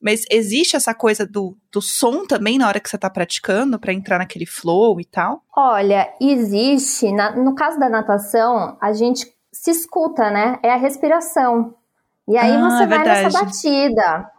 mas 0.00 0.24
existe 0.30 0.76
essa 0.76 0.94
coisa 0.94 1.26
do, 1.26 1.56
do 1.70 1.80
som 1.80 2.26
também 2.26 2.58
na 2.58 2.68
hora 2.68 2.80
que 2.80 2.88
você 2.88 2.98
tá 2.98 3.08
praticando, 3.08 3.78
para 3.78 3.92
entrar 3.92 4.18
naquele 4.18 4.46
flow 4.46 5.00
e 5.00 5.04
tal? 5.04 5.42
Olha, 5.56 6.12
existe. 6.20 7.12
Na, 7.12 7.36
no 7.36 7.54
caso 7.54 7.78
da 7.78 7.88
natação, 7.88 8.76
a 8.80 8.92
gente 8.92 9.26
se 9.52 9.70
escuta, 9.70 10.30
né? 10.30 10.58
É 10.62 10.72
a 10.72 10.76
respiração. 10.76 11.74
E 12.28 12.36
aí 12.36 12.52
ah, 12.52 12.70
você 12.70 12.82
é 12.82 12.86
vai 12.86 12.98
verdade. 12.98 13.24
nessa 13.24 13.44
batida. 13.44 14.30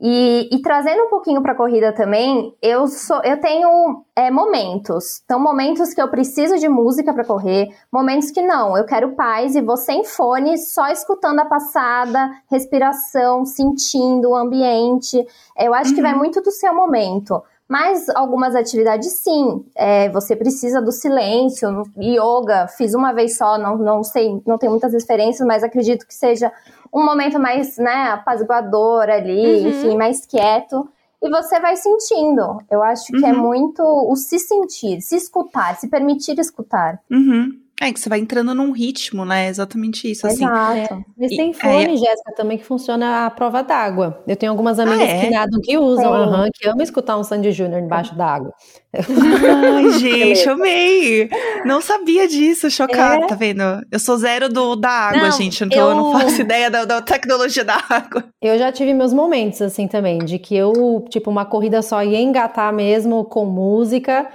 E, 0.00 0.48
e, 0.52 0.62
trazendo 0.62 1.02
um 1.04 1.08
pouquinho 1.08 1.42
para 1.42 1.52
a 1.52 1.56
corrida 1.56 1.92
também, 1.92 2.54
eu 2.62 2.86
sou, 2.86 3.20
eu 3.24 3.40
tenho 3.40 4.04
é, 4.14 4.30
momentos. 4.30 5.22
Então, 5.24 5.40
momentos 5.40 5.92
que 5.92 6.00
eu 6.00 6.08
preciso 6.08 6.56
de 6.56 6.68
música 6.68 7.12
para 7.12 7.24
correr, 7.24 7.68
momentos 7.92 8.30
que 8.30 8.40
não, 8.40 8.78
eu 8.78 8.84
quero 8.84 9.16
paz 9.16 9.56
e 9.56 9.60
vou 9.60 9.76
sem 9.76 10.04
fone, 10.04 10.56
só 10.56 10.86
escutando 10.86 11.40
a 11.40 11.46
passada, 11.46 12.30
respiração, 12.48 13.44
sentindo 13.44 14.30
o 14.30 14.36
ambiente. 14.36 15.26
Eu 15.58 15.74
acho 15.74 15.90
uhum. 15.90 15.96
que 15.96 16.02
vai 16.02 16.12
uhum. 16.12 16.18
muito 16.18 16.40
do 16.40 16.52
seu 16.52 16.72
momento. 16.72 17.42
Mas 17.68 18.08
algumas 18.08 18.56
atividades 18.56 19.12
sim, 19.22 19.62
é, 19.76 20.08
você 20.08 20.34
precisa 20.34 20.80
do 20.80 20.90
silêncio. 20.90 21.84
Yoga, 22.00 22.66
fiz 22.66 22.94
uma 22.94 23.12
vez 23.12 23.36
só, 23.36 23.58
não, 23.58 23.76
não 23.76 24.02
sei, 24.02 24.40
não 24.46 24.56
tenho 24.56 24.72
muitas 24.72 24.94
referências, 24.94 25.46
mas 25.46 25.62
acredito 25.62 26.06
que 26.06 26.14
seja 26.14 26.50
um 26.92 27.04
momento 27.04 27.38
mais, 27.38 27.76
né, 27.76 28.10
apaziguador 28.10 29.10
ali, 29.10 29.60
uhum. 29.60 29.68
enfim, 29.68 29.96
mais 29.98 30.24
quieto. 30.24 30.88
E 31.22 31.28
você 31.28 31.60
vai 31.60 31.76
sentindo. 31.76 32.58
Eu 32.70 32.82
acho 32.82 33.12
que 33.12 33.24
é 33.24 33.32
uhum. 33.32 33.34
é 33.34 33.36
muito 33.36 33.82
o 33.82 34.16
se 34.16 34.38
sentir, 34.38 35.02
se 35.02 35.16
escutar, 35.16 35.76
se 35.76 35.88
permitir 35.88 36.38
escutar. 36.38 37.00
Uhum. 37.10 37.52
É 37.80 37.92
que 37.92 38.00
você 38.00 38.08
vai 38.08 38.18
entrando 38.18 38.52
num 38.54 38.72
ritmo, 38.72 39.24
né? 39.24 39.46
Exatamente 39.48 40.10
isso, 40.10 40.26
assim. 40.26 40.44
Exato. 40.44 40.94
É, 40.94 40.98
mas 41.16 41.30
E- 41.32 41.36
tem 41.36 41.52
fone, 41.52 41.96
Jéssica, 41.96 42.32
também 42.36 42.58
que 42.58 42.64
funciona 42.64 43.26
a 43.26 43.30
prova 43.30 43.62
d'água. 43.62 44.20
Eu 44.26 44.34
tenho 44.34 44.50
algumas 44.50 44.78
amigas 44.80 45.02
Ah, 45.08 45.12
é? 45.12 45.20
que 45.20 45.30
nadam 45.30 45.60
que 45.62 45.78
usam, 45.78 46.12
aham, 46.12 46.48
que 46.52 46.68
amam 46.68 46.82
escutar 46.82 47.16
um 47.16 47.22
Sandy 47.22 47.52
Júnior 47.52 47.80
debaixo 47.82 48.14
d'água. 48.16 48.52
Ai, 48.92 49.90
gente, 49.98 50.48
amei! 50.48 51.28
Não 51.64 51.80
sabia 51.80 52.26
disso, 52.26 52.70
chocada, 52.70 53.24
É. 53.24 53.26
tá 53.26 53.34
vendo? 53.34 53.62
Eu 53.92 53.98
sou 53.98 54.16
zero 54.16 54.48
do, 54.48 54.74
da 54.74 54.88
água, 54.90 55.22
Não, 55.22 55.30
gente. 55.32 55.62
Então 55.62 55.90
eu 55.90 55.94
não 55.94 56.12
eu- 56.12 56.18
faço 56.20 56.40
ideia 56.40 56.70
da, 56.70 56.84
da 56.84 57.00
tecnologia 57.00 57.64
da 57.64 57.76
água. 57.88 58.24
Eu 58.42 58.58
já 58.58 58.72
tive 58.72 58.92
meus 58.94 59.12
momentos 59.12 59.62
assim 59.62 59.86
também, 59.86 60.18
de 60.18 60.38
que 60.38 60.56
eu, 60.56 61.04
tipo, 61.10 61.30
uma 61.30 61.44
corrida 61.44 61.80
só 61.82 62.02
ia 62.02 62.18
engatar 62.20 62.72
mesmo 62.72 63.24
com 63.24 63.44
música, 63.44 64.28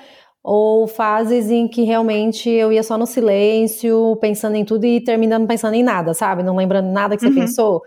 ou 0.43 0.87
fases 0.87 1.49
em 1.49 1.67
que 1.67 1.83
realmente 1.83 2.49
eu 2.49 2.71
ia 2.71 2.83
só 2.83 2.97
no 2.97 3.05
silêncio, 3.07 4.17
pensando 4.21 4.55
em 4.57 4.65
tudo 4.65 4.85
e 4.85 5.01
terminando 5.01 5.47
pensando 5.47 5.75
em 5.75 5.83
nada, 5.83 6.13
sabe? 6.13 6.43
Não 6.43 6.55
lembrando 6.57 6.89
nada 6.91 7.15
que 7.15 7.21
você 7.23 7.29
Uhum. 7.29 7.35
pensou. 7.35 7.81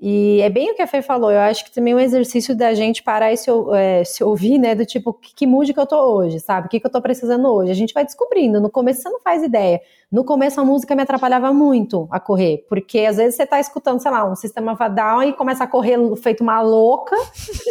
E 0.00 0.40
é 0.42 0.50
bem 0.50 0.72
o 0.72 0.74
que 0.74 0.82
a 0.82 0.86
Fê 0.86 1.00
falou, 1.00 1.30
eu 1.30 1.38
acho 1.38 1.64
que 1.64 1.72
também 1.72 1.92
é 1.92 1.96
um 1.96 2.00
exercício 2.00 2.56
da 2.56 2.74
gente 2.74 3.02
parar 3.04 3.32
e 3.32 3.36
se, 3.36 3.48
é, 3.74 4.02
se 4.04 4.24
ouvir, 4.24 4.58
né? 4.58 4.74
Do 4.74 4.84
tipo, 4.84 5.12
que, 5.14 5.32
que 5.34 5.46
mood 5.46 5.72
que 5.72 5.78
eu 5.78 5.86
tô 5.86 5.96
hoje, 6.16 6.40
sabe? 6.40 6.66
O 6.66 6.70
que, 6.70 6.80
que 6.80 6.86
eu 6.86 6.90
tô 6.90 7.00
precisando 7.00 7.46
hoje? 7.48 7.70
A 7.70 7.74
gente 7.74 7.94
vai 7.94 8.04
descobrindo. 8.04 8.60
No 8.60 8.68
começo 8.70 9.00
você 9.02 9.08
não 9.08 9.20
faz 9.20 9.42
ideia. 9.44 9.80
No 10.12 10.24
começo 10.24 10.60
a 10.60 10.64
música 10.64 10.94
me 10.94 11.00
atrapalhava 11.00 11.54
muito 11.54 12.06
a 12.10 12.20
correr, 12.20 12.66
porque 12.68 13.00
às 13.00 13.16
vezes 13.16 13.34
você 13.34 13.46
tá 13.46 13.58
escutando, 13.58 13.98
sei 13.98 14.10
lá, 14.10 14.30
um 14.30 14.36
sistema 14.36 14.74
Vadal 14.74 15.22
e 15.22 15.32
começa 15.32 15.64
a 15.64 15.66
correr 15.66 15.96
feito 16.16 16.42
uma 16.42 16.60
louca, 16.60 17.16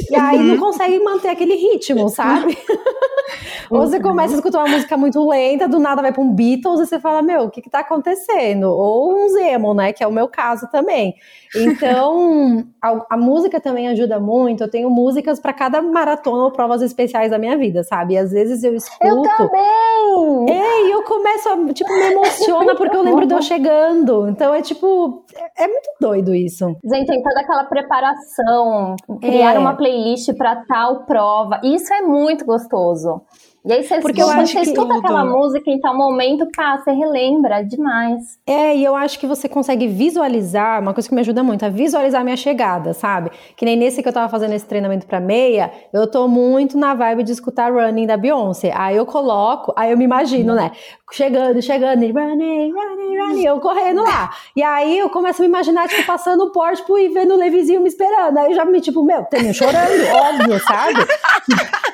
e 0.09 0.15
aí 0.15 0.39
não 0.39 0.57
consegue 0.57 0.99
manter 1.03 1.29
aquele 1.29 1.53
ritmo, 1.53 2.09
sabe? 2.09 2.57
Ou 3.69 3.87
você 3.87 3.99
começa 3.99 4.33
a 4.33 4.37
escutar 4.37 4.59
uma 4.59 4.69
música 4.69 4.97
muito 4.97 5.25
lenta, 5.29 5.67
do 5.67 5.79
nada 5.79 6.01
vai 6.01 6.11
pra 6.11 6.21
um 6.21 6.33
Beatles 6.33 6.81
e 6.81 6.85
você 6.87 6.99
fala, 6.99 7.21
meu, 7.21 7.43
o 7.43 7.49
que 7.49 7.61
que 7.61 7.69
tá 7.69 7.79
acontecendo? 7.79 8.63
Ou 8.63 9.13
um 9.15 9.29
Zemo, 9.29 9.73
né, 9.73 9.93
que 9.93 10.03
é 10.03 10.07
o 10.07 10.11
meu 10.11 10.27
caso 10.27 10.67
também. 10.71 11.15
Então, 11.55 12.65
a, 12.81 13.05
a 13.11 13.17
música 13.17 13.59
também 13.59 13.87
ajuda 13.89 14.19
muito. 14.19 14.63
Eu 14.63 14.69
tenho 14.69 14.89
músicas 14.89 15.39
pra 15.39 15.53
cada 15.53 15.81
maratona 15.81 16.43
ou 16.45 16.51
provas 16.51 16.81
especiais 16.81 17.31
da 17.31 17.37
minha 17.37 17.57
vida, 17.57 17.83
sabe? 17.83 18.13
E 18.13 18.17
às 18.17 18.31
vezes 18.31 18.63
eu 18.63 18.73
escuto. 18.73 19.05
Eu 19.05 19.21
também! 19.21 20.49
É, 20.49 20.87
e 20.87 20.91
eu 20.91 21.03
começo 21.03 21.49
a, 21.49 21.73
tipo, 21.73 21.93
me 21.93 22.13
emociona 22.35 22.75
porque 22.75 22.95
eu 22.95 23.01
lembro 23.03 23.25
de 23.25 23.33
eu 23.33 23.41
chegando. 23.43 24.27
Então 24.29 24.53
é 24.53 24.61
tipo, 24.61 25.23
é, 25.35 25.63
é 25.63 25.67
muito 25.67 25.89
doido 25.99 26.33
isso. 26.33 26.65
Gente, 26.83 27.07
tem 27.07 27.21
toda 27.21 27.39
aquela 27.41 27.63
preparação, 27.65 28.95
criar 29.19 29.55
É. 29.55 29.59
uma 29.59 29.75
playlist 29.75 30.33
pra 30.35 30.63
tal 30.67 31.05
prova. 31.05 31.59
Isso 31.63 31.93
é 31.93 32.01
muito 32.01 32.45
gostoso. 32.45 33.21
E 33.63 33.71
aí 33.71 33.83
você, 33.83 33.99
Porque 33.99 34.19
eu 34.19 34.27
acho 34.27 34.53
você 34.53 34.59
que 34.61 34.69
escuta 34.71 34.87
tudo- 34.95 34.97
aquela 34.97 35.23
música 35.23 35.69
em 35.69 35.79
tal 35.79 35.95
momento, 35.95 36.47
pá, 36.55 36.77
você 36.79 36.91
relembra 36.91 37.63
demais. 37.63 38.39
É, 38.47 38.75
e 38.75 38.83
eu 38.83 38.95
acho 38.95 39.19
que 39.19 39.27
você 39.27 39.47
consegue 39.47 39.87
visualizar, 39.87 40.81
uma 40.81 40.95
coisa 40.95 41.07
que 41.07 41.13
me 41.13 41.21
ajuda 41.21 41.43
muito, 41.43 41.63
é 41.63 41.69
visualizar 41.69 42.21
a 42.21 42.23
minha 42.23 42.35
chegada, 42.35 42.91
sabe? 42.95 43.29
Que 43.55 43.63
nem 43.63 43.77
nesse 43.77 44.01
que 44.01 44.09
eu 44.09 44.13
tava 44.13 44.29
fazendo 44.29 44.53
esse 44.53 44.65
treinamento 44.65 45.05
pra 45.05 45.19
meia, 45.19 45.71
eu 45.93 46.09
tô 46.09 46.27
muito 46.27 46.75
na 46.75 46.95
vibe 46.95 47.21
de 47.21 47.33
escutar 47.33 47.71
Running 47.71 48.07
da 48.07 48.17
Beyoncé. 48.17 48.73
Aí 48.75 48.97
eu 48.97 49.05
coloco, 49.05 49.71
aí 49.77 49.91
eu 49.91 49.97
me 49.97 50.05
imagino, 50.05 50.55
né? 50.55 50.71
Chegando, 51.11 51.61
chegando, 51.61 52.01
e 52.03 52.11
running, 52.11 52.71
running, 52.71 53.17
running, 53.19 53.45
eu 53.45 53.59
correndo 53.59 54.01
lá. 54.01 54.31
E 54.55 54.63
aí 54.63 54.97
eu 54.97 55.09
começo 55.09 55.39
a 55.39 55.43
me 55.43 55.49
imaginar, 55.49 55.87
tipo, 55.87 56.03
passando 56.07 56.45
o 56.45 56.51
porte 56.51 56.77
tipo, 56.81 56.97
e 56.97 57.09
vendo 57.09 57.35
o 57.35 57.37
Levizinho 57.37 57.81
me 57.81 57.89
esperando. 57.89 58.35
Aí 58.39 58.49
eu 58.51 58.55
já 58.55 58.65
me, 58.65 58.81
tipo, 58.81 59.03
meu, 59.03 59.23
termino 59.25 59.53
chorando, 59.53 59.75
óbvio, 60.49 60.59
sabe? 60.65 60.95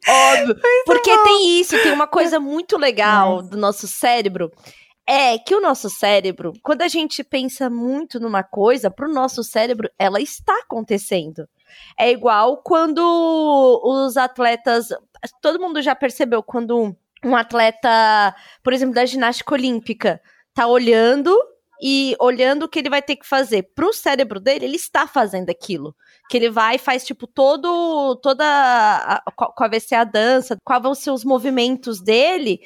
Óbvio. 0.07 0.55
Porque 0.85 1.17
tem 1.23 1.59
isso, 1.59 1.81
tem 1.81 1.91
uma 1.91 2.07
coisa 2.07 2.39
muito 2.39 2.77
legal 2.77 3.41
do 3.41 3.57
nosso 3.57 3.87
cérebro. 3.87 4.51
É 5.07 5.37
que 5.37 5.53
o 5.53 5.61
nosso 5.61 5.89
cérebro, 5.89 6.53
quando 6.63 6.81
a 6.81 6.87
gente 6.87 7.23
pensa 7.23 7.69
muito 7.69 8.19
numa 8.19 8.43
coisa, 8.43 8.89
pro 8.89 9.11
nosso 9.11 9.43
cérebro, 9.43 9.89
ela 9.99 10.19
está 10.19 10.53
acontecendo. 10.63 11.47
É 11.97 12.09
igual 12.09 12.57
quando 12.57 12.99
os 13.83 14.17
atletas. 14.17 14.89
Todo 15.41 15.59
mundo 15.59 15.81
já 15.81 15.95
percebeu 15.95 16.41
quando 16.41 16.95
um 17.23 17.35
atleta, 17.35 18.35
por 18.63 18.73
exemplo, 18.73 18.95
da 18.95 19.05
ginástica 19.05 19.53
olímpica, 19.53 20.21
tá 20.53 20.67
olhando 20.67 21.35
e 21.81 22.15
olhando 22.19 22.63
o 22.63 22.69
que 22.69 22.79
ele 22.79 22.89
vai 22.89 23.01
ter 23.01 23.15
que 23.15 23.25
fazer. 23.27 23.63
Pro 23.75 23.93
cérebro 23.93 24.39
dele, 24.39 24.65
ele 24.65 24.75
está 24.77 25.07
fazendo 25.07 25.49
aquilo 25.49 25.95
que 26.29 26.37
ele 26.37 26.49
vai 26.49 26.75
e 26.75 26.79
faz, 26.79 27.05
tipo, 27.05 27.27
todo, 27.27 28.15
toda, 28.17 28.43
a, 28.45 29.31
qual 29.35 29.53
qual 29.53 29.69
vai 29.69 29.79
ser 29.79 29.95
a 29.95 30.03
dança, 30.03 30.57
quais 30.63 30.81
vão 30.81 30.95
ser 30.95 31.11
os 31.11 31.23
movimentos 31.23 32.01
dele, 32.01 32.61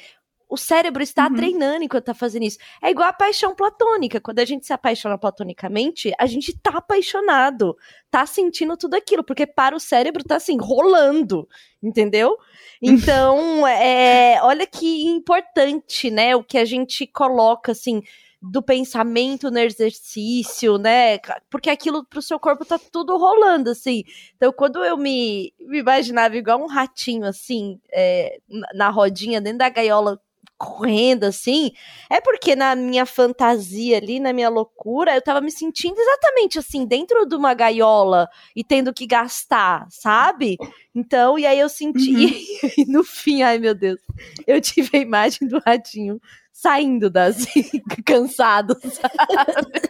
o 0.48 0.56
cérebro 0.56 1.00
está 1.02 1.28
Uhum. 1.28 1.36
treinando 1.36 1.84
enquanto 1.84 2.06
tá 2.06 2.14
fazendo 2.14 2.42
isso. 2.44 2.58
É 2.82 2.90
igual 2.90 3.08
a 3.08 3.12
paixão 3.12 3.54
platônica, 3.54 4.20
quando 4.20 4.40
a 4.40 4.44
gente 4.44 4.66
se 4.66 4.72
apaixona 4.72 5.16
platonicamente, 5.16 6.12
a 6.18 6.26
gente 6.26 6.52
tá 6.58 6.78
apaixonado, 6.78 7.76
tá 8.10 8.26
sentindo 8.26 8.76
tudo 8.76 8.94
aquilo, 8.94 9.22
porque 9.22 9.46
para 9.46 9.76
o 9.76 9.80
cérebro 9.80 10.24
tá 10.24 10.36
assim, 10.36 10.56
rolando, 10.58 11.48
entendeu? 11.82 12.36
Então, 12.82 13.66
é, 13.68 14.40
olha 14.42 14.66
que 14.66 15.04
importante, 15.06 16.10
né, 16.10 16.34
o 16.34 16.42
que 16.42 16.56
a 16.56 16.64
gente 16.64 17.06
coloca, 17.06 17.72
assim, 17.72 18.02
do 18.42 18.62
pensamento 18.62 19.50
no 19.50 19.58
exercício, 19.58 20.78
né? 20.78 21.18
Porque 21.50 21.68
aquilo 21.68 22.04
pro 22.04 22.22
seu 22.22 22.38
corpo 22.40 22.64
tá 22.64 22.78
tudo 22.78 23.16
rolando, 23.18 23.70
assim. 23.70 24.02
Então, 24.36 24.52
quando 24.52 24.82
eu 24.84 24.96
me, 24.96 25.52
me 25.60 25.78
imaginava 25.78 26.36
igual 26.36 26.62
um 26.62 26.66
ratinho, 26.66 27.24
assim, 27.26 27.78
é, 27.92 28.38
na- 28.74 28.88
rodinha, 28.90 29.40
dentro 29.40 29.58
da 29.58 29.68
gaiola, 29.68 30.20
correndo, 30.60 31.24
assim, 31.24 31.72
é 32.10 32.20
porque 32.20 32.54
na 32.54 32.76
minha 32.76 33.06
fantasia 33.06 33.96
ali, 33.96 34.20
na 34.20 34.30
minha 34.30 34.50
loucura, 34.50 35.14
eu 35.14 35.22
tava 35.22 35.40
me 35.40 35.50
sentindo 35.50 35.98
exatamente 35.98 36.58
assim, 36.58 36.84
dentro 36.84 37.24
de 37.24 37.34
uma 37.34 37.54
gaiola 37.54 38.28
e 38.54 38.62
tendo 38.62 38.92
que 38.92 39.06
gastar, 39.06 39.86
sabe? 39.88 40.58
Então, 40.94 41.38
e 41.38 41.46
aí 41.46 41.58
eu 41.58 41.70
senti, 41.70 42.44
e 42.76 42.84
no 42.84 43.02
fim, 43.02 43.40
ai 43.40 43.58
meu 43.58 43.74
Deus, 43.74 43.98
eu 44.46 44.60
tive 44.60 44.98
a 44.98 45.00
imagem 45.00 45.48
do 45.48 45.58
ratinho 45.66 46.20
saindo 46.52 47.08
das 47.08 47.46
cansado, 48.04 48.76
sabe? 48.82 49.80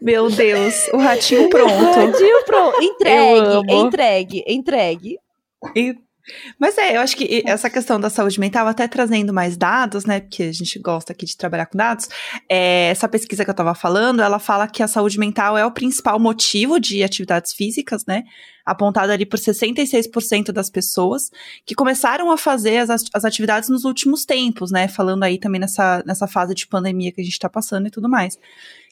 Meu 0.00 0.30
Deus, 0.30 0.88
o 0.94 0.96
ratinho 0.96 1.48
pronto. 1.50 1.72
Ratinho 1.74 2.44
pronto, 2.46 2.82
entregue, 2.82 3.74
entregue, 3.74 4.44
entregue. 4.46 5.18
E- 5.74 6.05
mas 6.58 6.76
é, 6.78 6.96
eu 6.96 7.00
acho 7.00 7.16
que 7.16 7.42
essa 7.46 7.70
questão 7.70 8.00
da 8.00 8.10
saúde 8.10 8.40
mental, 8.40 8.66
até 8.66 8.88
trazendo 8.88 9.32
mais 9.32 9.56
dados, 9.56 10.04
né? 10.04 10.20
Porque 10.20 10.44
a 10.44 10.52
gente 10.52 10.78
gosta 10.78 11.12
aqui 11.12 11.26
de 11.26 11.36
trabalhar 11.36 11.66
com 11.66 11.76
dados. 11.78 12.08
é, 12.48 12.88
essa 12.90 13.08
pesquisa 13.08 13.44
que 13.44 13.50
eu 13.50 13.54
tava 13.54 13.74
falando, 13.74 14.20
ela 14.20 14.38
fala 14.38 14.66
que 14.66 14.82
a 14.82 14.88
saúde 14.88 15.18
mental 15.18 15.56
é 15.56 15.64
o 15.64 15.70
principal 15.70 16.18
motivo 16.18 16.80
de 16.80 17.02
atividades 17.02 17.52
físicas, 17.52 18.04
né? 18.06 18.24
Apontado 18.64 19.12
ali 19.12 19.24
por 19.24 19.38
66% 19.38 20.50
das 20.50 20.68
pessoas 20.68 21.30
que 21.64 21.74
começaram 21.74 22.30
a 22.32 22.36
fazer 22.36 22.78
as, 22.78 23.04
as 23.14 23.24
atividades 23.24 23.68
nos 23.68 23.84
últimos 23.84 24.24
tempos, 24.24 24.72
né? 24.72 24.88
Falando 24.88 25.22
aí 25.22 25.38
também 25.38 25.60
nessa, 25.60 26.02
nessa 26.04 26.26
fase 26.26 26.54
de 26.54 26.66
pandemia 26.66 27.12
que 27.12 27.20
a 27.20 27.24
gente 27.24 27.38
tá 27.38 27.48
passando 27.48 27.86
e 27.86 27.90
tudo 27.90 28.08
mais. 28.08 28.36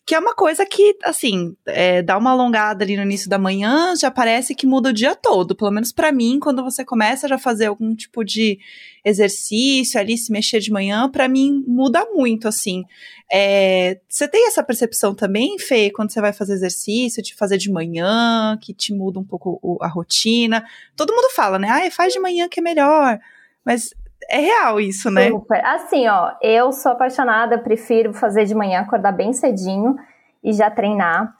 Que 0.06 0.14
é 0.14 0.18
uma 0.18 0.34
coisa 0.34 0.66
que, 0.66 0.96
assim, 1.02 1.56
é, 1.64 2.02
dá 2.02 2.18
uma 2.18 2.30
alongada 2.32 2.84
ali 2.84 2.94
no 2.94 3.02
início 3.02 3.26
da 3.30 3.38
manhã, 3.38 3.96
já 3.96 4.10
parece 4.10 4.54
que 4.54 4.66
muda 4.66 4.90
o 4.90 4.92
dia 4.92 5.14
todo. 5.14 5.56
Pelo 5.56 5.70
menos 5.70 5.92
pra 5.92 6.12
mim, 6.12 6.38
quando 6.38 6.62
você 6.62 6.84
começa 6.84 7.26
a 7.26 7.28
já 7.30 7.38
fazer 7.38 7.66
algum 7.66 7.94
tipo 7.94 8.22
de 8.22 8.58
exercício 9.02 9.98
ali, 9.98 10.18
se 10.18 10.30
mexer 10.30 10.60
de 10.60 10.70
manhã, 10.70 11.08
pra 11.10 11.26
mim 11.28 11.64
muda 11.66 12.04
muito, 12.12 12.46
assim. 12.46 12.84
É, 13.32 13.98
você 14.06 14.28
tem 14.28 14.46
essa 14.46 14.62
percepção 14.62 15.14
também, 15.14 15.58
Fê, 15.58 15.90
quando 15.90 16.10
você 16.12 16.20
vai 16.20 16.34
fazer 16.34 16.52
exercício, 16.54 17.22
de 17.22 17.34
fazer 17.34 17.56
de 17.56 17.70
manhã, 17.70 18.58
que 18.60 18.74
te 18.74 18.92
muda 18.92 19.18
um 19.18 19.24
pouco 19.24 19.58
o- 19.62 19.78
a 19.82 19.88
rotina? 19.88 20.64
Todo 20.96 21.14
mundo 21.14 21.30
fala, 21.34 21.58
né? 21.58 21.68
Ah, 21.70 21.90
faz 21.90 22.12
de 22.12 22.20
manhã 22.20 22.46
que 22.48 22.60
é 22.60 22.62
melhor. 22.62 23.18
Mas 23.64 23.94
é 24.28 24.38
real 24.38 24.80
isso, 24.80 25.10
né? 25.10 25.28
Super. 25.30 25.64
Assim, 25.64 26.06
ó, 26.08 26.32
eu 26.42 26.72
sou 26.72 26.92
apaixonada, 26.92 27.58
prefiro 27.58 28.12
fazer 28.12 28.44
de 28.44 28.54
manhã, 28.54 28.80
acordar 28.80 29.12
bem 29.12 29.32
cedinho 29.32 29.96
e 30.42 30.52
já 30.52 30.70
treinar. 30.70 31.34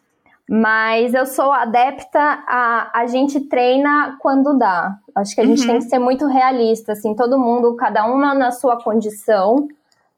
Mas 0.49 1.15
eu 1.15 1.25
sou 1.25 1.51
adepta 1.53 2.21
a 2.47 2.91
a 2.93 3.07
gente 3.07 3.41
treina 3.49 4.17
quando 4.21 4.59
dá. 4.59 4.95
Acho 5.15 5.35
que 5.35 5.41
a 5.41 5.47
gente 5.47 5.63
Uhum. 5.63 5.67
tem 5.67 5.79
que 5.79 5.85
ser 5.85 5.99
muito 5.99 6.27
realista, 6.27 6.93
assim, 6.93 7.15
todo 7.15 7.39
mundo, 7.39 7.75
cada 7.77 8.05
uma 8.05 8.35
na 8.35 8.51
sua 8.51 8.77
condição, 8.83 9.67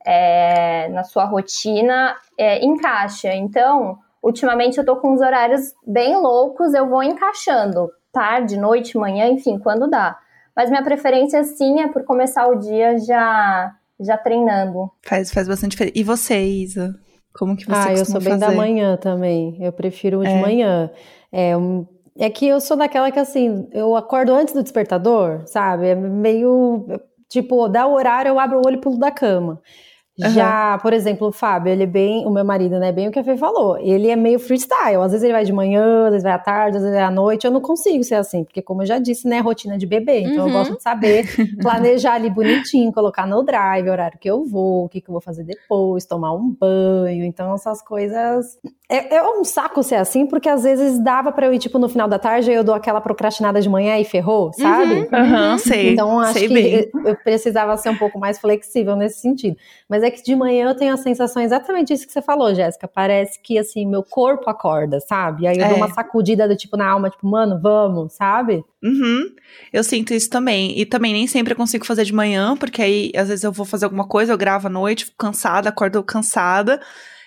é, 0.04 0.88
na 0.88 1.04
sua 1.04 1.24
rotina, 1.24 2.16
é, 2.36 2.64
encaixa. 2.64 3.32
Então, 3.34 3.98
ultimamente 4.22 4.78
eu 4.78 4.84
tô 4.84 4.96
com 4.96 5.12
uns 5.12 5.20
horários 5.20 5.72
bem 5.86 6.16
loucos, 6.16 6.74
eu 6.74 6.88
vou 6.88 7.02
encaixando, 7.04 7.88
tarde, 8.12 8.56
noite, 8.58 8.98
manhã, 8.98 9.26
enfim, 9.28 9.58
quando 9.58 9.88
dá. 9.88 10.18
Mas 10.56 10.70
minha 10.70 10.82
preferência, 10.82 11.44
sim, 11.44 11.80
é 11.80 11.88
por 11.88 12.02
começar 12.04 12.46
o 12.48 12.56
dia 12.58 12.98
já, 12.98 13.74
já 14.00 14.16
treinando. 14.16 14.90
Faz, 15.04 15.30
faz 15.30 15.46
bastante 15.46 15.72
diferença. 15.72 15.98
E 15.98 16.02
você, 16.02 16.40
Isa? 16.40 16.94
Como 17.34 17.54
que 17.56 17.66
você 17.66 17.88
Ah, 17.88 17.92
eu 17.92 18.04
sou 18.06 18.14
bem 18.20 18.32
fazer? 18.32 18.46
da 18.46 18.52
manhã 18.52 18.96
também. 18.96 19.58
Eu 19.62 19.70
prefiro 19.72 20.20
o 20.20 20.24
de 20.24 20.30
É. 20.30 20.40
manhã. 20.40 20.90
É, 21.30 21.54
um- 21.56 21.86
é 22.18 22.30
que 22.30 22.46
eu 22.48 22.58
sou 22.60 22.76
daquela 22.78 23.10
que 23.10 23.18
assim, 23.18 23.68
eu 23.72 23.94
acordo 23.94 24.32
antes 24.32 24.54
do 24.54 24.62
despertador, 24.62 25.42
sabe? 25.46 25.88
É 25.88 25.94
meio. 25.94 26.86
tipo, 27.28 27.68
dá 27.68 27.86
o 27.86 27.92
horário, 27.92 28.28
eu 28.30 28.38
abro 28.38 28.58
o 28.60 28.62
olho 28.66 28.76
e 28.76 28.80
pulo 28.80 28.98
da 28.98 29.10
cama. 29.10 29.60
Uhum. 30.18 30.30
Já, 30.30 30.78
por 30.78 30.94
exemplo, 30.94 31.28
o 31.28 31.32
Fábio, 31.32 31.70
ele 31.70 31.82
é 31.82 31.86
bem, 31.86 32.26
o 32.26 32.30
meu 32.30 32.44
marido, 32.44 32.78
né, 32.78 32.90
bem 32.90 33.06
o 33.06 33.10
que 33.10 33.18
a 33.18 33.24
Fê 33.24 33.36
falou, 33.36 33.76
ele 33.76 34.08
é 34.08 34.16
meio 34.16 34.38
freestyle, 34.38 35.02
às 35.02 35.12
vezes 35.12 35.22
ele 35.22 35.34
vai 35.34 35.44
de 35.44 35.52
manhã, 35.52 36.06
às 36.06 36.10
vezes 36.10 36.22
vai 36.22 36.32
à 36.32 36.38
tarde, 36.38 36.78
às 36.78 36.82
vezes 36.82 36.96
vai 36.96 37.06
à 37.06 37.10
noite, 37.10 37.46
eu 37.46 37.50
não 37.50 37.60
consigo 37.60 38.02
ser 38.02 38.14
assim, 38.14 38.42
porque 38.42 38.62
como 38.62 38.82
eu 38.82 38.86
já 38.86 38.98
disse, 38.98 39.28
né, 39.28 39.40
rotina 39.40 39.76
de 39.76 39.86
bebê, 39.86 40.20
então 40.20 40.44
uhum. 40.44 40.48
eu 40.48 40.52
gosto 40.54 40.76
de 40.76 40.82
saber 40.82 41.26
planejar 41.60 42.14
ali 42.14 42.30
bonitinho, 42.30 42.90
colocar 42.92 43.26
no 43.26 43.42
drive, 43.42 43.90
horário 43.90 44.18
que 44.18 44.30
eu 44.30 44.42
vou, 44.42 44.86
o 44.86 44.88
que, 44.88 45.02
que 45.02 45.10
eu 45.10 45.12
vou 45.12 45.20
fazer 45.20 45.44
depois, 45.44 46.06
tomar 46.06 46.32
um 46.32 46.50
banho, 46.50 47.24
então 47.24 47.54
essas 47.54 47.82
coisas... 47.82 48.58
É, 48.88 49.16
é 49.16 49.22
um 49.22 49.42
saco 49.42 49.82
ser 49.82 49.96
assim, 49.96 50.26
porque 50.26 50.48
às 50.48 50.62
vezes 50.62 51.02
dava 51.02 51.32
pra 51.32 51.46
eu 51.46 51.52
ir, 51.52 51.58
tipo, 51.58 51.76
no 51.76 51.88
final 51.88 52.06
da 52.06 52.20
tarde, 52.20 52.52
eu 52.52 52.62
dou 52.62 52.74
aquela 52.74 53.00
procrastinada 53.00 53.60
de 53.60 53.68
manhã 53.68 53.98
e 53.98 54.04
ferrou, 54.04 54.52
sabe? 54.52 54.94
Uhum, 54.94 55.50
uhum 55.50 55.58
sei, 55.58 55.92
Então 55.92 56.20
acho 56.20 56.38
sei 56.38 56.48
que 56.48 56.54
bem. 56.54 56.90
eu 57.04 57.16
precisava 57.16 57.76
ser 57.76 57.90
um 57.90 57.96
pouco 57.96 58.16
mais 58.16 58.38
flexível 58.38 58.94
nesse 58.94 59.20
sentido, 59.20 59.56
mas 59.88 60.04
é 60.04 60.10
que 60.10 60.22
de 60.22 60.36
manhã 60.36 60.68
eu 60.68 60.76
tenho 60.76 60.94
a 60.94 60.96
sensação 60.96 61.42
exatamente 61.42 61.92
isso 61.92 62.06
que 62.06 62.12
você 62.12 62.22
falou, 62.22 62.54
Jéssica. 62.54 62.86
Parece 62.86 63.40
que 63.42 63.58
assim, 63.58 63.84
meu 63.84 64.04
corpo 64.04 64.48
acorda, 64.48 65.00
sabe? 65.00 65.48
Aí 65.48 65.58
eu 65.58 65.64
é. 65.64 65.68
dou 65.68 65.78
uma 65.78 65.92
sacudida 65.92 66.46
do 66.46 66.56
tipo 66.56 66.76
na 66.76 66.88
alma, 66.88 67.10
tipo, 67.10 67.26
mano, 67.26 67.58
vamos, 67.60 68.12
sabe? 68.14 68.64
Uhum. 68.84 69.34
Eu 69.72 69.82
sinto 69.82 70.14
isso 70.14 70.30
também. 70.30 70.78
E 70.78 70.86
também 70.86 71.12
nem 71.12 71.26
sempre 71.26 71.54
eu 71.54 71.56
consigo 71.56 71.84
fazer 71.84 72.04
de 72.04 72.14
manhã, 72.14 72.56
porque 72.56 72.80
aí 72.80 73.10
às 73.16 73.28
vezes 73.28 73.42
eu 73.42 73.50
vou 73.50 73.66
fazer 73.66 73.86
alguma 73.86 74.06
coisa, 74.06 74.32
eu 74.32 74.38
gravo 74.38 74.68
à 74.68 74.70
noite, 74.70 75.06
fico 75.06 75.16
cansada, 75.18 75.70
acordo 75.70 76.00
cansada. 76.04 76.80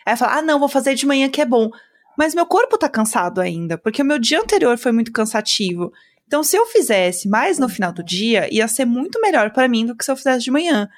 Aí 0.05 0.13
eu 0.13 0.17
falo, 0.17 0.33
ah, 0.33 0.41
não, 0.41 0.59
vou 0.59 0.69
fazer 0.69 0.95
de 0.95 1.05
manhã 1.05 1.29
que 1.29 1.41
é 1.41 1.45
bom. 1.45 1.69
Mas 2.17 2.35
meu 2.35 2.45
corpo 2.45 2.77
tá 2.77 2.89
cansado 2.89 3.39
ainda, 3.39 3.77
porque 3.77 4.01
o 4.01 4.05
meu 4.05 4.19
dia 4.19 4.39
anterior 4.39 4.77
foi 4.77 4.91
muito 4.91 5.11
cansativo. 5.11 5.91
Então, 6.27 6.43
se 6.43 6.55
eu 6.55 6.65
fizesse 6.65 7.27
mais 7.27 7.57
no 7.57 7.69
final 7.69 7.91
do 7.91 8.03
dia, 8.03 8.53
ia 8.53 8.67
ser 8.67 8.85
muito 8.85 9.19
melhor 9.21 9.51
para 9.51 9.67
mim 9.67 9.85
do 9.85 9.95
que 9.95 10.03
se 10.03 10.11
eu 10.11 10.15
fizesse 10.15 10.43
de 10.43 10.51
manhã 10.51 10.89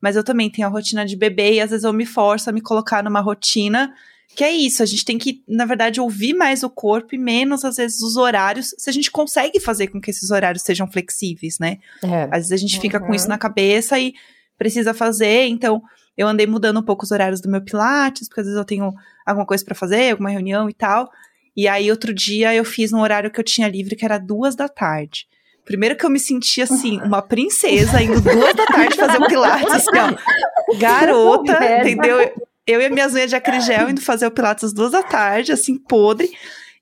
mas 0.00 0.16
eu 0.16 0.24
também 0.24 0.50
tenho 0.50 0.68
a 0.68 0.70
rotina 0.70 1.04
de 1.04 1.16
bebê 1.16 1.54
e 1.54 1.60
às 1.60 1.70
vezes 1.70 1.84
eu 1.84 1.92
me 1.92 2.06
forço 2.06 2.48
a 2.48 2.52
me 2.52 2.60
colocar 2.60 3.02
numa 3.02 3.20
rotina 3.20 3.92
que 4.34 4.44
é 4.44 4.52
isso, 4.52 4.82
a 4.82 4.86
gente 4.86 5.06
tem 5.06 5.16
que, 5.16 5.42
na 5.48 5.64
verdade, 5.64 6.00
ouvir 6.00 6.34
mais 6.34 6.62
o 6.62 6.68
corpo 6.68 7.14
e 7.14 7.18
menos, 7.18 7.64
às 7.64 7.76
vezes, 7.76 8.02
os 8.02 8.14
horários, 8.14 8.74
se 8.76 8.88
a 8.88 8.92
gente 8.92 9.10
consegue 9.10 9.58
fazer 9.58 9.88
com 9.88 9.98
que 10.00 10.10
esses 10.10 10.30
horários 10.30 10.62
sejam 10.62 10.86
flexíveis, 10.86 11.58
né? 11.58 11.78
É. 12.04 12.24
Às 12.24 12.48
vezes 12.48 12.52
a 12.52 12.56
gente 12.58 12.76
uhum. 12.76 12.80
fica 12.82 13.00
com 13.00 13.14
isso 13.14 13.24
uhum. 13.24 13.30
na 13.30 13.38
cabeça 13.38 13.98
e 13.98 14.12
precisa 14.56 14.92
fazer, 14.92 15.46
então 15.48 15.82
eu 16.18 16.26
andei 16.26 16.48
mudando 16.48 16.80
um 16.80 16.82
pouco 16.82 17.04
os 17.04 17.12
horários 17.12 17.40
do 17.40 17.48
meu 17.48 17.62
pilates, 17.62 18.28
porque 18.28 18.40
às 18.40 18.46
vezes 18.46 18.58
eu 18.58 18.64
tenho 18.64 18.92
alguma 19.24 19.46
coisa 19.46 19.64
para 19.64 19.76
fazer, 19.76 20.10
alguma 20.10 20.30
reunião 20.30 20.68
e 20.68 20.74
tal. 20.74 21.08
E 21.56 21.68
aí, 21.68 21.88
outro 21.92 22.12
dia, 22.12 22.52
eu 22.52 22.64
fiz 22.64 22.92
um 22.92 23.00
horário 23.00 23.30
que 23.30 23.38
eu 23.38 23.44
tinha 23.44 23.68
livre, 23.68 23.94
que 23.94 24.04
era 24.04 24.18
duas 24.18 24.56
da 24.56 24.68
tarde. 24.68 25.28
Primeiro 25.64 25.94
que 25.94 26.04
eu 26.04 26.10
me 26.10 26.18
senti 26.18 26.60
assim, 26.60 27.00
uma 27.06 27.22
princesa 27.22 28.02
indo 28.02 28.20
duas 28.20 28.52
da 28.52 28.66
tarde 28.66 28.96
fazer 28.96 29.18
o 29.18 29.28
Pilates, 29.28 29.72
assim, 29.72 29.96
ó. 29.96 30.76
Garota, 30.76 31.56
entendeu? 31.78 32.32
Eu 32.66 32.80
e 32.80 32.88
minhas 32.90 33.14
unhas 33.14 33.30
de 33.30 33.36
acrigel 33.36 33.88
indo 33.88 34.00
fazer 34.00 34.26
o 34.26 34.30
Pilates 34.32 34.64
às 34.64 34.72
duas 34.72 34.90
da 34.90 35.04
tarde, 35.04 35.52
assim, 35.52 35.78
podre. 35.78 36.32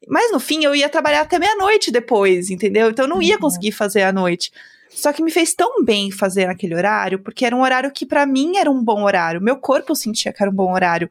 Mas 0.08 0.32
no 0.32 0.40
fim 0.40 0.64
eu 0.64 0.74
ia 0.74 0.88
trabalhar 0.88 1.20
até 1.20 1.38
meia-noite 1.38 1.90
depois, 1.90 2.48
entendeu? 2.48 2.88
Então 2.88 3.04
eu 3.04 3.08
não 3.08 3.20
ia 3.20 3.34
uhum. 3.34 3.40
conseguir 3.40 3.72
fazer 3.72 4.02
à 4.02 4.12
noite. 4.12 4.50
Só 4.96 5.12
que 5.12 5.22
me 5.22 5.30
fez 5.30 5.54
tão 5.54 5.84
bem 5.84 6.10
fazer 6.10 6.46
naquele 6.46 6.74
horário, 6.74 7.18
porque 7.18 7.44
era 7.44 7.54
um 7.54 7.60
horário 7.60 7.92
que 7.92 8.06
para 8.06 8.24
mim 8.24 8.56
era 8.56 8.70
um 8.70 8.82
bom 8.82 9.02
horário. 9.02 9.42
Meu 9.42 9.58
corpo 9.58 9.94
sentia 9.94 10.32
que 10.32 10.42
era 10.42 10.50
um 10.50 10.54
bom 10.54 10.72
horário. 10.72 11.10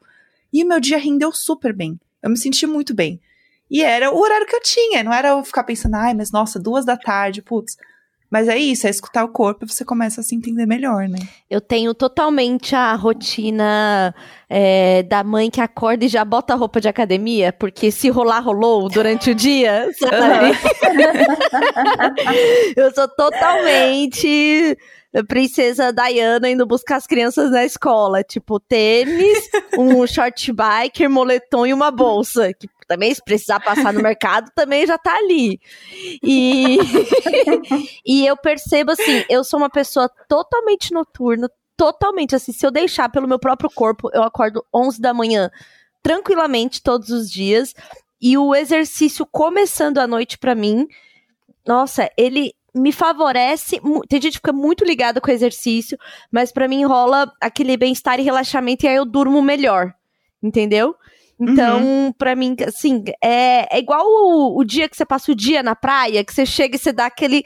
E 0.52 0.64
o 0.64 0.66
meu 0.66 0.80
dia 0.80 0.98
rendeu 0.98 1.30
super 1.30 1.72
bem. 1.72 1.96
Eu 2.20 2.28
me 2.28 2.36
senti 2.36 2.66
muito 2.66 2.92
bem. 2.92 3.20
E 3.70 3.84
era 3.84 4.12
o 4.12 4.18
horário 4.18 4.44
que 4.44 4.56
eu 4.56 4.60
tinha, 4.60 5.04
não 5.04 5.12
era 5.12 5.28
eu 5.28 5.44
ficar 5.44 5.62
pensando, 5.62 5.94
ai, 5.94 6.14
mas 6.14 6.32
nossa, 6.32 6.58
duas 6.58 6.84
da 6.84 6.96
tarde, 6.96 7.40
putz. 7.40 7.76
Mas 8.30 8.48
é 8.48 8.58
isso, 8.58 8.86
é 8.86 8.90
escutar 8.90 9.24
o 9.24 9.28
corpo 9.28 9.64
e 9.64 9.68
você 9.68 9.84
começa 9.84 10.20
a 10.20 10.24
se 10.24 10.34
entender 10.34 10.66
melhor, 10.66 11.08
né? 11.08 11.18
Eu 11.48 11.60
tenho 11.60 11.94
totalmente 11.94 12.74
a 12.74 12.94
rotina 12.94 14.14
é, 14.48 15.02
da 15.04 15.22
mãe 15.22 15.50
que 15.50 15.60
acorda 15.60 16.04
e 16.04 16.08
já 16.08 16.24
bota 16.24 16.52
a 16.52 16.56
roupa 16.56 16.80
de 16.80 16.88
academia, 16.88 17.52
porque 17.52 17.90
se 17.90 18.08
rolar, 18.08 18.40
rolou 18.40 18.88
durante 18.88 19.30
o 19.30 19.34
dia, 19.34 19.88
sabe? 19.98 20.58
eu 22.76 22.92
sou 22.92 23.08
totalmente 23.08 24.76
princesa 25.24 25.92
Diana 25.92 26.48
indo 26.48 26.66
buscar 26.66 26.96
as 26.96 27.06
crianças 27.06 27.50
na 27.50 27.64
escola. 27.64 28.22
Tipo, 28.22 28.58
tênis, 28.60 29.48
um 29.78 30.06
short 30.06 30.52
biker, 30.52 31.08
moletom 31.08 31.66
e 31.66 31.72
uma 31.72 31.90
bolsa. 31.90 32.52
Que 32.52 32.68
também, 32.86 33.12
se 33.14 33.22
precisar 33.24 33.60
passar 33.60 33.92
no 33.92 34.02
mercado, 34.02 34.50
também 34.54 34.86
já 34.86 34.96
tá 34.96 35.16
ali. 35.16 35.60
E, 36.22 36.78
e 38.06 38.26
eu 38.26 38.36
percebo 38.36 38.92
assim, 38.92 39.24
eu 39.28 39.42
sou 39.42 39.58
uma 39.58 39.70
pessoa 39.70 40.08
totalmente 40.28 40.92
noturna, 40.92 41.50
totalmente 41.76 42.34
assim, 42.34 42.52
se 42.52 42.64
eu 42.64 42.70
deixar 42.70 43.08
pelo 43.08 43.28
meu 43.28 43.38
próprio 43.38 43.70
corpo, 43.70 44.08
eu 44.14 44.22
acordo 44.22 44.64
11 44.74 45.00
da 45.00 45.12
manhã 45.12 45.50
tranquilamente 46.02 46.82
todos 46.82 47.10
os 47.10 47.30
dias. 47.30 47.74
E 48.20 48.38
o 48.38 48.54
exercício 48.54 49.26
começando 49.26 49.98
à 49.98 50.06
noite 50.06 50.38
para 50.38 50.54
mim, 50.54 50.86
nossa, 51.66 52.08
ele 52.16 52.54
me 52.76 52.92
favorece. 52.92 53.80
Tem 54.08 54.20
gente 54.20 54.32
que 54.32 54.38
fica 54.38 54.52
muito 54.52 54.84
ligada 54.84 55.20
com 55.20 55.30
o 55.30 55.34
exercício, 55.34 55.98
mas 56.30 56.52
para 56.52 56.68
mim 56.68 56.84
rola 56.84 57.32
aquele 57.40 57.76
bem-estar 57.76 58.20
e 58.20 58.22
relaxamento 58.22 58.84
e 58.84 58.88
aí 58.88 58.96
eu 58.96 59.04
durmo 59.04 59.40
melhor. 59.40 59.92
Entendeu? 60.42 60.94
Então, 61.40 61.82
uhum. 61.82 62.12
para 62.12 62.34
mim, 62.34 62.56
assim, 62.66 63.04
é, 63.22 63.76
é 63.76 63.78
igual 63.78 64.04
o, 64.06 64.58
o, 64.58 64.64
dia 64.64 64.88
que 64.88 64.96
você 64.96 65.04
passa 65.04 65.32
o 65.32 65.34
dia 65.34 65.62
na 65.62 65.76
praia, 65.76 66.24
que 66.24 66.32
você 66.32 66.46
chega 66.46 66.76
e 66.76 66.78
você 66.78 66.92
dá 66.92 67.06
aquele. 67.06 67.44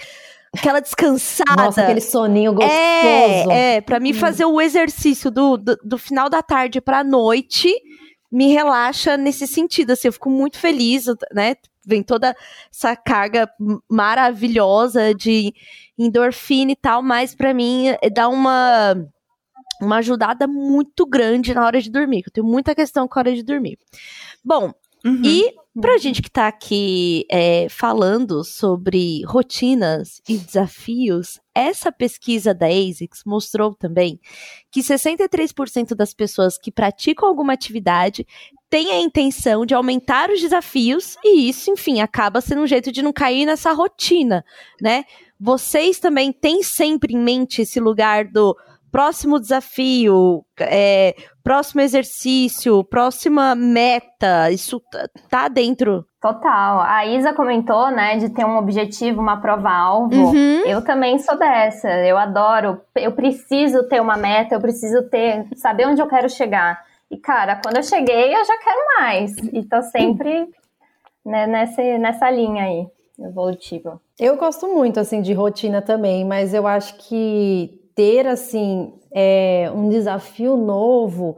Aquela 0.52 0.80
descansada. 0.80 1.62
Nossa, 1.62 1.82
aquele 1.82 2.00
soninho 2.00 2.52
gostoso. 2.52 2.72
É, 2.72 3.76
é 3.76 3.80
pra 3.80 4.00
mim 4.00 4.12
fazer 4.12 4.44
o 4.44 4.60
exercício 4.60 5.30
do, 5.30 5.56
do, 5.56 5.76
do 5.84 5.96
final 5.96 6.28
da 6.28 6.42
tarde 6.42 6.80
pra 6.80 7.04
noite 7.04 7.72
me 8.30 8.52
relaxa 8.52 9.16
nesse 9.16 9.46
sentido, 9.46 9.92
assim, 9.92 10.08
eu 10.08 10.12
fico 10.12 10.30
muito 10.30 10.58
feliz, 10.58 11.06
né? 11.32 11.56
Vem 11.84 12.02
toda 12.02 12.36
essa 12.72 12.94
carga 12.94 13.50
maravilhosa 13.90 15.14
de 15.14 15.54
endorfina 15.98 16.72
e 16.72 16.76
tal, 16.76 17.02
mas 17.02 17.34
para 17.34 17.54
mim 17.54 17.88
é, 17.88 18.10
dá 18.10 18.28
uma 18.28 18.94
uma 19.80 19.96
ajudada 19.96 20.46
muito 20.46 21.06
grande 21.06 21.54
na 21.54 21.64
hora 21.64 21.80
de 21.80 21.90
dormir. 21.90 22.22
Eu 22.26 22.32
tenho 22.32 22.46
muita 22.46 22.74
questão 22.74 23.08
com 23.08 23.18
a 23.18 23.20
hora 23.20 23.34
de 23.34 23.42
dormir. 23.42 23.78
Bom, 24.44 24.74
uhum. 25.04 25.22
e 25.24 25.54
pra 25.80 25.98
gente 25.98 26.20
que 26.20 26.30
tá 26.30 26.48
aqui 26.48 27.24
é, 27.30 27.68
falando 27.68 28.44
sobre 28.44 29.22
rotinas 29.24 30.20
e 30.28 30.36
desafios, 30.36 31.40
essa 31.54 31.92
pesquisa 31.92 32.52
da 32.52 32.66
ASICS 32.66 33.22
mostrou 33.24 33.74
também 33.74 34.20
que 34.70 34.80
63% 34.80 35.94
das 35.94 36.12
pessoas 36.12 36.58
que 36.58 36.72
praticam 36.72 37.28
alguma 37.28 37.52
atividade 37.52 38.26
têm 38.68 38.90
a 38.90 39.00
intenção 39.00 39.66
de 39.66 39.74
aumentar 39.74 40.30
os 40.30 40.40
desafios 40.40 41.16
e 41.24 41.48
isso, 41.48 41.70
enfim, 41.70 42.00
acaba 42.00 42.40
sendo 42.40 42.62
um 42.62 42.66
jeito 42.66 42.92
de 42.92 43.02
não 43.02 43.12
cair 43.12 43.46
nessa 43.46 43.72
rotina, 43.72 44.44
né? 44.80 45.04
Vocês 45.38 45.98
também 45.98 46.32
têm 46.32 46.62
sempre 46.62 47.14
em 47.14 47.18
mente 47.18 47.62
esse 47.62 47.80
lugar 47.80 48.26
do 48.26 48.56
próximo 48.90 49.38
desafio, 49.40 50.44
é, 50.58 51.14
próximo 51.42 51.80
exercício, 51.80 52.84
próxima 52.84 53.54
meta, 53.54 54.50
isso 54.50 54.80
tá, 55.28 55.48
dentro. 55.48 56.04
Total. 56.20 56.80
A 56.80 57.06
Isa 57.06 57.32
comentou, 57.32 57.90
né, 57.90 58.18
de 58.18 58.28
ter 58.28 58.44
um 58.44 58.58
objetivo, 58.58 59.20
uma 59.20 59.40
prova-alvo. 59.40 60.14
Uhum. 60.14 60.66
Eu 60.66 60.84
também 60.84 61.18
sou 61.18 61.38
dessa. 61.38 61.88
Eu 61.88 62.18
adoro. 62.18 62.80
Eu 62.94 63.12
preciso 63.12 63.88
ter 63.88 64.00
uma 64.00 64.16
meta, 64.16 64.54
eu 64.54 64.60
preciso 64.60 65.08
ter, 65.08 65.46
saber 65.56 65.86
onde 65.86 66.00
eu 66.00 66.08
quero 66.08 66.28
chegar. 66.28 66.84
E, 67.10 67.16
cara, 67.16 67.60
quando 67.62 67.76
eu 67.76 67.82
cheguei, 67.82 68.34
eu 68.34 68.44
já 68.44 68.58
quero 68.58 68.80
mais. 69.00 69.36
E 69.52 69.62
tô 69.64 69.82
sempre 69.82 70.48
né, 71.24 71.46
nessa, 71.46 71.82
nessa 71.98 72.30
linha 72.30 72.64
aí, 72.64 72.86
evolutiva. 73.18 74.00
Eu 74.18 74.36
gosto 74.36 74.68
muito, 74.68 75.00
assim, 75.00 75.22
de 75.22 75.32
rotina 75.32 75.80
também, 75.80 76.24
mas 76.24 76.54
eu 76.54 76.66
acho 76.66 76.96
que 76.96 77.80
ter 77.94 78.26
assim 78.26 78.94
é, 79.12 79.70
um 79.74 79.88
desafio 79.88 80.56
novo 80.56 81.36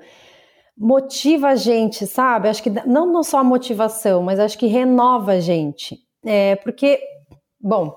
motiva 0.77 1.49
a 1.49 1.55
gente, 1.55 2.07
sabe? 2.07 2.49
Acho 2.49 2.63
que 2.63 2.71
não, 2.71 3.07
não 3.07 3.23
só 3.23 3.39
a 3.39 3.45
motivação, 3.45 4.23
mas 4.23 4.41
acho 4.41 4.59
que 4.59 4.67
renova 4.67 5.33
a 5.33 5.41
gente. 5.41 5.99
É, 6.25 6.57
porque, 6.57 7.01
bom, 7.61 7.95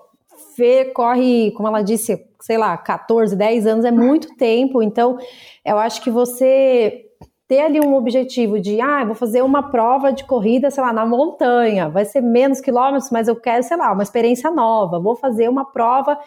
Fê 0.55 0.85
corre, 0.85 1.51
como 1.51 1.67
ela 1.67 1.81
disse, 1.81 2.17
sei 2.41 2.57
lá, 2.57 2.77
14, 2.77 3.35
10 3.35 3.67
anos 3.67 3.85
é 3.85 3.91
muito 3.91 4.35
tempo, 4.35 4.81
então 4.83 5.17
eu 5.65 5.77
acho 5.77 6.01
que 6.01 6.09
você 6.09 7.05
ter 7.47 7.61
ali 7.61 7.79
um 7.79 7.93
objetivo 7.95 8.59
de, 8.59 8.81
ah, 8.81 9.05
vou 9.05 9.15
fazer 9.15 9.43
uma 9.43 9.69
prova 9.69 10.11
de 10.11 10.23
corrida, 10.23 10.71
sei 10.71 10.83
lá, 10.83 10.91
na 10.91 11.05
montanha, 11.05 11.89
vai 11.89 12.03
ser 12.03 12.21
menos 12.21 12.59
quilômetros, 12.59 13.11
mas 13.11 13.27
eu 13.27 13.35
quero, 13.35 13.63
sei 13.63 13.77
lá, 13.77 13.91
uma 13.91 14.03
experiência 14.03 14.49
nova, 14.49 14.99
vou 14.99 15.15
fazer 15.15 15.47
uma 15.47 15.65
prova 15.65 16.17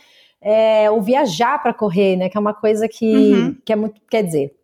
é, 0.41 0.91
o 0.91 1.01
viajar 1.01 1.63
para 1.63 1.75
correr, 1.75 2.17
né? 2.17 2.29
Que 2.29 2.37
é 2.37 2.41
uma 2.41 2.55
coisa 2.55 2.89
que, 2.89 3.33
uhum. 3.33 3.57
que 3.65 3.73
é 3.73 3.77
muito. 3.77 4.01
Quer 4.11 4.23
dizer, 4.23 4.55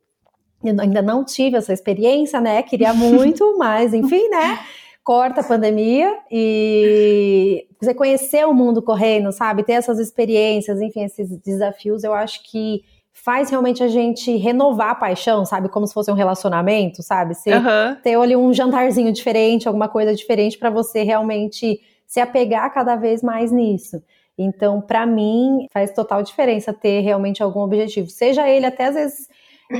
eu 0.62 0.80
ainda 0.80 1.02
não 1.02 1.24
tive 1.24 1.56
essa 1.56 1.72
experiência, 1.72 2.40
né? 2.40 2.62
Queria 2.62 2.92
muito, 2.94 3.56
mas 3.58 3.92
enfim, 3.92 4.28
né? 4.28 4.58
corta 5.04 5.42
a 5.42 5.44
pandemia 5.44 6.18
e 6.30 7.66
você 7.78 7.92
conhecer 7.92 8.46
o 8.46 8.54
mundo 8.54 8.80
correndo, 8.80 9.30
sabe? 9.30 9.62
Ter 9.62 9.74
essas 9.74 9.98
experiências, 9.98 10.80
enfim, 10.80 11.04
esses 11.04 11.28
desafios, 11.40 12.02
eu 12.02 12.14
acho 12.14 12.42
que 12.50 12.82
faz 13.12 13.50
realmente 13.50 13.82
a 13.82 13.88
gente 13.88 14.34
renovar 14.36 14.90
a 14.90 14.94
paixão, 14.94 15.44
sabe? 15.44 15.68
Como 15.68 15.86
se 15.86 15.92
fosse 15.92 16.10
um 16.10 16.14
relacionamento, 16.14 17.02
sabe? 17.02 17.34
Você 17.34 17.54
uhum. 17.54 17.96
ter 18.02 18.16
ali 18.16 18.34
um 18.34 18.52
jantarzinho 18.52 19.12
diferente, 19.12 19.68
alguma 19.68 19.88
coisa 19.88 20.14
diferente 20.14 20.58
para 20.58 20.70
você 20.70 21.02
realmente 21.02 21.78
se 22.06 22.18
apegar 22.18 22.72
cada 22.72 22.96
vez 22.96 23.22
mais 23.22 23.52
nisso. 23.52 24.02
Então, 24.36 24.80
para 24.80 25.06
mim, 25.06 25.66
faz 25.72 25.92
total 25.92 26.22
diferença 26.22 26.72
ter 26.72 27.00
realmente 27.00 27.42
algum 27.42 27.60
objetivo. 27.60 28.08
Seja 28.08 28.48
ele 28.48 28.66
até 28.66 28.86
às 28.86 28.94
vezes 28.94 29.28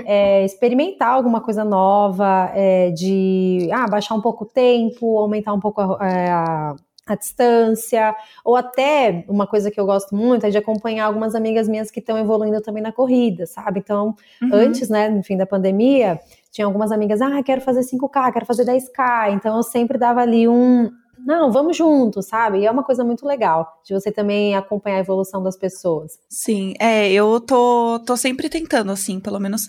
é, 0.07 0.45
experimentar 0.45 1.11
alguma 1.11 1.41
coisa 1.41 1.65
nova, 1.65 2.51
é, 2.55 2.91
de 2.91 3.69
ah, 3.73 3.87
baixar 3.89 4.15
um 4.15 4.21
pouco 4.21 4.45
o 4.45 4.47
tempo, 4.47 5.19
aumentar 5.19 5.53
um 5.53 5.61
pouco 5.61 5.81
a, 5.81 6.09
é, 6.09 6.31
a, 6.31 6.77
a, 7.07 7.15
distância, 7.15 8.15
ou 8.45 8.57
até 8.57 9.25
uma 9.29 9.47
coisa 9.47 9.71
que 9.71 9.79
eu 9.79 9.85
gosto 9.85 10.15
muito 10.15 10.47
é 10.47 10.51
de 10.51 10.59
acompanhar 10.59 11.07
algumas 11.07 11.35
amigas 11.35 11.69
minhas 11.69 11.91
que 11.91 12.01
estão 12.01 12.17
evoluindo 12.19 12.61
também 12.61 12.83
na 12.83 12.93
corrida, 12.93 13.47
sabe? 13.47 13.81
Então, 13.81 14.15
uhum. 14.41 14.51
antes, 14.53 14.89
né, 14.89 15.09
no 15.09 15.23
fim 15.23 15.37
da 15.37 15.47
pandemia, 15.47 16.19
tinha 16.51 16.67
algumas 16.67 16.91
amigas, 16.93 17.21
ah, 17.21 17.43
quero 17.43 17.61
fazer 17.61 17.81
5K, 17.81 18.33
quero 18.33 18.47
fazer 18.47 18.65
10K, 18.65 19.33
então 19.33 19.57
eu 19.57 19.63
sempre 19.63 19.99
dava 19.99 20.21
ali 20.21 20.49
um, 20.49 20.91
não, 21.25 21.51
vamos 21.51 21.77
juntos, 21.77 22.27
sabe? 22.27 22.59
E 22.59 22.67
é 22.67 22.71
uma 22.71 22.85
coisa 22.85 23.03
muito 23.03 23.27
legal 23.27 23.81
de 23.83 23.95
você 23.95 24.13
também 24.13 24.55
acompanhar 24.55 24.97
a 24.97 25.01
evolução 25.01 25.43
das 25.43 25.57
pessoas. 25.57 26.19
Sim, 26.29 26.75
é, 26.79 27.11
eu 27.11 27.41
tô, 27.41 27.99
tô 28.07 28.15
sempre 28.15 28.49
tentando, 28.51 28.93
assim, 28.93 29.19
pelo 29.19 29.41
menos 29.41 29.67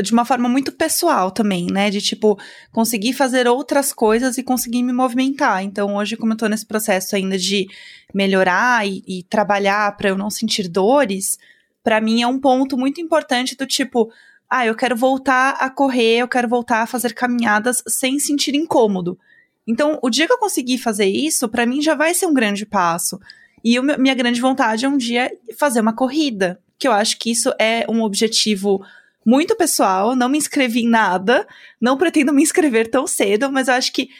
de 0.00 0.12
uma 0.12 0.24
forma 0.24 0.48
muito 0.48 0.70
pessoal 0.70 1.32
também, 1.32 1.66
né? 1.66 1.90
De 1.90 2.00
tipo, 2.00 2.38
conseguir 2.72 3.12
fazer 3.12 3.48
outras 3.48 3.92
coisas 3.92 4.38
e 4.38 4.42
conseguir 4.44 4.84
me 4.84 4.92
movimentar. 4.92 5.64
Então, 5.64 5.96
hoje, 5.96 6.16
como 6.16 6.32
eu 6.32 6.36
tô 6.36 6.46
nesse 6.46 6.64
processo 6.64 7.16
ainda 7.16 7.36
de 7.36 7.66
melhorar 8.14 8.86
e, 8.86 9.02
e 9.06 9.22
trabalhar 9.24 9.96
para 9.96 10.10
eu 10.10 10.16
não 10.16 10.30
sentir 10.30 10.68
dores, 10.68 11.38
para 11.82 12.00
mim 12.00 12.22
é 12.22 12.26
um 12.26 12.38
ponto 12.38 12.78
muito 12.78 13.00
importante 13.00 13.56
do 13.56 13.66
tipo, 13.66 14.12
ah, 14.48 14.64
eu 14.64 14.76
quero 14.76 14.96
voltar 14.96 15.56
a 15.58 15.68
correr, 15.68 16.18
eu 16.18 16.28
quero 16.28 16.48
voltar 16.48 16.82
a 16.82 16.86
fazer 16.86 17.14
caminhadas 17.14 17.82
sem 17.88 18.20
sentir 18.20 18.54
incômodo. 18.54 19.18
Então, 19.66 19.98
o 20.02 20.10
dia 20.10 20.26
que 20.26 20.32
eu 20.32 20.38
conseguir 20.38 20.78
fazer 20.78 21.06
isso, 21.06 21.48
para 21.48 21.66
mim 21.66 21.80
já 21.80 21.94
vai 21.94 22.12
ser 22.14 22.26
um 22.26 22.34
grande 22.34 22.66
passo. 22.66 23.18
E 23.62 23.78
o, 23.78 23.82
minha 23.82 24.14
grande 24.14 24.40
vontade 24.40 24.84
é 24.84 24.88
um 24.88 24.96
dia 24.96 25.30
fazer 25.56 25.80
uma 25.80 25.94
corrida, 25.94 26.60
que 26.78 26.86
eu 26.86 26.92
acho 26.92 27.18
que 27.18 27.30
isso 27.30 27.50
é 27.58 27.86
um 27.88 28.02
objetivo 28.02 28.84
muito 29.24 29.56
pessoal. 29.56 30.14
Não 30.14 30.28
me 30.28 30.36
inscrevi 30.36 30.82
em 30.84 30.88
nada, 30.88 31.46
não 31.80 31.96
pretendo 31.96 32.32
me 32.32 32.42
inscrever 32.42 32.90
tão 32.90 33.06
cedo, 33.06 33.50
mas 33.50 33.68
eu 33.68 33.74
acho 33.74 33.92
que 33.92 34.10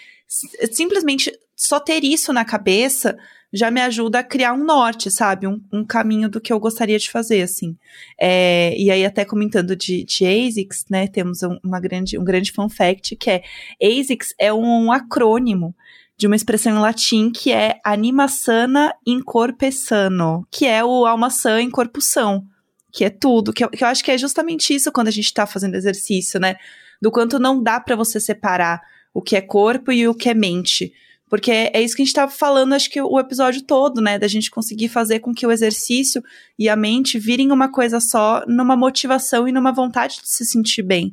simplesmente 0.72 1.30
só 1.57 1.78
ter 1.80 2.05
isso 2.05 2.32
na 2.32 2.44
cabeça 2.44 3.16
já 3.55 3.70
me 3.70 3.80
ajuda 3.80 4.18
a 4.18 4.24
criar 4.24 4.52
um 4.52 4.64
norte, 4.64 5.12
sabe? 5.12 5.46
Um, 5.46 5.62
um 5.72 5.84
caminho 5.84 6.28
do 6.28 6.40
que 6.40 6.52
eu 6.52 6.59
gostaria 6.59 6.98
de 6.98 7.09
fazer, 7.09 7.40
assim. 7.40 7.76
É, 8.20 8.74
e 8.76 8.90
aí, 8.90 9.05
até 9.05 9.24
comentando 9.24 9.76
de, 9.76 10.05
de 10.05 10.26
ASICS, 10.26 10.86
né? 10.90 11.07
Temos 11.07 11.40
um, 11.44 11.57
uma 11.62 11.78
grande, 11.78 12.18
um 12.18 12.24
grande 12.24 12.50
fun 12.50 12.68
fact, 12.68 13.14
que 13.14 13.30
é 13.30 13.42
ASICS 13.80 14.34
é 14.40 14.52
um 14.52 14.90
acrônimo 14.90 15.72
de 16.16 16.26
uma 16.26 16.34
expressão 16.34 16.76
em 16.76 16.80
latim 16.80 17.30
que 17.30 17.52
é 17.52 17.80
anima 17.84 18.28
sana 18.28 18.92
in 19.07 19.20
corpe 19.20 19.70
sano, 19.70 20.46
que 20.50 20.66
é 20.66 20.84
o 20.84 21.07
alma 21.07 21.30
sã 21.30 21.61
em 21.61 21.70
corpo 21.70 22.00
são, 22.00 22.44
que 22.92 23.05
é 23.05 23.11
tudo, 23.11 23.52
que 23.52 23.64
eu, 23.64 23.68
que 23.68 23.82
eu 23.82 23.88
acho 23.88 24.02
que 24.05 24.11
é 24.11 24.18
justamente 24.18 24.74
isso 24.74 24.92
quando 24.92 25.09
a 25.09 25.12
gente 25.12 25.32
tá 25.32 25.46
fazendo 25.46 25.76
exercício, 25.76 26.40
né? 26.40 26.57
Do 27.00 27.11
quanto 27.11 27.38
não 27.38 27.62
dá 27.62 27.78
para 27.78 27.94
você 27.94 28.18
separar 28.18 28.80
o 29.12 29.22
que 29.22 29.36
é 29.36 29.40
corpo 29.40 29.92
e 29.92 30.09
o 30.09 30.14
que 30.14 30.28
é 30.28 30.34
mente. 30.34 30.92
Porque 31.35 31.51
é 31.51 31.82
isso 31.82 31.97
que 31.97 32.03
a 32.03 32.05
gente 32.05 32.12
estava 32.12 32.30
falando, 32.30 32.74
acho 32.74 32.89
que 32.89 33.03
o 33.03 33.18
episódio 33.18 33.61
todo, 33.61 34.01
né? 34.01 34.20
Da 34.20 34.28
gente 34.28 34.49
conseguir 34.49 34.89
fazer 34.89 35.18
com 35.18 35.35
que 35.35 35.45
o 35.45 35.51
exercício 35.51 36.22
e 36.57 36.68
a 36.68 36.76
mente 36.76 37.18
virem 37.18 37.51
uma 37.51 37.68
coisa 37.68 37.99
só, 37.99 38.45
numa 38.47 38.76
motivação 38.76 39.49
e 39.49 39.51
numa 39.51 39.72
vontade 39.72 40.20
de 40.22 40.28
se 40.28 40.45
sentir 40.45 40.85
bem. 40.85 41.12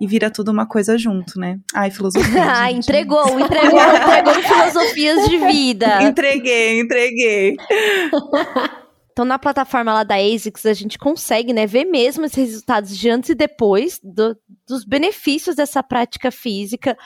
E 0.00 0.06
vira 0.08 0.32
tudo 0.32 0.50
uma 0.50 0.66
coisa 0.66 0.98
junto, 0.98 1.38
né? 1.38 1.60
Ai, 1.72 1.92
filosofia. 1.92 2.42
ah, 2.42 2.72
entregou, 2.72 3.38
entregou, 3.38 3.78
entregou 3.78 4.34
filosofias 4.34 5.28
de 5.28 5.38
vida. 5.38 6.02
Entreguei, 6.10 6.80
entreguei. 6.80 7.56
Então, 9.12 9.26
na 9.26 9.38
plataforma 9.38 9.92
lá 9.92 10.04
da 10.04 10.16
ASICS, 10.16 10.64
a 10.64 10.72
gente 10.72 10.96
consegue 10.96 11.52
né, 11.52 11.66
ver 11.66 11.84
mesmo 11.84 12.24
esses 12.24 12.48
resultados 12.48 12.96
de 12.96 13.10
antes 13.10 13.28
e 13.28 13.34
depois 13.34 14.00
do, 14.02 14.34
dos 14.66 14.86
benefícios 14.86 15.54
dessa 15.54 15.82
prática 15.82 16.30
física. 16.30 16.96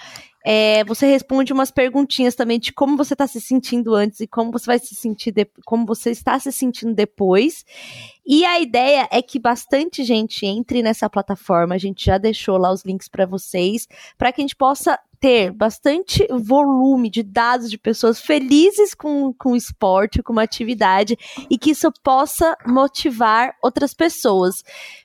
É, 0.48 0.84
você 0.84 1.06
responde 1.06 1.52
umas 1.52 1.72
perguntinhas 1.72 2.36
também 2.36 2.60
de 2.60 2.72
como 2.72 2.96
você 2.96 3.14
está 3.14 3.26
se 3.26 3.40
sentindo 3.40 3.96
antes 3.96 4.20
e 4.20 4.28
como 4.28 4.52
você 4.52 4.66
vai 4.66 4.78
se 4.78 4.94
sentir, 4.94 5.32
de, 5.32 5.44
como 5.64 5.84
você 5.84 6.12
está 6.12 6.38
se 6.38 6.52
sentindo 6.52 6.94
depois. 6.94 7.64
E 8.24 8.44
a 8.44 8.60
ideia 8.60 9.08
é 9.10 9.20
que 9.20 9.40
bastante 9.40 10.04
gente 10.04 10.46
entre 10.46 10.84
nessa 10.84 11.10
plataforma. 11.10 11.74
A 11.74 11.78
gente 11.78 12.06
já 12.06 12.16
deixou 12.16 12.58
lá 12.58 12.70
os 12.70 12.84
links 12.84 13.08
para 13.08 13.26
vocês, 13.26 13.88
para 14.16 14.30
que 14.30 14.40
a 14.40 14.44
gente 14.44 14.54
possa 14.54 14.96
ter 15.26 15.50
bastante 15.50 16.24
volume 16.30 17.10
de 17.10 17.24
dados 17.24 17.68
de 17.68 17.76
pessoas 17.76 18.20
felizes 18.20 18.94
com, 18.94 19.32
com 19.32 19.54
o 19.54 19.56
esporte, 19.56 20.22
com 20.22 20.32
uma 20.32 20.44
atividade, 20.44 21.18
e 21.50 21.58
que 21.58 21.72
isso 21.72 21.90
possa 22.00 22.56
motivar 22.64 23.52
outras 23.60 23.92
pessoas. 23.92 24.54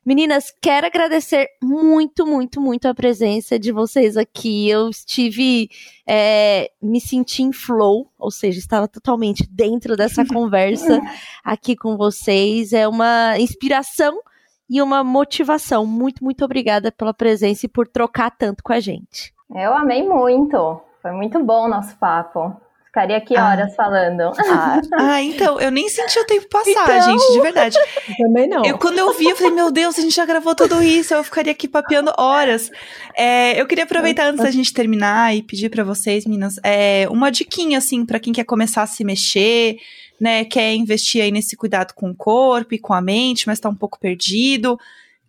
Meninas, 0.05 0.53
quero 0.61 0.85
agradecer 0.85 1.47
muito, 1.59 2.27
muito, 2.27 2.61
muito 2.61 2.87
a 2.87 2.93
presença 2.93 3.57
de 3.57 3.71
vocês 3.71 4.15
aqui. 4.15 4.69
Eu 4.69 4.89
estive, 4.89 5.71
é, 6.05 6.69
me 6.79 7.01
senti 7.01 7.41
em 7.41 7.51
flow, 7.51 8.07
ou 8.19 8.29
seja, 8.29 8.59
estava 8.59 8.87
totalmente 8.87 9.47
dentro 9.49 9.97
dessa 9.97 10.23
conversa 10.31 11.01
aqui 11.43 11.75
com 11.75 11.97
vocês. 11.97 12.73
É 12.73 12.87
uma 12.87 13.39
inspiração 13.39 14.21
e 14.69 14.83
uma 14.83 15.03
motivação. 15.03 15.83
Muito, 15.83 16.23
muito 16.23 16.45
obrigada 16.45 16.91
pela 16.91 17.11
presença 17.11 17.65
e 17.65 17.69
por 17.69 17.87
trocar 17.87 18.29
tanto 18.29 18.61
com 18.61 18.71
a 18.71 18.79
gente. 18.79 19.33
Eu 19.55 19.73
amei 19.73 20.03
muito. 20.03 20.81
Foi 21.01 21.11
muito 21.11 21.43
bom 21.43 21.65
o 21.65 21.69
nosso 21.69 21.95
papo. 21.97 22.55
Ficaria 22.85 23.15
aqui 23.15 23.37
ah. 23.37 23.47
horas 23.47 23.71
ah. 23.71 23.75
falando. 23.75 24.21
Ah. 24.37 24.81
ah. 24.99 25.23
então, 25.23 25.59
eu 25.61 25.71
nem 25.71 25.87
senti 25.87 26.19
o 26.19 26.25
tempo 26.25 26.47
passar, 26.49 26.69
então... 26.69 27.01
gente, 27.01 27.33
de 27.33 27.39
verdade. 27.39 27.77
Também 28.17 28.49
não. 28.49 28.65
Eu, 28.65 28.77
quando 28.77 28.97
eu 28.97 29.13
vi, 29.13 29.29
eu 29.29 29.35
falei, 29.35 29.53
meu 29.53 29.71
Deus, 29.71 29.97
a 29.97 30.01
gente 30.01 30.13
já 30.13 30.25
gravou 30.25 30.53
tudo 30.53 30.83
isso, 30.83 31.13
eu 31.13 31.23
ficaria 31.23 31.53
aqui 31.53 31.69
papeando 31.69 32.13
horas. 32.17 32.69
É, 33.15 33.59
eu 33.59 33.65
queria 33.65 33.85
aproveitar 33.85 34.25
antes 34.27 34.43
da 34.43 34.51
gente 34.51 34.73
terminar 34.73 35.33
e 35.33 35.41
pedir 35.41 35.69
para 35.69 35.85
vocês, 35.85 36.25
meninas, 36.25 36.55
é, 36.63 37.07
uma 37.09 37.31
diquinha, 37.31 37.77
assim, 37.77 38.05
para 38.05 38.19
quem 38.19 38.33
quer 38.33 38.43
começar 38.43 38.83
a 38.83 38.87
se 38.87 39.05
mexer, 39.05 39.77
né, 40.19 40.43
quer 40.43 40.73
investir 40.75 41.23
aí 41.23 41.31
nesse 41.31 41.55
cuidado 41.55 41.93
com 41.93 42.09
o 42.09 42.15
corpo 42.15 42.75
e 42.75 42.79
com 42.79 42.93
a 42.93 43.01
mente, 43.01 43.47
mas 43.47 43.59
tá 43.59 43.69
um 43.69 43.75
pouco 43.75 43.97
perdido. 43.99 44.77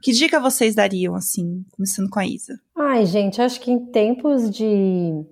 Que 0.03 0.12
dica 0.12 0.40
vocês 0.40 0.74
dariam, 0.74 1.14
assim, 1.14 1.64
começando 1.70 2.11
com 2.11 2.18
a 2.18 2.26
Isa? 2.26 2.59
Ai, 2.76 3.07
gente, 3.07 3.40
acho 3.40 3.61
que 3.61 3.70
em 3.70 3.86
tempos 3.86 4.50
de 4.50 5.24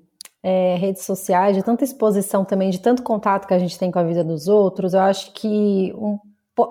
é, 0.43 0.77
redes 0.77 1.03
sociais, 1.03 1.57
de 1.57 1.63
tanta 1.63 1.83
exposição 1.83 2.45
também, 2.45 2.71
de 2.71 2.79
tanto 2.79 3.03
contato 3.03 3.49
que 3.49 3.55
a 3.55 3.59
gente 3.59 3.77
tem 3.77 3.91
com 3.91 3.99
a 3.99 4.05
vida 4.05 4.23
dos 4.23 4.47
outros, 4.47 4.95
eu 4.95 5.01
acho 5.01 5.33
que 5.33 5.93
um 5.97 6.19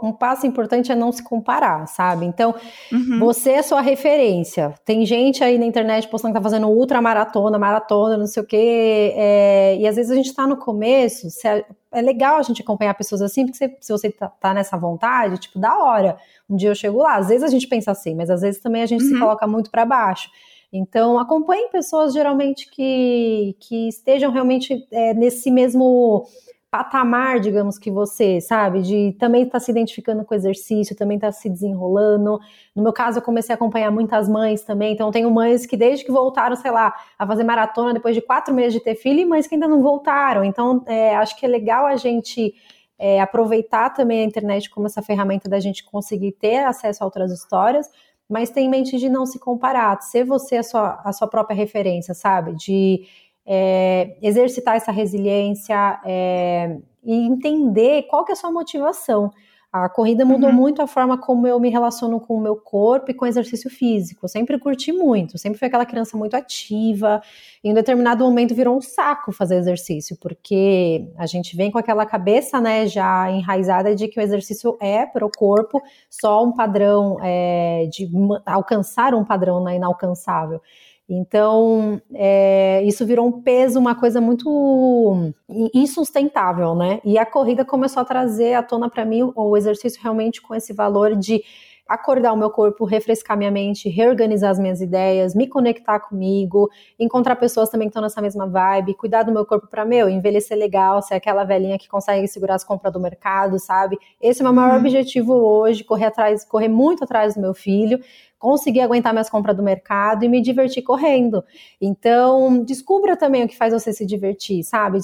um 0.03 0.11
passo 0.11 0.45
importante 0.45 0.91
é 0.91 0.95
não 0.95 1.11
se 1.11 1.23
comparar, 1.23 1.87
sabe? 1.87 2.25
Então, 2.25 2.53
uhum. 2.91 3.19
você 3.19 3.51
é 3.51 3.61
sua 3.61 3.81
referência. 3.81 4.73
Tem 4.85 5.05
gente 5.05 5.43
aí 5.43 5.57
na 5.57 5.65
internet 5.65 6.07
postando 6.07 6.33
que 6.33 6.39
tá 6.39 6.43
fazendo 6.43 6.67
ultra 6.67 7.01
maratona, 7.01 7.57
maratona, 7.57 8.17
não 8.17 8.27
sei 8.27 8.43
o 8.43 8.45
quê. 8.45 9.13
É, 9.15 9.77
e 9.79 9.87
às 9.87 9.95
vezes 9.95 10.11
a 10.11 10.15
gente 10.15 10.33
tá 10.33 10.45
no 10.45 10.57
começo, 10.57 11.27
é, 11.45 11.65
é, 11.91 12.01
legal 12.01 12.37
a 12.37 12.41
gente 12.41 12.61
acompanhar 12.61 12.93
pessoas 12.93 13.21
assim, 13.21 13.45
porque 13.45 13.57
se, 13.57 13.77
se 13.79 13.91
você 13.91 14.11
tá, 14.11 14.27
tá, 14.27 14.53
nessa 14.53 14.77
vontade, 14.77 15.39
tipo, 15.39 15.59
da 15.59 15.77
hora. 15.77 16.17
Um 16.49 16.55
dia 16.55 16.69
eu 16.69 16.75
chego 16.75 16.99
lá. 16.99 17.15
Às 17.15 17.29
vezes 17.29 17.43
a 17.43 17.49
gente 17.49 17.67
pensa 17.67 17.91
assim, 17.91 18.15
mas 18.15 18.29
às 18.29 18.41
vezes 18.41 18.61
também 18.61 18.81
a 18.81 18.85
gente 18.85 19.03
uhum. 19.03 19.09
se 19.09 19.19
coloca 19.19 19.47
muito 19.47 19.71
para 19.71 19.85
baixo. 19.85 20.29
Então, 20.71 21.17
acompanhe 21.17 21.69
pessoas 21.69 22.13
geralmente 22.13 22.69
que, 22.69 23.55
que 23.59 23.87
estejam 23.87 24.31
realmente 24.31 24.87
é, 24.91 25.13
nesse 25.13 25.49
mesmo 25.49 26.25
patamar, 26.71 27.39
digamos 27.39 27.79
que 27.79 27.89
você, 27.89 28.39
sabe, 28.39 28.81
de 28.81 29.15
também 29.19 29.43
estar 29.43 29.53
tá 29.53 29.59
se 29.59 29.71
identificando 29.71 30.23
com 30.23 30.33
o 30.33 30.37
exercício, 30.37 30.95
também 30.95 31.17
estar 31.17 31.29
tá 31.29 31.31
se 31.31 31.49
desenrolando. 31.49 32.39
No 32.75 32.83
meu 32.83 32.93
caso, 32.93 33.17
eu 33.17 33.21
comecei 33.23 33.53
a 33.53 33.55
acompanhar 33.55 33.91
muitas 33.91 34.29
mães 34.29 34.61
também, 34.61 34.93
então 34.93 35.11
tenho 35.11 35.31
mães 35.31 35.65
que 35.65 35.75
desde 35.75 36.05
que 36.05 36.11
voltaram, 36.11 36.55
sei 36.55 36.69
lá, 36.69 36.93
a 37.17 37.25
fazer 37.25 37.43
maratona 37.43 37.93
depois 37.93 38.13
de 38.13 38.21
quatro 38.21 38.53
meses 38.53 38.73
de 38.73 38.79
ter 38.79 38.95
filho, 38.95 39.19
e 39.19 39.25
mães 39.25 39.47
que 39.47 39.55
ainda 39.55 39.67
não 39.67 39.81
voltaram. 39.81 40.43
Então, 40.43 40.83
é, 40.85 41.15
acho 41.15 41.35
que 41.37 41.45
é 41.45 41.49
legal 41.49 41.87
a 41.87 41.95
gente 41.95 42.53
é, 42.99 43.19
aproveitar 43.19 43.89
também 43.91 44.21
a 44.21 44.25
internet 44.25 44.69
como 44.69 44.85
essa 44.85 45.01
ferramenta 45.01 45.49
da 45.49 45.59
gente 45.59 45.83
conseguir 45.83 46.33
ter 46.33 46.57
acesso 46.65 47.03
a 47.03 47.05
outras 47.05 47.31
histórias, 47.31 47.89
mas 48.29 48.51
ter 48.51 48.61
em 48.61 48.69
mente 48.69 48.97
de 48.97 49.09
não 49.09 49.25
se 49.25 49.39
comparar, 49.39 49.99
ser 50.01 50.23
você 50.23 50.57
a 50.57 50.63
sua, 50.63 51.01
a 51.03 51.11
sua 51.11 51.27
própria 51.27 51.55
referência, 51.55 52.13
sabe? 52.13 52.53
De 52.53 53.07
é, 53.51 54.15
exercitar 54.21 54.75
essa 54.75 54.91
resiliência 54.91 55.99
é, 56.05 56.77
e 57.03 57.15
entender 57.25 58.03
qual 58.03 58.23
que 58.23 58.31
é 58.31 58.33
a 58.33 58.35
sua 58.35 58.51
motivação. 58.51 59.31
A 59.71 59.87
corrida 59.87 60.25
mudou 60.25 60.49
uhum. 60.49 60.55
muito 60.55 60.81
a 60.81 60.87
forma 60.87 61.15
como 61.15 61.45
eu 61.45 61.59
me 61.59 61.69
relaciono 61.69 62.19
com 62.19 62.35
o 62.35 62.41
meu 62.41 62.55
corpo 62.55 63.11
e 63.11 63.13
com 63.13 63.25
o 63.25 63.27
exercício 63.27 63.69
físico. 63.69 64.25
Eu 64.25 64.29
sempre 64.29 64.57
curti 64.57 64.91
muito, 64.91 65.37
sempre 65.37 65.59
fui 65.59 65.67
aquela 65.67 65.85
criança 65.85 66.17
muito 66.17 66.35
ativa. 66.35 67.21
Em 67.63 67.69
um 67.69 67.75
determinado 67.75 68.23
momento 68.23 68.55
virou 68.55 68.75
um 68.75 68.81
saco 68.81 69.31
fazer 69.31 69.57
exercício, 69.57 70.17
porque 70.19 71.07
a 71.15 71.27
gente 71.27 71.55
vem 71.55 71.69
com 71.69 71.77
aquela 71.77 72.03
cabeça, 72.03 72.59
né, 72.59 72.87
já 72.87 73.29
enraizada 73.29 73.95
de 73.95 74.07
que 74.07 74.19
o 74.19 74.23
exercício 74.23 74.75
é 74.81 75.05
para 75.05 75.23
o 75.23 75.29
corpo 75.29 75.79
só 76.09 76.43
um 76.43 76.51
padrão 76.51 77.17
é, 77.21 77.87
de 77.91 78.09
alcançar 78.47 79.13
um 79.13 79.23
padrão 79.23 79.63
né, 79.63 79.75
inalcançável. 79.75 80.61
Então, 81.09 81.99
é, 82.13 82.83
isso 82.83 83.03
virou 83.03 83.25
um 83.25 83.41
peso, 83.41 83.79
uma 83.79 83.95
coisa 83.95 84.21
muito 84.21 85.33
insustentável, 85.73 86.75
né? 86.75 87.01
E 87.03 87.17
a 87.17 87.25
corrida 87.25 87.65
começou 87.65 88.01
a 88.01 88.05
trazer 88.05 88.53
à 88.53 88.61
tona 88.61 88.87
para 88.87 89.03
mim 89.03 89.31
o 89.35 89.57
exercício 89.57 89.99
realmente 90.03 90.39
com 90.39 90.53
esse 90.53 90.71
valor 90.71 91.15
de 91.15 91.41
acordar 91.89 92.31
o 92.31 92.37
meu 92.37 92.51
corpo, 92.51 92.85
refrescar 92.85 93.35
minha 93.35 93.49
mente, 93.49 93.89
reorganizar 93.89 94.51
as 94.51 94.59
minhas 94.59 94.79
ideias, 94.79 95.33
me 95.33 95.47
conectar 95.47 95.99
comigo, 95.99 96.69
encontrar 96.99 97.35
pessoas 97.35 97.67
também 97.69 97.87
que 97.87 97.89
estão 97.89 98.03
nessa 98.03 98.21
mesma 98.21 98.47
vibe, 98.47 98.93
cuidar 98.93 99.23
do 99.23 99.31
meu 99.31 99.43
corpo 99.43 99.65
para 99.67 99.83
meu 99.83 100.07
envelhecer 100.07 100.55
legal, 100.55 101.01
ser 101.01 101.15
aquela 101.15 101.43
velhinha 101.43 101.79
que 101.79 101.89
consegue 101.89 102.27
segurar 102.27 102.55
as 102.55 102.63
compras 102.63 102.93
do 102.93 102.99
mercado, 102.99 103.57
sabe? 103.57 103.97
Esse 104.21 104.41
é 104.41 104.43
o 104.43 104.45
meu 104.45 104.53
maior 104.53 104.75
uhum. 104.75 104.81
objetivo 104.81 105.33
hoje, 105.33 105.83
correr 105.83 106.05
atrás, 106.05 106.45
correr 106.45 106.67
muito 106.67 107.03
atrás 107.03 107.33
do 107.33 107.41
meu 107.41 107.55
filho, 107.55 107.99
conseguir 108.39 108.79
aguentar 108.79 109.11
minhas 109.13 109.29
compras 109.29 109.55
do 109.55 109.61
mercado 109.61 110.23
e 110.23 110.29
me 110.29 110.41
divertir 110.41 110.81
correndo. 110.81 111.43
Então, 111.79 112.63
descubra 112.63 113.17
também 113.17 113.43
o 113.43 113.47
que 113.47 113.57
faz 113.57 113.73
você 113.73 113.91
se 113.91 114.05
divertir, 114.05 114.63
sabe? 114.63 114.99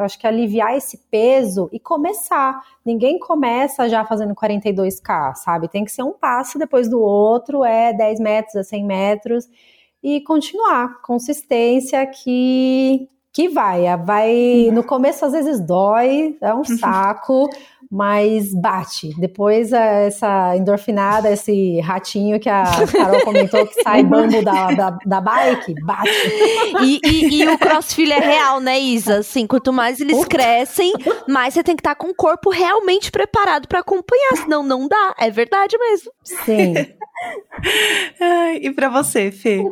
Acho 0.00 0.18
que 0.18 0.26
aliviar 0.26 0.76
esse 0.76 0.96
peso 1.10 1.68
e 1.72 1.80
começar. 1.80 2.62
Ninguém 2.84 3.18
começa 3.18 3.88
já 3.88 4.04
fazendo 4.04 4.32
42K, 4.34 5.34
sabe? 5.34 5.68
Tem 5.68 5.84
que 5.84 5.90
ser 5.90 6.04
um 6.04 6.12
passo 6.12 6.56
depois 6.56 6.88
do 6.88 7.00
outro, 7.00 7.64
é 7.64 7.92
10 7.92 8.20
metros, 8.20 8.54
é 8.54 8.62
100 8.62 8.84
metros, 8.86 9.48
e 10.00 10.20
continuar. 10.20 11.02
Consistência 11.02 12.06
que 12.06 13.08
que 13.38 13.48
vai, 13.48 13.84
vai 13.98 14.68
no 14.72 14.82
começo 14.82 15.24
às 15.24 15.30
vezes 15.30 15.64
dói, 15.64 16.36
é 16.40 16.52
um 16.52 16.64
saco, 16.64 17.48
mas 17.88 18.52
bate. 18.52 19.14
Depois 19.16 19.72
é, 19.72 20.08
essa 20.08 20.56
endorfinada, 20.56 21.30
esse 21.30 21.78
ratinho 21.78 22.40
que 22.40 22.48
a 22.48 22.64
Carol 22.90 23.20
comentou 23.22 23.64
que 23.64 23.80
sai 23.80 24.02
bambo 24.02 24.42
da, 24.42 24.72
da, 24.72 24.98
da 25.06 25.20
bike, 25.20 25.72
bate. 25.84 26.10
E, 26.82 26.98
e, 27.04 27.42
e, 27.42 27.48
o 27.48 27.56
crossfit 27.56 28.10
é 28.10 28.18
real, 28.18 28.58
né, 28.58 28.76
Isa? 28.80 29.18
Assim, 29.18 29.46
quanto 29.46 29.72
mais 29.72 30.00
eles 30.00 30.24
crescem, 30.26 30.92
mais 31.28 31.54
você 31.54 31.62
tem 31.62 31.76
que 31.76 31.80
estar 31.80 31.94
com 31.94 32.08
o 32.08 32.14
corpo 32.16 32.50
realmente 32.50 33.08
preparado 33.12 33.68
para 33.68 33.78
acompanhar, 33.78 34.36
senão 34.42 34.64
não 34.64 34.88
dá. 34.88 35.14
É 35.16 35.30
verdade 35.30 35.78
mesmo. 35.78 36.10
Sim. 36.24 36.74
e 38.60 38.68
para 38.72 38.88
você, 38.88 39.30
Fê? 39.30 39.62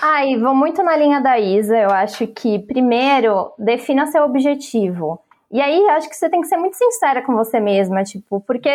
Ai, 0.00 0.36
vou 0.38 0.54
muito 0.54 0.82
na 0.82 0.96
linha 0.96 1.20
da 1.20 1.38
Isa. 1.38 1.76
Eu 1.76 1.90
acho 1.90 2.26
que, 2.26 2.58
primeiro, 2.60 3.52
defina 3.58 4.06
seu 4.06 4.24
objetivo. 4.24 5.20
E 5.50 5.60
aí, 5.60 5.86
acho 5.90 6.08
que 6.08 6.16
você 6.16 6.30
tem 6.30 6.40
que 6.40 6.46
ser 6.46 6.56
muito 6.56 6.76
sincera 6.76 7.22
com 7.22 7.34
você 7.34 7.60
mesma, 7.60 8.02
tipo, 8.02 8.40
porque 8.40 8.70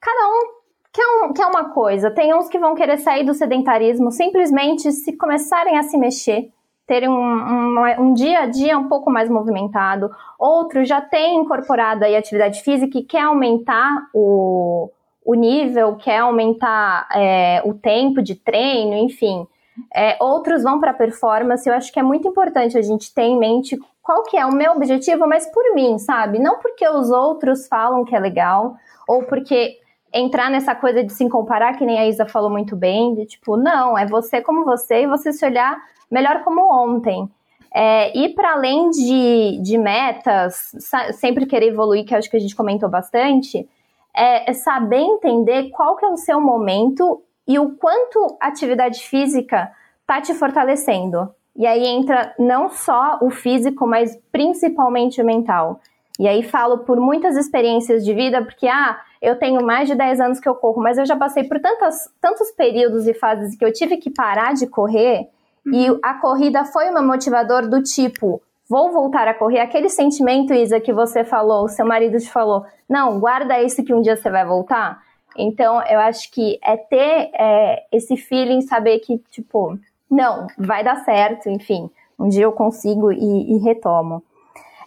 cada 0.00 0.28
um 0.28 0.64
quer, 0.90 1.06
um, 1.06 1.32
quer 1.34 1.46
uma 1.46 1.70
coisa. 1.70 2.10
Tem 2.10 2.34
uns 2.34 2.48
que 2.48 2.58
vão 2.58 2.74
querer 2.74 2.98
sair 2.98 3.24
do 3.24 3.34
sedentarismo 3.34 4.10
simplesmente 4.10 4.90
se 4.90 5.16
começarem 5.16 5.76
a 5.76 5.82
se 5.82 5.98
mexer, 5.98 6.50
terem 6.86 7.10
um, 7.10 7.14
um, 7.14 8.00
um 8.00 8.14
dia 8.14 8.40
a 8.40 8.46
dia 8.46 8.78
um 8.78 8.88
pouco 8.88 9.10
mais 9.10 9.28
movimentado. 9.28 10.10
Outros 10.38 10.88
já 10.88 11.00
têm 11.00 11.36
incorporado 11.36 12.04
aí 12.04 12.16
atividade 12.16 12.62
física 12.62 12.98
e 12.98 13.04
quer 13.04 13.22
aumentar 13.22 14.08
o, 14.14 14.90
o 15.24 15.34
nível, 15.34 15.96
quer 15.96 16.18
aumentar 16.18 17.06
é, 17.14 17.60
o 17.66 17.74
tempo 17.74 18.22
de 18.22 18.34
treino, 18.34 18.94
enfim. 18.94 19.46
É, 19.92 20.16
outros 20.20 20.62
vão 20.62 20.80
para 20.80 20.92
performance. 20.92 21.68
Eu 21.68 21.74
acho 21.74 21.92
que 21.92 21.98
é 21.98 22.02
muito 22.02 22.28
importante 22.28 22.78
a 22.78 22.82
gente 22.82 23.12
ter 23.12 23.22
em 23.22 23.38
mente 23.38 23.78
qual 24.02 24.22
que 24.24 24.36
é 24.36 24.44
o 24.44 24.52
meu 24.52 24.72
objetivo, 24.72 25.26
mas 25.26 25.46
por 25.46 25.74
mim, 25.74 25.98
sabe? 25.98 26.38
Não 26.38 26.58
porque 26.58 26.86
os 26.88 27.10
outros 27.10 27.66
falam 27.66 28.04
que 28.04 28.14
é 28.14 28.18
legal, 28.18 28.76
ou 29.08 29.24
porque 29.24 29.78
entrar 30.12 30.50
nessa 30.50 30.74
coisa 30.74 31.02
de 31.02 31.12
se 31.12 31.28
comparar, 31.28 31.76
que 31.76 31.84
nem 31.84 31.98
a 31.98 32.06
Isa 32.06 32.26
falou 32.26 32.50
muito 32.50 32.76
bem, 32.76 33.14
de 33.14 33.26
tipo, 33.26 33.56
não, 33.56 33.98
é 33.98 34.06
você 34.06 34.40
como 34.40 34.64
você 34.64 35.02
e 35.02 35.06
você 35.06 35.32
se 35.32 35.44
olhar 35.44 35.76
melhor 36.10 36.44
como 36.44 36.72
ontem. 36.72 37.28
É, 37.72 38.16
e 38.16 38.28
para 38.28 38.52
além 38.52 38.90
de, 38.90 39.58
de 39.60 39.76
metas, 39.76 40.70
sempre 41.14 41.46
querer 41.46 41.68
evoluir, 41.68 42.04
que 42.04 42.14
acho 42.14 42.30
que 42.30 42.36
a 42.36 42.40
gente 42.40 42.54
comentou 42.54 42.88
bastante, 42.88 43.68
é, 44.14 44.48
é 44.48 44.52
saber 44.52 45.00
entender 45.00 45.70
qual 45.70 45.96
que 45.96 46.04
é 46.04 46.08
o 46.08 46.16
seu 46.16 46.40
momento 46.40 47.20
e 47.46 47.58
o 47.58 47.76
quanto 47.76 48.36
a 48.40 48.48
atividade 48.48 49.00
física 49.00 49.70
tá 50.06 50.20
te 50.20 50.34
fortalecendo. 50.34 51.34
E 51.56 51.66
aí 51.66 51.86
entra 51.86 52.34
não 52.38 52.68
só 52.68 53.18
o 53.22 53.30
físico, 53.30 53.86
mas 53.86 54.18
principalmente 54.32 55.22
o 55.22 55.24
mental. 55.24 55.80
E 56.18 56.28
aí 56.28 56.42
falo 56.42 56.78
por 56.78 56.98
muitas 57.00 57.36
experiências 57.36 58.04
de 58.04 58.14
vida, 58.14 58.42
porque 58.42 58.68
ah, 58.68 59.00
eu 59.20 59.36
tenho 59.38 59.64
mais 59.64 59.88
de 59.88 59.94
10 59.94 60.20
anos 60.20 60.40
que 60.40 60.48
eu 60.48 60.54
corro, 60.54 60.80
mas 60.80 60.98
eu 60.98 61.06
já 61.06 61.16
passei 61.16 61.44
por 61.44 61.60
tantas, 61.60 62.08
tantos 62.20 62.50
períodos 62.52 63.06
e 63.06 63.14
fases 63.14 63.56
que 63.56 63.64
eu 63.64 63.72
tive 63.72 63.96
que 63.96 64.10
parar 64.10 64.54
de 64.54 64.66
correr, 64.66 65.28
uhum. 65.66 65.72
e 65.72 65.98
a 66.02 66.14
corrida 66.14 66.64
foi 66.64 66.90
um 66.90 67.06
motivador 67.06 67.68
do 67.68 67.82
tipo, 67.82 68.40
vou 68.68 68.92
voltar 68.92 69.26
a 69.26 69.34
correr. 69.34 69.60
Aquele 69.60 69.88
sentimento, 69.88 70.54
Isa, 70.54 70.78
que 70.78 70.92
você 70.92 71.24
falou, 71.24 71.68
seu 71.68 71.84
marido 71.84 72.18
te 72.18 72.30
falou, 72.30 72.64
não, 72.88 73.18
guarda 73.18 73.60
isso 73.60 73.84
que 73.84 73.92
um 73.92 74.00
dia 74.00 74.16
você 74.16 74.30
vai 74.30 74.44
voltar. 74.44 75.02
Então, 75.36 75.82
eu 75.86 75.98
acho 76.00 76.30
que 76.30 76.58
é 76.62 76.76
ter 76.76 77.30
é, 77.34 77.84
esse 77.92 78.16
feeling, 78.16 78.60
saber 78.60 79.00
que, 79.00 79.18
tipo, 79.30 79.78
não, 80.10 80.46
vai 80.58 80.84
dar 80.84 80.96
certo, 81.04 81.48
enfim, 81.48 81.90
um 82.18 82.28
dia 82.28 82.44
eu 82.44 82.52
consigo 82.52 83.12
e, 83.12 83.54
e 83.54 83.58
retomo. 83.58 84.22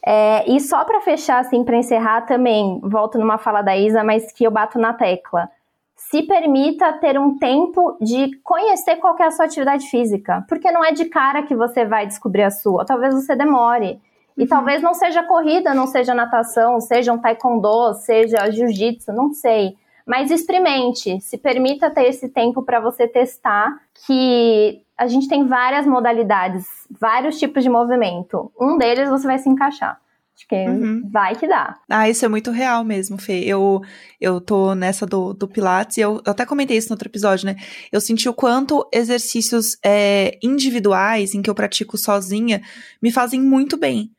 É, 0.06 0.50
e 0.50 0.60
só 0.62 0.86
para 0.86 1.02
fechar, 1.02 1.40
assim, 1.40 1.66
para 1.66 1.76
encerrar 1.76 2.22
também, 2.22 2.80
volto 2.82 3.18
numa 3.18 3.38
fala 3.38 3.62
da 3.62 3.76
Isa, 3.76 4.04
mas 4.06 4.32
que 4.32 4.46
eu 4.46 4.52
bato 4.52 4.80
na 4.80 4.94
tecla. 4.94 5.50
Se 5.98 6.24
permita 6.24 6.94
ter 6.94 7.20
um 7.20 7.38
tempo 7.38 7.98
de 8.00 8.38
conhecer 8.42 8.96
qual 8.98 9.18
é 9.20 9.26
a 9.26 9.32
sua 9.32 9.46
atividade 9.46 9.90
física, 9.90 10.46
porque 10.48 10.72
não 10.72 10.86
é 10.86 10.94
de 10.94 11.06
cara 11.06 11.44
que 11.44 11.54
você 11.54 11.84
vai 11.84 12.08
descobrir 12.08 12.44
a 12.44 12.52
sua, 12.52 12.86
talvez 12.86 13.14
você 13.14 13.36
demore. 13.36 14.00
E 14.38 14.44
uhum. 14.44 14.48
talvez 14.48 14.82
não 14.82 14.94
seja 14.94 15.24
corrida, 15.24 15.74
não 15.74 15.88
seja 15.88 16.14
natação, 16.14 16.80
seja 16.80 17.12
um 17.12 17.18
taekwondo, 17.18 17.96
seja 17.96 18.50
jiu-jitsu, 18.50 19.12
não 19.12 19.34
sei. 19.34 19.76
Mas 20.08 20.32
experimente, 20.32 21.20
se 21.20 21.38
permita 21.38 21.92
ter 21.92 22.06
esse 22.08 22.30
tempo 22.30 22.64
para 22.64 22.80
você 22.80 23.06
testar 23.06 23.78
que 24.06 24.82
a 24.98 25.06
gente 25.06 25.28
tem 25.28 25.46
várias 25.46 25.86
modalidades, 25.86 26.66
vários 26.90 27.38
tipos 27.38 27.62
de 27.62 27.70
movimento. 27.70 28.50
Um 28.60 28.78
deles 28.78 29.10
você 29.10 29.28
vai 29.28 29.38
se 29.38 29.50
encaixar. 29.50 30.00
Acho 30.34 30.48
que 30.48 30.56
uhum. 30.56 31.02
vai 31.12 31.36
que 31.36 31.48
dá. 31.48 31.78
Ah, 31.90 32.08
isso 32.08 32.24
é 32.24 32.28
muito 32.28 32.52
real 32.52 32.84
mesmo, 32.84 33.18
Fê. 33.18 33.44
Eu, 33.44 33.82
eu 34.22 34.40
tô 34.40 34.76
nessa 34.76 35.06
do, 35.06 35.34
do 35.34 35.48
Pilates 35.48 35.98
e 35.98 36.02
eu, 36.02 36.22
eu 36.24 36.32
até 36.32 36.46
comentei 36.46 36.78
isso 36.78 36.90
no 36.90 36.94
outro 36.94 37.10
episódio, 37.10 37.48
né? 37.48 37.56
Eu 37.92 38.00
senti 38.00 38.30
o 38.30 38.34
quanto 38.34 38.88
exercícios 38.94 39.78
é, 39.84 40.38
individuais, 40.42 41.34
em 41.34 41.42
que 41.42 41.50
eu 41.50 41.56
pratico 41.56 41.98
sozinha, 41.98 42.62
me 43.02 43.12
fazem 43.12 43.42
muito 43.42 43.76
bem. 43.76 44.12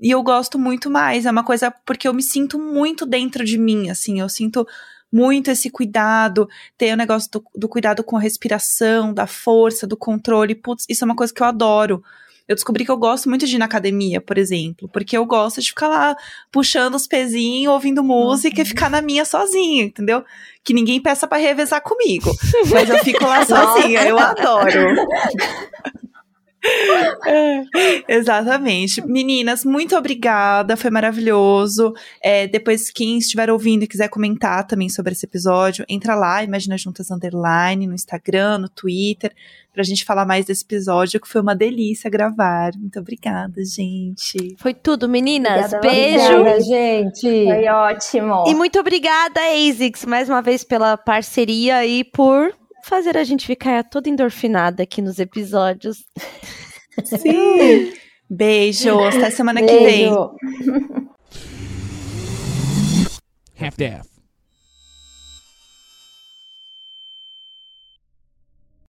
E 0.00 0.10
eu 0.10 0.22
gosto 0.22 0.58
muito 0.58 0.90
mais. 0.90 1.26
É 1.26 1.30
uma 1.30 1.44
coisa 1.44 1.70
porque 1.70 2.08
eu 2.08 2.14
me 2.14 2.22
sinto 2.22 2.58
muito 2.58 3.06
dentro 3.06 3.44
de 3.44 3.58
mim, 3.58 3.90
assim. 3.90 4.18
Eu 4.18 4.28
sinto 4.30 4.66
muito 5.16 5.50
esse 5.50 5.70
cuidado, 5.70 6.46
ter 6.76 6.92
o 6.92 6.96
negócio 6.96 7.30
do, 7.30 7.44
do 7.54 7.68
cuidado 7.68 8.04
com 8.04 8.18
a 8.18 8.20
respiração, 8.20 9.14
da 9.14 9.26
força, 9.26 9.86
do 9.86 9.96
controle. 9.96 10.54
Putz, 10.54 10.84
isso 10.88 11.04
é 11.04 11.06
uma 11.06 11.16
coisa 11.16 11.32
que 11.32 11.42
eu 11.42 11.46
adoro. 11.46 12.04
Eu 12.46 12.54
descobri 12.54 12.84
que 12.84 12.90
eu 12.90 12.96
gosto 12.96 13.28
muito 13.28 13.46
de 13.46 13.56
ir 13.56 13.58
na 13.58 13.64
academia, 13.64 14.20
por 14.20 14.38
exemplo, 14.38 14.88
porque 14.92 15.16
eu 15.16 15.24
gosto 15.24 15.60
de 15.60 15.68
ficar 15.68 15.88
lá 15.88 16.16
puxando 16.52 16.94
os 16.94 17.06
pezinhos, 17.06 17.72
ouvindo 17.72 18.04
música 18.04 18.58
uhum. 18.58 18.62
e 18.62 18.66
ficar 18.66 18.88
na 18.88 19.00
minha 19.00 19.24
sozinha, 19.24 19.84
entendeu? 19.84 20.22
Que 20.62 20.74
ninguém 20.74 21.00
peça 21.00 21.26
para 21.26 21.38
revezar 21.38 21.80
comigo. 21.80 22.30
Mas 22.70 22.88
eu 22.88 22.98
fico 22.98 23.24
lá 23.24 23.42
sozinha, 23.46 24.02
eu 24.02 24.18
adoro. 24.18 24.94
É, 27.26 27.64
exatamente. 28.08 29.04
Meninas, 29.06 29.64
muito 29.64 29.96
obrigada, 29.96 30.76
foi 30.76 30.90
maravilhoso. 30.90 31.92
É, 32.22 32.46
depois, 32.46 32.90
quem 32.90 33.18
estiver 33.18 33.50
ouvindo 33.50 33.82
e 33.84 33.86
quiser 33.86 34.08
comentar 34.08 34.66
também 34.66 34.88
sobre 34.88 35.12
esse 35.12 35.26
episódio, 35.26 35.84
entra 35.88 36.14
lá, 36.14 36.42
Imagina 36.42 36.78
Juntas 36.78 37.10
Underline, 37.10 37.86
no 37.86 37.94
Instagram, 37.94 38.58
no 38.58 38.68
Twitter, 38.68 39.32
pra 39.72 39.82
gente 39.82 40.04
falar 40.04 40.24
mais 40.24 40.46
desse 40.46 40.64
episódio, 40.64 41.20
que 41.20 41.28
foi 41.28 41.40
uma 41.40 41.54
delícia 41.54 42.08
gravar. 42.08 42.72
Muito 42.76 42.98
obrigada, 42.98 43.62
gente. 43.64 44.56
Foi 44.58 44.72
tudo, 44.72 45.08
meninas. 45.08 45.72
Obrigada, 45.72 45.88
Beijo. 45.88 46.32
Obrigada, 46.32 46.60
gente. 46.60 47.44
Foi 47.44 47.68
ótimo. 47.68 48.44
E 48.48 48.54
muito 48.54 48.78
obrigada, 48.78 49.40
ASICS, 49.40 50.04
mais 50.06 50.28
uma 50.28 50.40
vez 50.40 50.64
pela 50.64 50.96
parceria 50.96 51.84
e 51.84 52.04
por 52.04 52.54
fazer 52.86 53.16
a 53.16 53.24
gente 53.24 53.46
ficar 53.46 53.82
toda 53.84 54.08
endorfinada 54.08 54.82
aqui 54.82 55.02
nos 55.02 55.18
episódios. 55.18 56.04
Sim. 57.04 57.92
Beijo. 58.28 59.00
Até 59.00 59.30
semana 59.30 59.60
Beijo. 59.60 59.76
que 59.76 59.84
vem. 59.84 61.08
Half-Death. 63.58 64.15